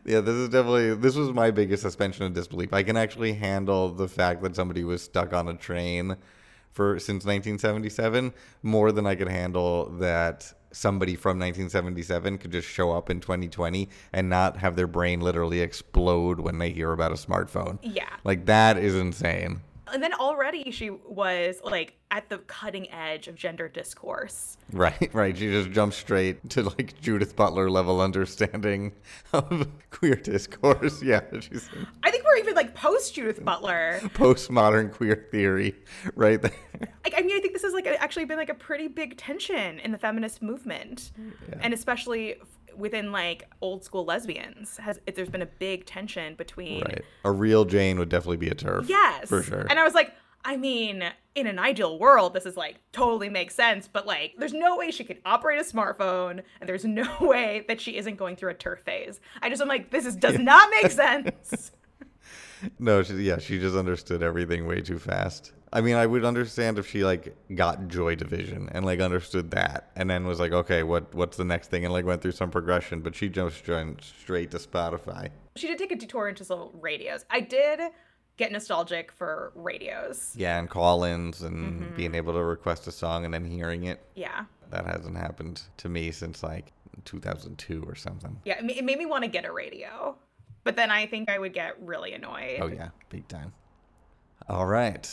yeah, 0.06 0.20
this 0.20 0.34
is 0.34 0.48
definitely 0.48 0.94
this 0.94 1.14
was 1.14 1.30
my 1.32 1.50
biggest 1.50 1.82
suspension 1.82 2.24
of 2.24 2.32
disbelief. 2.32 2.72
I 2.72 2.82
can 2.82 2.96
actually 2.96 3.34
handle 3.34 3.90
the 3.90 4.08
fact 4.08 4.42
that 4.42 4.56
somebody 4.56 4.82
was 4.82 5.02
stuck 5.02 5.32
on 5.32 5.48
a 5.48 5.54
train 5.54 6.16
for 6.72 6.98
since 6.98 7.26
1977 7.26 8.32
more 8.62 8.92
than 8.92 9.06
I 9.06 9.14
could 9.14 9.28
handle 9.28 9.90
that 9.98 10.52
somebody 10.72 11.14
from 11.16 11.38
1977 11.38 12.38
could 12.38 12.52
just 12.52 12.68
show 12.68 12.92
up 12.92 13.10
in 13.10 13.20
2020 13.20 13.88
and 14.12 14.28
not 14.28 14.56
have 14.56 14.76
their 14.76 14.86
brain 14.86 15.20
literally 15.20 15.60
explode 15.60 16.40
when 16.40 16.58
they 16.58 16.70
hear 16.70 16.92
about 16.92 17.12
a 17.12 17.16
smartphone. 17.16 17.78
Yeah. 17.82 18.08
Like 18.24 18.46
that 18.46 18.76
is 18.76 18.94
insane. 18.94 19.60
And 19.92 20.02
then 20.02 20.12
already 20.14 20.70
she 20.70 20.90
was 20.90 21.60
like 21.64 21.96
at 22.10 22.28
the 22.28 22.38
cutting 22.38 22.90
edge 22.90 23.26
of 23.26 23.34
gender 23.34 23.68
discourse. 23.68 24.56
Right, 24.72 25.10
right. 25.14 25.36
She 25.36 25.48
just 25.48 25.70
jumped 25.70 25.96
straight 25.96 26.48
to 26.50 26.62
like 26.62 27.00
Judith 27.00 27.34
Butler 27.34 27.70
level 27.70 28.00
understanding 28.00 28.92
of 29.32 29.68
queer 29.90 30.16
discourse. 30.16 31.02
Yeah, 31.12 31.22
she's 31.40 31.68
I 32.04 32.10
think 32.10 32.24
we're 32.24 32.36
even 32.38 32.54
like 32.54 32.74
post 32.74 33.14
Judith 33.14 33.44
Butler. 33.44 33.98
postmodern 34.14 34.92
queer 34.92 35.26
theory 35.30 35.74
right 36.14 36.40
there. 36.40 36.52
Like, 37.02 37.14
I 37.16 37.22
mean, 37.22 37.36
I 37.36 37.40
think 37.40 37.54
this 37.54 37.62
has 37.62 37.72
like 37.72 37.86
actually 37.86 38.24
been 38.24 38.36
like 38.38 38.50
a 38.50 38.54
pretty 38.54 38.88
big 38.88 39.16
tension 39.16 39.80
in 39.80 39.90
the 39.90 39.98
feminist 39.98 40.42
movement, 40.42 41.12
and 41.60 41.74
especially 41.74 42.36
within 42.76 43.12
like 43.12 43.48
old 43.60 43.84
school 43.84 44.04
lesbians. 44.04 44.76
Has 44.78 45.00
it, 45.06 45.14
there's 45.14 45.28
been 45.28 45.42
a 45.42 45.46
big 45.46 45.86
tension 45.86 46.34
between 46.34 46.82
Right. 46.82 47.02
A 47.24 47.30
real 47.30 47.64
Jane 47.64 47.98
would 47.98 48.08
definitely 48.08 48.36
be 48.38 48.48
a 48.48 48.54
TERF. 48.54 48.88
yes, 48.88 49.28
For 49.28 49.42
sure. 49.42 49.66
And 49.68 49.78
I 49.78 49.84
was 49.84 49.94
like, 49.94 50.12
I 50.44 50.56
mean, 50.56 51.04
in 51.36 51.46
an 51.46 51.58
ideal 51.58 51.98
world, 51.98 52.34
this 52.34 52.46
is 52.46 52.56
like 52.56 52.76
totally 52.92 53.28
makes 53.28 53.54
sense, 53.54 53.88
but 53.88 54.06
like, 54.06 54.34
there's 54.38 54.52
no 54.52 54.76
way 54.76 54.90
she 54.90 55.04
could 55.04 55.18
operate 55.24 55.60
a 55.60 55.64
smartphone, 55.64 56.42
and 56.60 56.68
there's 56.68 56.84
no 56.84 57.08
way 57.20 57.64
that 57.68 57.80
she 57.80 57.96
isn't 57.96 58.16
going 58.16 58.34
through 58.36 58.50
a 58.50 58.54
TERF 58.54 58.80
phase. 58.80 59.20
I 59.40 59.48
just 59.48 59.62
am 59.62 59.68
like, 59.68 59.90
this 59.90 60.04
is, 60.04 60.16
does 60.16 60.38
not 60.38 60.68
make 60.70 60.90
sense. 60.90 61.70
No, 62.78 63.02
she, 63.02 63.14
yeah, 63.14 63.38
she 63.38 63.58
just 63.58 63.76
understood 63.76 64.22
everything 64.22 64.66
way 64.66 64.80
too 64.80 64.98
fast. 64.98 65.52
I 65.72 65.80
mean, 65.80 65.96
I 65.96 66.04
would 66.06 66.24
understand 66.24 66.78
if 66.78 66.88
she 66.88 67.02
like 67.02 67.34
got 67.54 67.88
Joy 67.88 68.14
Division 68.14 68.68
and 68.72 68.84
like 68.84 69.00
understood 69.00 69.50
that, 69.52 69.90
and 69.96 70.10
then 70.10 70.26
was 70.26 70.38
like, 70.38 70.52
okay, 70.52 70.82
what 70.82 71.14
what's 71.14 71.36
the 71.36 71.44
next 71.44 71.68
thing, 71.68 71.84
and 71.84 71.92
like 71.92 72.04
went 72.04 72.20
through 72.20 72.32
some 72.32 72.50
progression. 72.50 73.00
But 73.00 73.14
she 73.14 73.28
jumped 73.28 73.56
straight 73.56 74.02
straight 74.02 74.50
to 74.50 74.58
Spotify. 74.58 75.30
she 75.56 75.66
did 75.68 75.78
take 75.78 75.92
a 75.92 75.96
detour 75.96 76.28
into 76.28 76.44
some 76.44 76.70
radios. 76.80 77.24
I 77.30 77.40
did 77.40 77.80
get 78.36 78.52
nostalgic 78.52 79.12
for 79.12 79.52
radios. 79.54 80.34
Yeah, 80.36 80.58
and 80.58 80.68
call-ins 80.68 81.42
and 81.42 81.82
mm-hmm. 81.82 81.96
being 81.96 82.14
able 82.14 82.32
to 82.34 82.42
request 82.42 82.86
a 82.86 82.92
song 82.92 83.24
and 83.24 83.32
then 83.32 83.44
hearing 83.44 83.84
it. 83.84 84.04
Yeah. 84.14 84.44
That 84.70 84.86
hasn't 84.86 85.16
happened 85.16 85.62
to 85.78 85.88
me 85.88 86.10
since 86.12 86.42
like 86.42 86.72
2002 87.04 87.84
or 87.86 87.94
something. 87.94 88.38
Yeah, 88.44 88.58
it 88.58 88.70
it 88.70 88.84
made 88.84 88.98
me 88.98 89.06
want 89.06 89.24
to 89.24 89.28
get 89.28 89.44
a 89.44 89.52
radio. 89.52 90.16
But 90.64 90.76
then 90.76 90.90
I 90.90 91.06
think 91.06 91.28
I 91.28 91.38
would 91.38 91.52
get 91.52 91.80
really 91.82 92.12
annoyed. 92.12 92.58
Oh 92.60 92.68
yeah, 92.68 92.90
big 93.08 93.26
time. 93.28 93.52
All 94.48 94.66
right. 94.66 95.08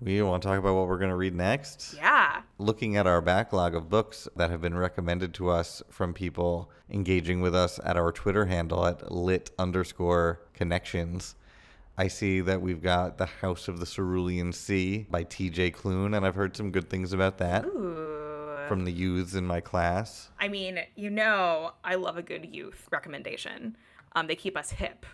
We 0.00 0.20
want 0.22 0.42
to 0.42 0.48
talk 0.48 0.58
about 0.58 0.74
what 0.74 0.88
we're 0.88 0.98
going 0.98 1.10
to 1.10 1.16
read 1.16 1.34
next. 1.34 1.94
Yeah. 1.96 2.42
Looking 2.58 2.96
at 2.96 3.06
our 3.06 3.20
backlog 3.20 3.74
of 3.74 3.88
books 3.88 4.28
that 4.36 4.50
have 4.50 4.60
been 4.60 4.76
recommended 4.76 5.32
to 5.34 5.48
us 5.48 5.82
from 5.88 6.12
people 6.12 6.70
engaging 6.90 7.40
with 7.40 7.54
us 7.54 7.80
at 7.84 7.96
our 7.96 8.12
Twitter 8.12 8.46
handle 8.46 8.84
at 8.86 9.10
lit 9.10 9.50
underscore 9.58 10.40
connections, 10.52 11.36
I 11.96 12.08
see 12.08 12.40
that 12.40 12.60
we've 12.60 12.82
got 12.82 13.18
The 13.18 13.26
House 13.26 13.68
of 13.68 13.78
the 13.78 13.86
Cerulean 13.86 14.52
Sea 14.52 15.06
by 15.08 15.24
TJ 15.24 15.76
Klune, 15.76 16.16
and 16.16 16.26
I've 16.26 16.34
heard 16.34 16.56
some 16.56 16.72
good 16.72 16.90
things 16.90 17.12
about 17.12 17.38
that 17.38 17.64
Ooh. 17.64 18.66
from 18.68 18.84
the 18.84 18.92
youths 18.92 19.34
in 19.34 19.46
my 19.46 19.60
class. 19.60 20.28
I 20.40 20.48
mean, 20.48 20.80
you 20.96 21.08
know, 21.08 21.72
I 21.84 21.94
love 21.94 22.18
a 22.18 22.22
good 22.22 22.52
youth 22.52 22.88
recommendation. 22.90 23.76
Um, 24.14 24.26
they 24.26 24.36
keep 24.36 24.56
us 24.56 24.70
hip. 24.70 25.06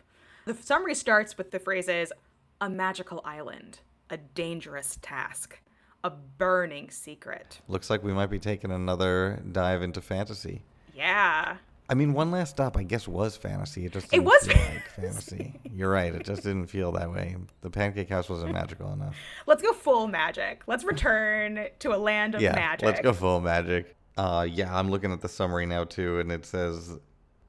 The 0.47 0.55
summary 0.55 0.95
starts 0.95 1.39
with 1.39 1.51
the 1.51 1.59
phrases 1.59 2.13
a 2.61 2.69
magical 2.69 3.23
island, 3.25 3.81
a 4.11 4.19
dangerous 4.19 4.99
task, 5.01 5.59
a 6.05 6.11
burning 6.11 6.91
secret. 6.91 7.61
Looks 7.69 7.89
like 7.89 8.03
we 8.03 8.13
might 8.13 8.27
be 8.27 8.39
taking 8.39 8.71
another 8.71 9.43
dive 9.51 9.83
into 9.83 10.01
fantasy. 10.01 10.63
Yeah. 10.95 11.57
I 11.89 11.95
mean, 11.95 12.13
one 12.13 12.31
last 12.31 12.51
stop, 12.51 12.77
I 12.77 12.85
guess, 12.85 13.09
was 13.09 13.37
fantasy. 13.37 13.87
It 13.87 13.93
just 13.93 14.13
It 14.13 14.23
was 14.23 14.47
like 14.47 14.89
fantasy. 14.95 15.59
You're 15.75 15.91
right. 15.91 16.15
It 16.15 16.25
just 16.25 16.45
didn't 16.45 16.67
feel 16.67 16.93
that 16.93 17.11
way. 17.11 17.37
The 17.63 17.71
Pancake 17.71 18.09
House 18.09 18.29
wasn't 18.29 18.53
magical 18.53 18.93
enough. 18.93 19.17
Let's 19.47 19.63
go 19.63 19.73
full 19.73 20.07
magic. 20.07 20.63
Let's 20.69 20.85
return 20.85 21.67
to 21.81 21.95
a 21.95 21.99
land 21.99 22.37
of 22.37 22.43
yeah, 22.43 22.53
magic. 22.53 22.87
let's 22.87 23.01
go 23.01 23.13
full 23.13 23.41
magic. 23.41 23.97
Uh, 24.17 24.47
yeah, 24.49 24.77
I'm 24.77 24.91
looking 24.91 25.13
at 25.13 25.21
the 25.21 25.29
summary 25.29 25.67
now 25.67 25.85
too, 25.85 26.21
and 26.21 26.31
it 26.31 26.47
says 26.47 26.99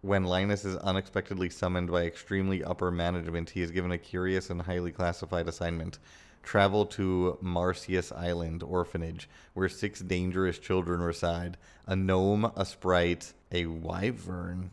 when 0.01 0.23
Linus 0.23 0.65
is 0.65 0.75
unexpectedly 0.77 1.49
summoned 1.49 1.91
by 1.91 2.03
extremely 2.05 2.63
upper 2.63 2.91
management, 2.91 3.51
he 3.51 3.61
is 3.61 3.71
given 3.71 3.91
a 3.91 3.97
curious 3.97 4.49
and 4.49 4.63
highly 4.63 4.91
classified 4.91 5.47
assignment. 5.47 5.99
Travel 6.43 6.87
to 6.87 7.37
Marsyas 7.41 8.11
Island 8.11 8.63
Orphanage, 8.63 9.29
where 9.53 9.69
six 9.69 9.99
dangerous 9.99 10.57
children 10.57 11.01
reside 11.01 11.55
a 11.85 11.95
gnome, 11.95 12.51
a 12.55 12.65
sprite, 12.65 13.33
a 13.51 13.67
wyvern, 13.67 14.71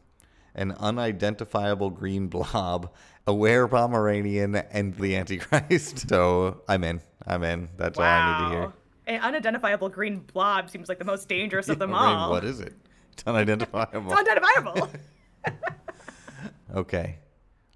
an 0.55 0.72
unidentifiable 0.72 1.91
green 1.91 2.29
blob, 2.29 2.91
a 3.26 3.35
were 3.35 3.68
Pomeranian, 3.68 4.55
and 4.57 4.95
the 4.97 5.14
Antichrist. 5.14 6.05
So 6.09 6.62
I'm 6.66 6.85
in. 6.85 7.03
I'm 7.26 7.45
in. 7.45 7.68
That's 7.76 7.99
all 7.99 8.05
I 8.05 8.41
need 8.41 8.45
to 8.49 8.61
hear. 8.61 8.72
An 9.07 9.20
unidentifiable 9.20 9.91
green 9.91 10.20
blob 10.20 10.70
seems 10.70 10.89
like 10.89 10.99
the 10.99 11.05
most 11.05 11.29
dangerous 11.29 11.68
of 11.68 11.79
them 11.81 11.95
I 11.95 12.07
mean, 12.09 12.16
all. 12.16 12.31
what 12.31 12.45
is 12.45 12.61
it? 12.61 12.72
It's 13.12 13.24
unidentifiable. 13.26 14.11
It's 14.11 14.20
unidentifiable. 14.20 14.89
okay, 16.74 17.18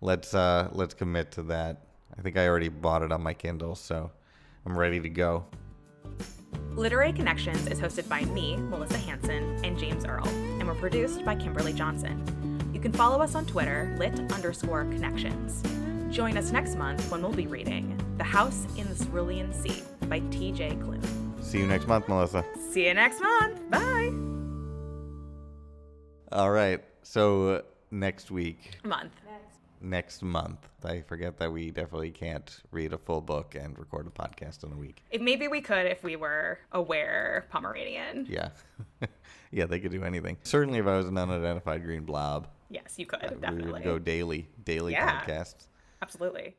let's 0.01 0.35
uh 0.35 0.69
let's 0.73 0.95
commit 0.95 1.33
to 1.33 1.43
that. 1.45 1.85
I 2.17 2.23
think 2.23 2.37
I 2.37 2.47
already 2.47 2.69
bought 2.69 3.03
it 3.03 3.13
on 3.13 3.23
my 3.23 3.35
Kindle, 3.35 3.75
so 3.75 4.11
I'm 4.67 4.79
ready 4.79 5.01
to 5.01 5.09
go. 5.09 5.47
Literary 6.75 7.13
Connections 7.13 7.67
is 7.67 7.81
hosted 7.81 8.09
by 8.09 8.25
me, 8.27 8.57
Melissa 8.57 8.99
Hanson, 8.99 9.61
and 9.65 9.79
James 9.79 10.05
Earl, 10.05 10.27
and 10.27 10.67
we're 10.67 10.75
produced 10.75 11.25
by 11.25 11.35
Kimberly 11.35 11.73
Johnson. 11.73 12.71
You 12.73 12.81
can 12.81 12.93
follow 12.93 13.21
us 13.21 13.35
on 13.35 13.45
Twitter, 13.45 13.95
lit 13.99 14.19
underscore 14.33 14.85
connections. 14.85 15.63
Join 16.11 16.37
us 16.37 16.51
next 16.51 16.77
month 16.77 17.11
when 17.11 17.23
we'll 17.23 17.33
be 17.33 17.47
reading 17.47 17.99
The 18.17 18.25
House 18.25 18.67
in 18.77 18.89
the 18.89 19.05
Cerulean 19.05 19.53
Sea 19.53 19.83
by 20.09 20.21
TJ 20.21 20.83
Klune. 20.83 21.43
See 21.43 21.59
you 21.59 21.67
next 21.67 21.87
month, 21.87 22.09
Melissa. 22.09 22.45
See 22.71 22.87
you 22.87 22.95
next 22.95 23.21
month. 23.21 23.61
Bye. 23.71 24.13
All 26.31 26.51
right. 26.51 26.83
So 27.03 27.63
next 27.91 28.31
week, 28.31 28.79
Month. 28.85 29.13
next 29.81 30.23
month, 30.23 30.59
I 30.85 31.01
forget 31.03 31.37
that 31.39 31.53
we 31.53 31.71
definitely 31.71 32.11
can't 32.11 32.61
read 32.71 32.93
a 32.93 32.99
full 32.99 33.21
book 33.21 33.55
and 33.55 33.79
record 33.79 34.07
a 34.07 34.11
podcast 34.11 34.65
in 34.65 34.73
a 34.73 34.77
week. 34.77 35.03
If 35.11 35.21
maybe 35.21 35.49
we 35.49 35.61
could 35.61 35.87
if 35.87 36.03
we 36.05 36.17
were 36.17 36.59
aware 36.73 37.47
Pomeranian. 37.51 38.27
Yeah. 38.29 38.51
yeah, 39.51 39.67
they 39.67 39.81
could 39.81 39.93
do 39.93 40.05
anything. 40.05 40.37
Certainly 40.43 40.79
if 40.79 40.87
I 40.87 40.97
was 40.97 41.07
an 41.09 41.19
unidentified 41.19 41.83
green 41.85 42.05
blob, 42.05 42.49
Yes, 42.71 42.95
you 42.97 43.05
could, 43.05 43.21
we 43.23 43.37
definitely. 43.37 43.73
would 43.73 43.85
go 43.85 43.99
daily, 43.99 44.49
daily 44.65 44.93
Yeah. 44.93 45.21
podcasts. 45.21 45.67
Absolutely. 46.01 46.57